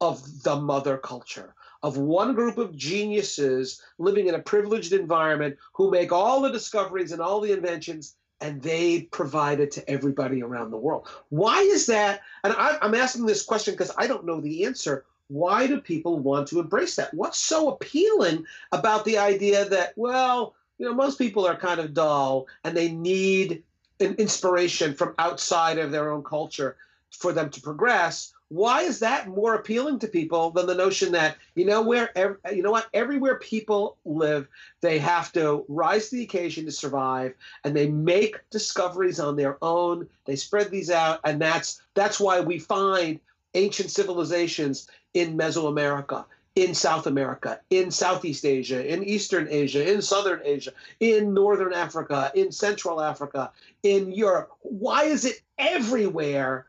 of 0.00 0.42
the 0.42 0.56
mother 0.56 0.98
culture? 0.98 1.54
of 1.84 1.96
one 1.96 2.32
group 2.32 2.58
of 2.58 2.76
geniuses 2.76 3.82
living 3.98 4.28
in 4.28 4.36
a 4.36 4.38
privileged 4.38 4.92
environment 4.92 5.56
who 5.72 5.90
make 5.90 6.12
all 6.12 6.40
the 6.40 6.52
discoveries 6.52 7.10
and 7.10 7.20
all 7.20 7.40
the 7.40 7.50
inventions 7.50 8.14
and 8.42 8.60
they 8.60 9.02
provide 9.02 9.60
it 9.60 9.70
to 9.72 9.88
everybody 9.88 10.42
around 10.42 10.70
the 10.70 10.76
world. 10.76 11.08
Why 11.30 11.60
is 11.60 11.86
that? 11.86 12.20
And 12.44 12.52
I, 12.52 12.76
I'm 12.82 12.94
asking 12.94 13.26
this 13.26 13.42
question 13.42 13.74
because 13.74 13.92
I 13.96 14.06
don't 14.06 14.26
know 14.26 14.40
the 14.40 14.64
answer. 14.64 15.04
Why 15.28 15.66
do 15.66 15.80
people 15.80 16.18
want 16.18 16.48
to 16.48 16.60
embrace 16.60 16.96
that? 16.96 17.14
What's 17.14 17.38
so 17.38 17.68
appealing 17.70 18.44
about 18.72 19.04
the 19.04 19.16
idea 19.18 19.64
that, 19.68 19.94
well, 19.96 20.54
you 20.78 20.86
know, 20.86 20.94
most 20.94 21.18
people 21.18 21.46
are 21.46 21.56
kind 21.56 21.80
of 21.80 21.94
dull 21.94 22.48
and 22.64 22.76
they 22.76 22.90
need 22.90 23.62
an 24.00 24.14
inspiration 24.16 24.94
from 24.94 25.14
outside 25.18 25.78
of 25.78 25.92
their 25.92 26.10
own 26.10 26.24
culture 26.24 26.76
for 27.12 27.32
them 27.32 27.50
to 27.50 27.60
progress 27.60 28.32
why 28.52 28.82
is 28.82 28.98
that 28.98 29.28
more 29.28 29.54
appealing 29.54 29.98
to 29.98 30.06
people 30.06 30.50
than 30.50 30.66
the 30.66 30.74
notion 30.74 31.10
that 31.12 31.38
you 31.54 31.64
know 31.64 31.80
where 31.80 32.10
you 32.52 32.62
know 32.62 32.70
what 32.70 32.86
everywhere 32.92 33.36
people 33.36 33.96
live 34.04 34.46
they 34.82 34.98
have 34.98 35.32
to 35.32 35.64
rise 35.68 36.10
to 36.10 36.16
the 36.16 36.22
occasion 36.22 36.66
to 36.66 36.70
survive 36.70 37.32
and 37.64 37.74
they 37.74 37.88
make 37.88 38.38
discoveries 38.50 39.18
on 39.18 39.36
their 39.36 39.56
own 39.62 40.06
they 40.26 40.36
spread 40.36 40.70
these 40.70 40.90
out 40.90 41.18
and 41.24 41.40
that's 41.40 41.80
that's 41.94 42.20
why 42.20 42.40
we 42.40 42.58
find 42.58 43.18
ancient 43.54 43.90
civilizations 43.90 44.86
in 45.14 45.34
mesoamerica 45.34 46.26
in 46.54 46.74
south 46.74 47.06
america 47.06 47.58
in 47.70 47.90
southeast 47.90 48.44
asia 48.44 48.86
in 48.92 49.02
eastern 49.02 49.48
asia 49.48 49.90
in 49.90 50.02
southern 50.02 50.42
asia 50.44 50.72
in 51.00 51.32
northern 51.32 51.72
africa 51.72 52.30
in 52.34 52.52
central 52.52 53.00
africa 53.00 53.50
in 53.82 54.12
europe. 54.12 54.50
Why 54.60 55.04
is 55.04 55.24
it 55.24 55.40
everywhere 55.58 56.66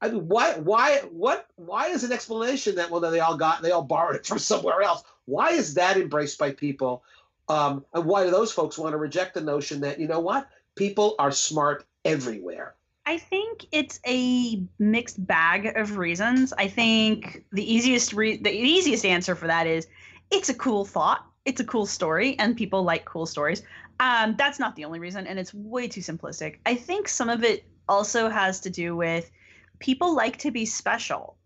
I 0.00 0.08
mean, 0.08 0.28
why, 0.28 0.54
why, 0.58 0.98
what, 1.10 1.46
why 1.56 1.86
is 1.88 2.04
an 2.04 2.12
explanation 2.12 2.74
that 2.76 2.90
well, 2.90 3.00
they 3.00 3.20
all 3.20 3.36
got, 3.36 3.62
they 3.62 3.70
all 3.70 3.82
borrowed 3.82 4.16
it 4.16 4.26
from 4.26 4.38
somewhere 4.38 4.82
else? 4.82 5.02
Why 5.24 5.50
is 5.50 5.74
that 5.74 5.96
embraced 5.96 6.38
by 6.38 6.52
people? 6.52 7.02
Um, 7.48 7.84
and 7.94 8.04
why 8.04 8.24
do 8.24 8.30
those 8.30 8.52
folks 8.52 8.78
want 8.78 8.92
to 8.92 8.98
reject 8.98 9.34
the 9.34 9.40
notion 9.40 9.80
that 9.80 10.00
you 10.00 10.08
know 10.08 10.20
what, 10.20 10.48
people 10.74 11.14
are 11.18 11.30
smart 11.30 11.84
everywhere? 12.04 12.74
I 13.06 13.18
think 13.18 13.66
it's 13.70 14.00
a 14.06 14.62
mixed 14.78 15.24
bag 15.26 15.76
of 15.76 15.98
reasons. 15.98 16.54
I 16.56 16.68
think 16.68 17.44
the 17.52 17.74
easiest 17.74 18.14
re- 18.14 18.38
the 18.38 18.50
easiest 18.50 19.04
answer 19.04 19.34
for 19.34 19.46
that 19.46 19.66
is 19.66 19.86
it's 20.30 20.48
a 20.48 20.54
cool 20.54 20.86
thought, 20.86 21.26
it's 21.44 21.60
a 21.60 21.64
cool 21.64 21.84
story, 21.84 22.38
and 22.38 22.56
people 22.56 22.82
like 22.82 23.04
cool 23.04 23.26
stories. 23.26 23.62
Um, 24.00 24.34
that's 24.38 24.58
not 24.58 24.74
the 24.74 24.86
only 24.86 25.00
reason, 25.00 25.26
and 25.26 25.38
it's 25.38 25.52
way 25.52 25.86
too 25.86 26.00
simplistic. 26.00 26.58
I 26.64 26.74
think 26.74 27.08
some 27.08 27.28
of 27.28 27.44
it 27.44 27.64
also 27.88 28.30
has 28.30 28.60
to 28.60 28.70
do 28.70 28.96
with 28.96 29.30
people 29.78 30.14
like 30.14 30.36
to 30.38 30.50
be 30.50 30.64
special. 30.64 31.36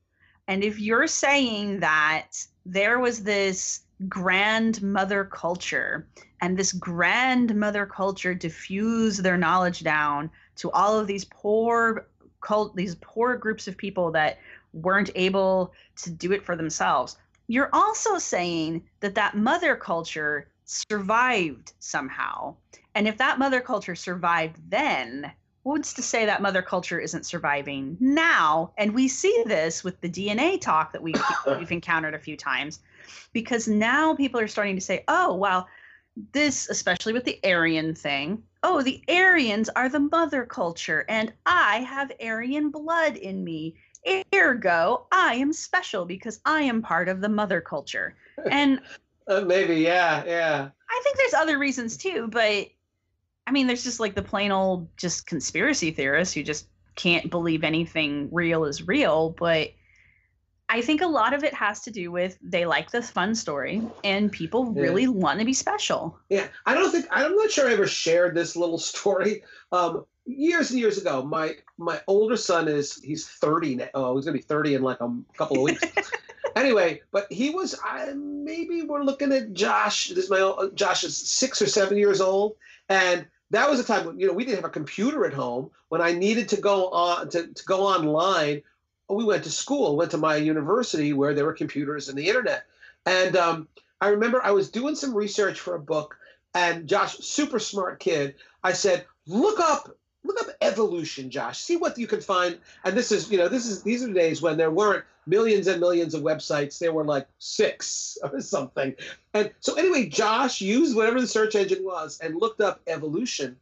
And 0.47 0.65
if 0.65 0.81
you're 0.81 1.07
saying 1.07 1.81
that 1.81 2.31
there 2.65 2.99
was 2.99 3.23
this 3.23 3.83
grandmother 4.09 5.25
culture 5.25 6.07
and 6.41 6.57
this 6.57 6.73
grandmother 6.73 7.85
culture 7.85 8.35
diffused 8.35 9.23
their 9.23 9.37
knowledge 9.37 9.81
down 9.81 10.31
to 10.57 10.71
all 10.71 10.99
of 10.99 11.07
these 11.07 11.25
poor 11.25 12.07
cult 12.41 12.77
these 12.77 12.95
poor 13.01 13.37
groups 13.37 13.67
of 13.67 13.77
people 13.77 14.13
that 14.13 14.39
weren't 14.73 15.11
able 15.17 15.73
to 15.97 16.11
do 16.11 16.31
it 16.31 16.45
for 16.45 16.55
themselves 16.55 17.17
you're 17.49 17.71
also 17.73 18.19
saying 18.19 18.81
that 19.01 19.17
that 19.17 19.37
mother 19.37 19.75
culture 19.75 20.49
survived 20.65 21.73
somehow 21.81 22.55
and 22.95 23.09
if 23.09 23.17
that 23.17 23.41
mother 23.41 23.61
culture 23.61 23.97
survived 23.97 24.57
then 24.71 25.33
what's 25.69 25.93
to 25.93 26.03
say 26.03 26.25
that 26.25 26.41
mother 26.41 26.63
culture 26.63 26.99
isn't 26.99 27.27
surviving 27.27 27.97
now? 28.01 28.73
And 28.79 28.95
we 28.95 29.07
see 29.07 29.45
this 29.47 29.85
with 29.85 30.01
the 30.01 30.09
DNA 30.09 30.59
talk 30.59 30.93
that 30.93 31.03
we've, 31.03 31.23
we've 31.47 31.71
encountered 31.71 32.15
a 32.15 32.19
few 32.19 32.37
times, 32.39 32.81
because 33.35 33.69
now 33.69 34.15
people 34.15 34.41
are 34.41 34.49
starting 34.49 34.77
to 34.77 34.81
say, 34.81 35.05
oh, 35.09 35.35
well, 35.35 35.69
this, 36.33 36.71
especially 36.71 37.13
with 37.13 37.25
the 37.25 37.39
Aryan 37.45 37.95
thing, 37.95 38.43
oh, 38.63 38.83
the 38.83 39.03
Aryans 39.09 39.69
are 39.77 39.91
the 39.91 40.01
mother 40.01 40.47
culture, 40.47 41.05
and 41.07 41.33
I 41.45 41.81
have 41.81 42.13
Aryan 42.21 42.71
blood 42.71 43.17
in 43.17 43.45
me. 43.45 43.77
Ergo, 44.35 45.07
I 45.13 45.35
am 45.35 45.53
special 45.53 46.07
because 46.07 46.41
I 46.47 46.63
am 46.63 46.81
part 46.81 47.11
of 47.11 47.21
the 47.21 47.29
mother 47.29 47.61
culture. 47.61 48.17
And 48.51 48.81
uh, 49.27 49.43
maybe, 49.43 49.75
yeah, 49.77 50.25
yeah. 50.25 50.69
I 50.89 51.01
think 51.05 51.17
there's 51.19 51.35
other 51.35 51.59
reasons 51.59 51.99
too, 51.99 52.29
but 52.31 52.69
I 53.49 53.51
mean, 53.51 53.67
there's 53.67 53.83
just 53.83 53.99
like 53.99 54.15
the 54.15 54.23
plain 54.23 54.53
old 54.53 54.95
just 54.99 55.27
conspiracy 55.27 55.91
theorists 55.91 56.35
who 56.35 56.43
just 56.43 56.67
can't 56.97 57.31
believe 57.31 57.65
anything 57.65 58.29
real 58.31 58.67
is 58.67 58.87
real. 58.87 59.31
But 59.31 59.71
I 60.69 60.83
think 60.83 61.01
a 61.01 61.07
lot 61.07 61.33
of 61.33 61.43
it 61.45 61.55
has 61.55 61.81
to 61.85 61.91
do 61.91 62.13
with 62.13 62.37
they 62.43 62.67
like 62.67 62.91
the 62.91 63.01
fun 63.01 63.35
story 63.35 63.81
and 64.05 64.31
people 64.31 64.75
yeah. 64.77 64.83
really 64.83 65.09
want 65.09 65.39
to 65.39 65.47
be 65.47 65.55
special. 65.55 66.19
Yeah. 66.29 66.49
I 66.67 66.75
don't 66.75 66.93
think, 66.93 67.07
I'm 67.11 67.35
not 67.37 67.51
sure 67.51 67.67
I 67.67 67.73
ever 67.73 67.87
shared 67.87 68.35
this 68.35 68.55
little 68.55 68.77
story. 68.93 69.43
Um, 69.73 70.05
years 70.27 70.71
and 70.71 70.79
years 70.79 70.99
ago, 70.99 71.23
my 71.23 71.55
my 71.79 72.03
older 72.07 72.37
son 72.37 72.69
is 72.69 73.03
he's 73.03 73.27
30 73.27 73.77
now. 73.77 73.89
Oh, 73.95 74.17
he's 74.17 74.27
gonna 74.27 74.37
be 74.37 74.43
30 74.43 74.75
in 74.75 74.83
like 74.83 75.01
a 75.01 75.11
couple 75.39 75.57
of 75.57 75.63
weeks. 75.63 75.83
anyway, 76.55 77.01
but 77.13 77.33
he 77.33 77.49
was 77.49 77.75
uh, 77.89 78.13
maybe 78.15 78.83
we're 78.83 79.05
looking 79.05 79.33
at 79.33 79.55
Josh. 79.55 80.09
This 80.09 80.25
is 80.25 80.31
my 80.31 80.41
uh, 80.41 80.69
Josh 80.75 81.03
is 81.03 81.17
six 81.17 81.63
or 81.63 81.67
seven 81.67 81.97
years 81.97 82.21
old, 82.21 82.57
and 82.91 83.27
that 83.51 83.69
was 83.71 83.81
a 83.81 83.85
time 83.85 84.07
when 84.07 84.19
you 84.19 84.27
know 84.27 84.33
we 84.33 84.45
didn't 84.45 84.57
have 84.57 84.65
a 84.65 84.71
computer 84.71 85.27
at 85.27 85.33
home. 85.33 85.71
When 85.89 86.01
I 86.01 86.13
needed 86.13 86.49
to 86.51 86.61
go 86.61 86.89
on 86.91 87.31
to, 87.31 87.47
to 87.47 87.65
go 87.65 87.87
online, 87.87 88.63
we 89.09 89.25
went 89.25 89.45
to 89.45 89.51
school, 89.51 89.97
went 89.97 90.11
to 90.11 90.19
my 90.19 90.37
university 90.37 91.13
where 91.13 91.35
there 91.35 91.47
were 91.47 91.55
computers 91.55 92.09
and 92.09 92.19
the 92.19 92.29
internet. 92.29 92.65
And 93.07 93.37
um, 93.37 93.69
I 94.01 94.09
remember 94.09 94.45
I 94.45 94.51
was 94.51 94.71
doing 94.71 94.95
some 94.95 95.15
research 95.15 95.61
for 95.61 95.75
a 95.75 95.81
book, 95.81 96.17
and 96.55 96.87
Josh, 96.87 97.19
super 97.19 97.59
smart 97.59 98.01
kid, 98.01 98.35
I 98.63 98.73
said, 98.73 99.07
look 99.27 99.61
up 99.61 99.97
look 100.29 100.41
up 100.41 100.55
evolution, 100.61 101.31
Josh. 101.31 101.59
See 101.59 101.77
what 101.77 101.99
you 101.99 102.07
can 102.07 102.21
find. 102.21 102.59
And 102.85 102.97
this 102.97 103.11
is, 103.11 103.31
you 103.31 103.39
know, 103.39 103.49
this 103.49 103.67
is 103.67 103.83
these 103.83 104.05
are 104.05 104.13
days 104.13 104.41
when 104.41 104.57
there 104.57 104.71
weren't 104.71 105.05
millions 105.27 105.67
and 105.67 105.81
millions 105.81 106.15
of 106.15 106.23
websites. 106.23 106.79
There 106.79 106.93
were 106.93 107.05
like 107.05 107.27
six 107.39 108.17
or 108.23 108.41
something. 108.41 108.95
And 109.35 109.51
so 109.61 109.75
anyway, 109.75 110.07
Josh 110.07 110.61
used 110.61 110.95
whatever 110.95 111.21
the 111.21 111.27
search 111.27 111.55
engine 111.57 111.85
was 111.85 112.21
and 112.21 112.37
looked 112.37 112.61
up 112.61 112.81
evolution. 112.87 113.57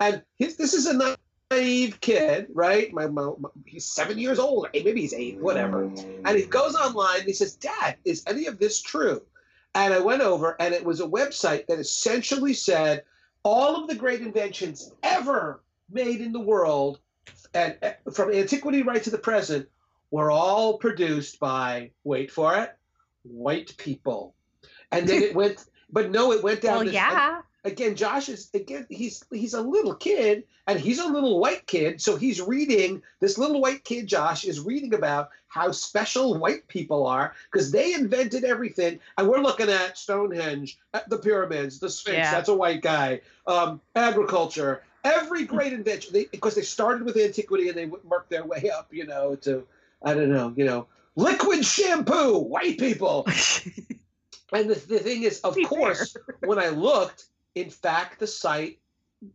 And 0.00 0.22
his, 0.38 0.56
this 0.56 0.74
is 0.74 0.86
a 0.86 1.16
naive 1.50 2.00
kid, 2.00 2.48
right? 2.52 2.92
My, 2.92 3.06
my, 3.06 3.30
my, 3.38 3.48
he's 3.64 3.86
seven 3.86 4.18
years 4.18 4.38
old, 4.38 4.68
maybe 4.74 5.00
he's 5.00 5.14
eight, 5.14 5.38
whatever. 5.38 5.84
And 5.84 6.28
he 6.36 6.44
goes 6.44 6.74
online 6.74 7.20
and 7.20 7.26
he 7.26 7.32
says, 7.32 7.54
"Dad, 7.54 7.96
is 8.04 8.22
any 8.26 8.46
of 8.46 8.58
this 8.58 8.82
true?" 8.82 9.22
And 9.74 9.92
I 9.92 10.00
went 10.00 10.22
over, 10.22 10.56
and 10.60 10.74
it 10.74 10.84
was 10.84 11.00
a 11.00 11.06
website 11.06 11.66
that 11.66 11.78
essentially 11.78 12.54
said 12.54 13.04
all 13.42 13.76
of 13.76 13.88
the 13.88 13.94
great 13.94 14.22
inventions 14.22 14.92
ever 15.02 15.60
made 15.90 16.20
in 16.20 16.32
the 16.32 16.40
world, 16.40 17.00
and 17.54 17.76
from 18.12 18.32
antiquity 18.32 18.82
right 18.82 19.02
to 19.02 19.10
the 19.10 19.18
present, 19.18 19.68
were 20.10 20.30
all 20.30 20.78
produced 20.78 21.40
by 21.40 21.90
wait 22.04 22.30
for 22.30 22.56
it, 22.56 22.76
white 23.22 23.76
people. 23.76 24.34
And 24.92 25.08
then 25.08 25.22
it 25.22 25.34
went, 25.40 25.64
but 25.90 26.10
no, 26.10 26.32
it 26.32 26.42
went 26.42 26.60
down. 26.60 26.76
Well, 26.76 26.84
this, 26.84 26.94
yeah. 26.94 27.42
Again, 27.64 27.96
Josh 27.96 28.28
is 28.28 28.48
again. 28.54 28.86
He's 28.88 29.24
he's 29.32 29.54
a 29.54 29.60
little 29.60 29.94
kid, 29.94 30.44
and 30.68 30.78
he's 30.78 31.00
a 31.00 31.08
little 31.08 31.40
white 31.40 31.66
kid. 31.66 32.00
So 32.00 32.14
he's 32.14 32.40
reading. 32.40 33.02
This 33.18 33.38
little 33.38 33.60
white 33.60 33.82
kid, 33.82 34.06
Josh, 34.06 34.44
is 34.44 34.60
reading 34.60 34.94
about 34.94 35.30
how 35.48 35.72
special 35.72 36.38
white 36.38 36.68
people 36.68 37.06
are 37.06 37.34
because 37.50 37.72
they 37.72 37.94
invented 37.94 38.44
everything. 38.44 39.00
And 39.18 39.26
we're 39.26 39.40
looking 39.40 39.68
at 39.68 39.98
Stonehenge, 39.98 40.78
at 40.94 41.08
the 41.08 41.18
pyramids, 41.18 41.80
the 41.80 41.90
Sphinx. 41.90 42.18
Yeah. 42.18 42.30
That's 42.30 42.50
a 42.50 42.54
white 42.54 42.82
guy. 42.82 43.22
Um, 43.48 43.80
agriculture, 43.96 44.82
every 45.06 45.44
great 45.44 45.72
invention. 45.72 46.12
They, 46.12 46.24
because 46.24 46.54
they 46.54 46.62
started 46.62 47.04
with 47.04 47.16
antiquity 47.16 47.68
and 47.68 47.76
they 47.76 47.86
worked 47.86 48.30
their 48.30 48.44
way 48.44 48.70
up 48.70 48.88
you 48.92 49.06
know 49.06 49.36
to 49.36 49.66
i 50.02 50.14
don't 50.14 50.30
know 50.30 50.52
you 50.56 50.64
know 50.64 50.86
liquid 51.14 51.64
shampoo 51.64 52.38
white 52.38 52.78
people. 52.78 53.26
And 54.52 54.70
the, 54.70 54.74
the 54.74 55.00
thing 55.00 55.24
is 55.24 55.40
of 55.40 55.56
course 55.66 56.16
when 56.44 56.60
i 56.60 56.68
looked 56.68 57.24
in 57.56 57.68
fact 57.68 58.20
the 58.20 58.28
site 58.28 58.78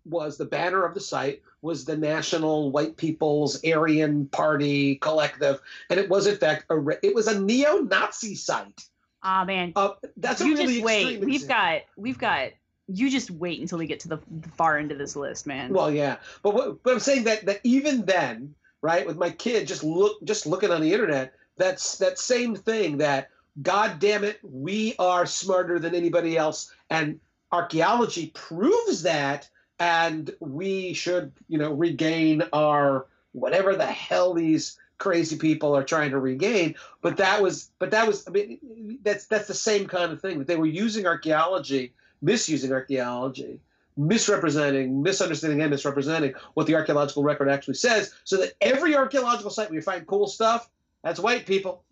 was 0.05 0.38
the 0.38 0.45
banner 0.45 0.86
of 0.86 0.93
the 0.93 1.01
site 1.01 1.41
was 1.61 1.86
the 1.86 1.97
national 1.97 2.72
white 2.72 2.97
people's 2.97 3.63
aryan 3.63 4.28
party 4.28 4.95
collective. 4.95 5.59
And 5.89 5.99
it 5.99 6.09
was 6.09 6.28
in 6.28 6.38
fact 6.38 6.65
a 6.69 6.84
it 7.03 7.13
was 7.13 7.28
a 7.28 7.39
neo-nazi 7.39 8.36
site. 8.36 8.82
Ah 9.24 9.41
oh, 9.41 9.45
man, 9.45 9.74
uh, 9.76 9.91
that's 10.17 10.41
you 10.41 10.55
really 10.55 10.76
just 10.76 10.86
wait. 10.86 11.24
We've 11.24 11.47
got 11.47 11.82
we've 11.95 12.17
got 12.17 12.51
you 12.94 13.10
just 13.10 13.32
wait 13.32 13.60
until 13.62 13.78
we 13.78 13.88
get 13.88 14.00
to 14.02 14.08
the 14.08 14.20
far 14.56 14.78
end 14.78 14.92
of 14.92 14.98
this 14.98 15.16
list, 15.16 15.48
man. 15.48 15.74
Well, 15.74 15.92
yeah, 15.92 16.18
but 16.44 16.54
what, 16.54 16.84
but 16.84 16.94
I'm 16.94 17.00
saying 17.00 17.24
that 17.26 17.46
that 17.46 17.60
even 17.64 18.06
then, 18.06 18.54
right, 18.82 19.06
with 19.06 19.18
my 19.18 19.30
kid 19.30 19.68
just 19.68 19.84
look 19.84 20.24
just 20.24 20.46
looking 20.46 20.72
on 20.72 20.82
the 20.82 20.94
internet, 20.94 21.34
that's 21.58 21.98
that 21.98 22.20
same 22.20 22.56
thing 22.56 22.98
that 22.98 23.30
God 23.62 24.00
damn 24.00 24.24
it, 24.24 24.39
we 24.44 24.96
are 25.00 25.26
smarter 25.26 25.80
than 25.80 25.96
anybody 25.96 26.38
else, 26.38 26.72
and 26.89 27.20
archaeology 27.52 28.32
proves 28.34 29.04
that, 29.04 29.50
and 29.80 30.34
we 30.39 30.94
should 30.94 31.32
you 31.48 31.58
know 31.58 31.74
regain 31.74 32.44
our 32.54 33.08
whatever 33.34 33.76
the 33.76 33.86
hell 33.86 34.34
these 34.34 34.78
crazy 34.98 35.36
people 35.36 35.76
are 35.76 35.84
trying 35.84 36.12
to 36.12 36.20
regain. 36.20 36.76
But 37.02 37.18
that 37.18 37.42
was 37.42 37.72
but 37.80 37.92
that 37.92 38.08
was 38.08 38.28
i 38.28 38.32
mean 38.32 39.00
that's 39.02 39.26
that's 39.26 39.48
the 39.48 39.54
same 39.54 39.88
kind 39.88 40.12
of 40.12 40.22
thing. 40.22 40.39
That 40.39 40.48
they 40.48 40.58
were 40.58 40.66
using 40.66 41.06
archaeology 41.06 41.94
misusing 42.22 42.72
archaeology, 42.72 43.59
misrepresenting, 43.97 45.01
misunderstanding, 45.01 45.61
and 45.61 45.72
misrepresenting 45.72 46.34
what 46.53 46.67
the 46.67 46.76
archaeological 46.76 47.24
record 47.24 47.49
actually 47.49 47.74
says, 47.76 48.13
so 48.24 48.38
that 48.38 48.53
every 48.61 48.95
archaeological 48.95 49.51
site 49.51 49.69
where 49.69 49.76
you 49.76 49.82
find 49.82 50.05
cool 50.07 50.28
stuff, 50.28 50.69
that's 51.03 51.19
white 51.19 51.45
people. 51.45 51.84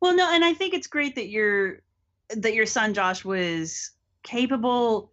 Well, 0.00 0.16
no, 0.16 0.32
and 0.32 0.44
I 0.44 0.52
think 0.54 0.74
it's 0.74 0.86
great 0.86 1.14
that 1.14 1.28
your 1.28 1.80
that 2.36 2.54
your 2.54 2.66
son 2.66 2.94
Josh 2.94 3.24
was 3.24 3.90
capable 4.22 5.12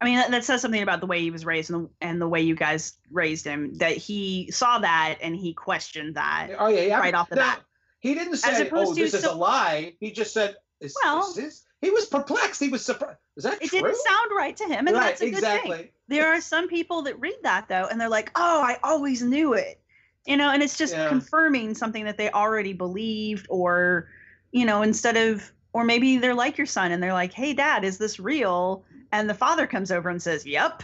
I 0.00 0.06
mean, 0.06 0.16
that, 0.16 0.30
that 0.30 0.44
says 0.44 0.62
something 0.62 0.82
about 0.82 1.00
the 1.00 1.06
way 1.06 1.20
he 1.20 1.30
was 1.30 1.44
raised 1.44 1.70
and 1.70 1.84
the, 1.84 1.90
and 2.00 2.20
the 2.20 2.28
way 2.28 2.40
you 2.40 2.54
guys 2.54 2.94
raised 3.10 3.44
him. 3.44 3.74
That 3.74 3.96
he 3.96 4.50
saw 4.50 4.78
that 4.78 5.18
and 5.20 5.36
he 5.36 5.52
questioned 5.52 6.14
that 6.14 6.48
Oh 6.58 6.68
yeah, 6.68 6.82
yeah. 6.82 7.00
right 7.00 7.14
off 7.14 7.28
the 7.28 7.36
Now, 7.36 7.54
bat. 7.54 7.60
He 7.98 8.14
didn't 8.14 8.36
say, 8.36 8.70
"Oh, 8.72 8.94
this 8.94 9.12
is 9.12 9.24
a 9.24 9.32
lie." 9.32 9.94
He 10.00 10.10
just 10.10 10.32
said, 10.32 10.56
"Is, 10.80 10.96
Well- 11.04 11.28
is 11.28 11.34
this?" 11.34 11.64
He 11.80 11.90
was 11.90 12.06
perplexed. 12.06 12.60
He 12.60 12.68
was 12.68 12.84
surprised. 12.84 13.18
Is 13.36 13.44
that 13.44 13.62
It 13.62 13.68
true? 13.68 13.80
didn't 13.80 13.96
sound 13.96 14.30
right 14.36 14.56
to 14.56 14.64
him, 14.64 14.86
and 14.86 14.96
right, 14.96 15.08
that's 15.08 15.20
a 15.22 15.26
good 15.26 15.34
exactly. 15.38 15.76
thing. 15.76 15.88
There 16.08 16.26
are 16.26 16.40
some 16.40 16.68
people 16.68 17.02
that 17.02 17.18
read 17.20 17.38
that 17.42 17.68
though, 17.68 17.86
and 17.90 18.00
they're 18.00 18.08
like, 18.08 18.30
"Oh, 18.34 18.62
I 18.62 18.78
always 18.82 19.22
knew 19.22 19.54
it," 19.54 19.80
you 20.26 20.36
know, 20.36 20.50
and 20.50 20.62
it's 20.62 20.76
just 20.76 20.94
Yeah. 20.94 21.08
confirming 21.08 21.74
something 21.74 22.04
that 22.04 22.18
they 22.18 22.30
already 22.30 22.72
believed, 22.72 23.46
or 23.48 24.08
you 24.52 24.66
know, 24.66 24.82
instead 24.82 25.16
of, 25.16 25.50
or 25.72 25.84
maybe 25.84 26.18
they're 26.18 26.34
like 26.34 26.58
your 26.58 26.66
son, 26.66 26.92
and 26.92 27.02
they're 27.02 27.12
like, 27.14 27.32
"Hey, 27.32 27.54
Dad, 27.54 27.84
is 27.84 27.96
this 27.98 28.20
real?" 28.20 28.84
And 29.12 29.30
the 29.30 29.34
father 29.34 29.66
comes 29.66 29.90
over 29.90 30.08
and 30.10 30.20
says, 30.20 30.44
"Yep." 30.44 30.82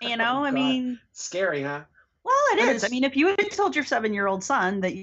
You 0.00 0.10
oh, 0.12 0.16
know, 0.16 0.44
I 0.44 0.50
mean, 0.50 0.98
Scary, 1.12 1.62
huh? 1.62 1.84
well, 2.24 2.34
it 2.52 2.58
is. 2.74 2.84
I 2.84 2.88
mean, 2.88 3.04
if 3.04 3.16
you 3.16 3.28
had 3.28 3.50
told 3.52 3.74
your 3.74 3.84
seven-year-old 3.84 4.44
son 4.44 4.80
that 4.80 4.94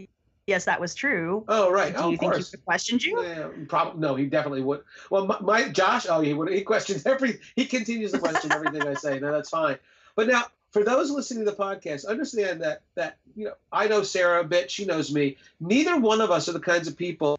yes, 0.47 0.65
that 0.65 0.79
was 0.79 0.93
true, 0.95 1.43
Oh, 1.47 1.71
right. 1.71 1.93
do 1.93 1.99
oh, 1.99 2.07
you 2.09 2.13
of 2.15 2.19
think 2.19 2.33
he 2.33 2.37
course. 2.39 2.51
have 2.51 2.65
questioned 2.65 3.03
you? 3.03 3.21
Yeah, 3.23 3.47
probably 3.67 4.01
no. 4.01 4.15
He 4.15 4.25
definitely 4.25 4.61
would. 4.63 4.81
Well, 5.09 5.25
my, 5.25 5.39
my 5.39 5.69
Josh, 5.69 6.05
oh, 6.09 6.21
he 6.21 6.33
would. 6.33 6.51
He 6.51 6.61
questions 6.61 7.05
every. 7.05 7.39
He 7.55 7.65
continues 7.65 8.11
to 8.11 8.19
question 8.19 8.51
everything 8.51 8.87
I 8.87 8.93
say. 8.95 9.19
No, 9.19 9.31
that's 9.31 9.49
fine. 9.49 9.77
But 10.15 10.27
now, 10.27 10.43
for 10.71 10.83
those 10.83 11.11
listening 11.11 11.45
to 11.45 11.51
the 11.51 11.57
podcast, 11.57 12.07
understand 12.07 12.61
that 12.61 12.81
that 12.95 13.17
you 13.35 13.45
know 13.45 13.53
I 13.71 13.87
know 13.87 14.03
Sarah 14.03 14.41
a 14.41 14.43
bit. 14.43 14.69
She 14.71 14.85
knows 14.85 15.13
me. 15.13 15.37
Neither 15.59 15.99
one 15.99 16.21
of 16.21 16.31
us 16.31 16.49
are 16.49 16.53
the 16.53 16.59
kinds 16.59 16.87
of 16.87 16.97
people 16.97 17.37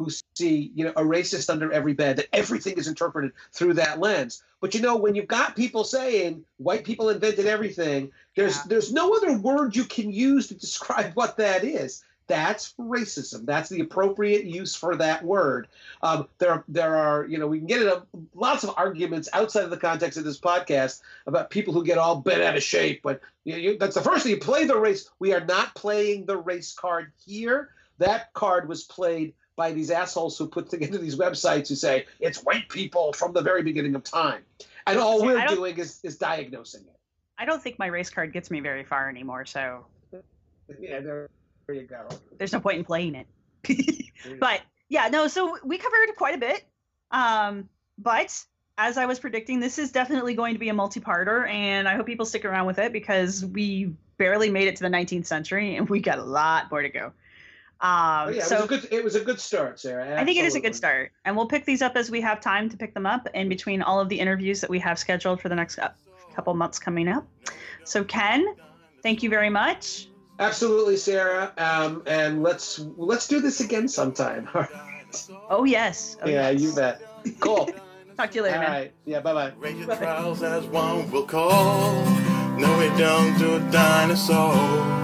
who 0.00 0.10
see 0.34 0.72
you 0.74 0.84
know 0.84 0.92
a 0.96 1.02
racist 1.02 1.50
under 1.50 1.70
every 1.72 1.92
bed. 1.92 2.16
That 2.16 2.28
everything 2.32 2.78
is 2.78 2.88
interpreted 2.88 3.32
through 3.52 3.74
that 3.74 4.00
lens. 4.00 4.42
But 4.60 4.74
you 4.74 4.80
know, 4.80 4.96
when 4.96 5.14
you've 5.14 5.28
got 5.28 5.56
people 5.56 5.84
saying 5.84 6.44
white 6.56 6.84
people 6.84 7.10
invented 7.10 7.46
everything, 7.46 8.10
there's 8.34 8.56
Yeah. 8.56 8.62
there's 8.68 8.92
no 8.92 9.14
other 9.14 9.34
word 9.36 9.76
you 9.76 9.84
can 9.84 10.10
use 10.10 10.48
to 10.48 10.54
describe 10.54 11.12
what 11.14 11.36
that 11.36 11.64
is. 11.64 12.02
That's 12.28 12.74
racism. 12.78 13.44
That's 13.44 13.68
the 13.68 13.80
appropriate 13.80 14.44
use 14.44 14.76
for 14.76 14.94
that 14.96 15.24
word. 15.24 15.66
Um, 16.00 16.28
there, 16.38 16.62
there 16.68 16.94
are, 16.94 17.24
you 17.24 17.38
know, 17.38 17.48
we 17.48 17.58
can 17.58 17.66
get 17.66 17.82
into 17.82 18.04
lots 18.36 18.62
of 18.62 18.72
arguments 18.76 19.28
outside 19.32 19.64
of 19.64 19.70
the 19.70 19.76
context 19.76 20.16
of 20.16 20.22
this 20.22 20.38
podcast 20.38 21.00
about 21.26 21.50
people 21.50 21.74
who 21.74 21.84
get 21.84 21.98
all 21.98 22.14
bent 22.20 22.40
out 22.40 22.56
of 22.56 22.62
shape. 22.62 23.02
But 23.02 23.20
you, 23.42 23.56
you, 23.56 23.78
that's 23.78 23.96
the 23.96 24.00
first 24.00 24.22
thing. 24.22 24.30
You 24.30 24.38
play 24.38 24.64
the 24.64 24.78
race. 24.78 25.10
We 25.18 25.34
are 25.34 25.44
not 25.44 25.74
playing 25.74 26.26
the 26.26 26.36
race 26.36 26.72
card 26.72 27.10
here. 27.26 27.70
That 27.98 28.32
card 28.32 28.68
was 28.68 28.84
played 28.84 29.34
by 29.60 29.72
these 29.72 29.90
assholes 29.90 30.38
who 30.38 30.46
put 30.46 30.70
together 30.70 30.96
these 30.96 31.16
websites 31.16 31.68
who 31.68 31.74
say 31.74 32.06
it's 32.18 32.38
white 32.38 32.66
people 32.70 33.12
from 33.12 33.34
the 33.34 33.42
very 33.42 33.62
beginning 33.62 33.94
of 33.94 34.02
time, 34.02 34.40
and 34.86 34.98
all 34.98 35.22
we're 35.22 35.46
doing 35.48 35.76
is 35.76 36.00
is 36.02 36.16
diagnosing 36.16 36.80
it. 36.80 36.96
I 37.38 37.44
don't 37.44 37.62
think 37.62 37.78
my 37.78 37.88
race 37.88 38.08
card 38.08 38.32
gets 38.32 38.50
me 38.50 38.60
very 38.60 38.84
far 38.84 39.10
anymore, 39.10 39.44
so 39.44 39.84
Yeah, 40.80 41.00
there, 41.00 41.28
there 41.66 41.76
you 41.76 41.82
go. 41.82 42.08
there's 42.38 42.54
no 42.54 42.60
point 42.60 42.78
in 42.78 42.84
playing 42.84 43.14
it. 43.14 43.26
but 44.40 44.62
yeah, 44.88 45.08
no, 45.08 45.28
so 45.28 45.58
we 45.62 45.76
covered 45.76 46.16
quite 46.16 46.36
a 46.36 46.38
bit. 46.38 46.64
Um, 47.10 47.68
but 47.98 48.42
as 48.78 48.96
I 48.96 49.04
was 49.04 49.18
predicting, 49.18 49.60
this 49.60 49.78
is 49.78 49.92
definitely 49.92 50.32
going 50.32 50.54
to 50.54 50.58
be 50.58 50.70
a 50.70 50.74
multi-parter, 50.74 51.46
and 51.46 51.86
I 51.86 51.96
hope 51.96 52.06
people 52.06 52.24
stick 52.24 52.46
around 52.46 52.66
with 52.66 52.78
it 52.78 52.94
because 52.94 53.44
we 53.44 53.92
barely 54.16 54.48
made 54.48 54.68
it 54.68 54.76
to 54.76 54.84
the 54.84 54.88
19th 54.88 55.26
century, 55.26 55.76
and 55.76 55.86
we 55.86 56.00
got 56.00 56.18
a 56.18 56.24
lot 56.24 56.70
more 56.70 56.80
to 56.80 56.88
go. 56.88 57.12
Um, 57.82 58.26
But 58.26 58.34
yeah, 58.34 58.42
it 58.42 58.44
so 58.44 58.56
was 58.56 58.64
a 58.64 58.68
good. 58.68 58.88
It 58.92 59.02
was 59.02 59.14
a 59.14 59.20
good 59.20 59.40
start, 59.40 59.80
Sarah. 59.80 60.20
I 60.20 60.24
think 60.24 60.38
it 60.38 60.44
is 60.44 60.54
a 60.54 60.60
good 60.60 60.76
start, 60.76 61.12
and 61.24 61.34
we'll 61.34 61.46
pick 61.46 61.64
these 61.64 61.80
up 61.80 61.96
as 61.96 62.10
we 62.10 62.20
have 62.20 62.40
time 62.40 62.68
to 62.68 62.76
pick 62.76 62.92
them 62.92 63.06
up 63.06 63.26
in 63.32 63.48
between 63.48 63.80
all 63.80 63.98
of 63.98 64.08
the 64.10 64.20
interviews 64.20 64.60
that 64.60 64.68
we 64.68 64.78
have 64.80 64.98
scheduled 64.98 65.40
for 65.40 65.48
the 65.48 65.54
next 65.54 65.78
couple 66.34 66.52
months 66.54 66.78
coming 66.78 67.08
up. 67.08 67.26
So 67.84 68.04
Ken, 68.04 68.54
thank 69.02 69.22
you 69.22 69.30
very 69.30 69.48
much. 69.50 70.08
Absolutely, 70.38 70.96
Sarah. 70.96 71.52
Um, 71.56 72.02
and 72.06 72.42
let's 72.42 72.80
let's 72.96 73.26
do 73.26 73.40
this 73.40 73.60
again 73.60 73.88
sometime. 73.88 74.48
All 74.54 74.62
right. 74.62 75.28
Oh 75.48 75.64
yes. 75.64 76.16
Oh, 76.22 76.28
yeah, 76.28 76.50
yes. 76.50 76.60
you 76.60 76.74
bet. 76.74 77.02
Cool. 77.40 77.70
Talk 78.16 78.30
to 78.32 78.36
you 78.36 78.42
later, 78.42 78.56
All 78.56 78.62
man. 78.62 78.70
right. 78.70 78.92
Yeah. 79.06 79.20
Bye 79.20 79.32
bye. 79.32 79.52
Rate 79.58 79.76
your 79.76 79.96
trials 79.96 80.42
as 80.42 80.66
one 80.66 81.10
will 81.10 81.24
call. 81.24 82.04
No, 82.58 82.78
we 82.78 82.88
don't 82.98 83.38
do 83.38 83.58
dinosaurs. 83.70 84.99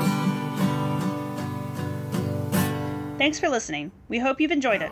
Thanks 3.19 3.41
for 3.41 3.49
listening. 3.49 3.91
We 4.09 4.19
hope 4.19 4.41
you've 4.41 4.51
enjoyed 4.51 4.83
it. 4.83 4.91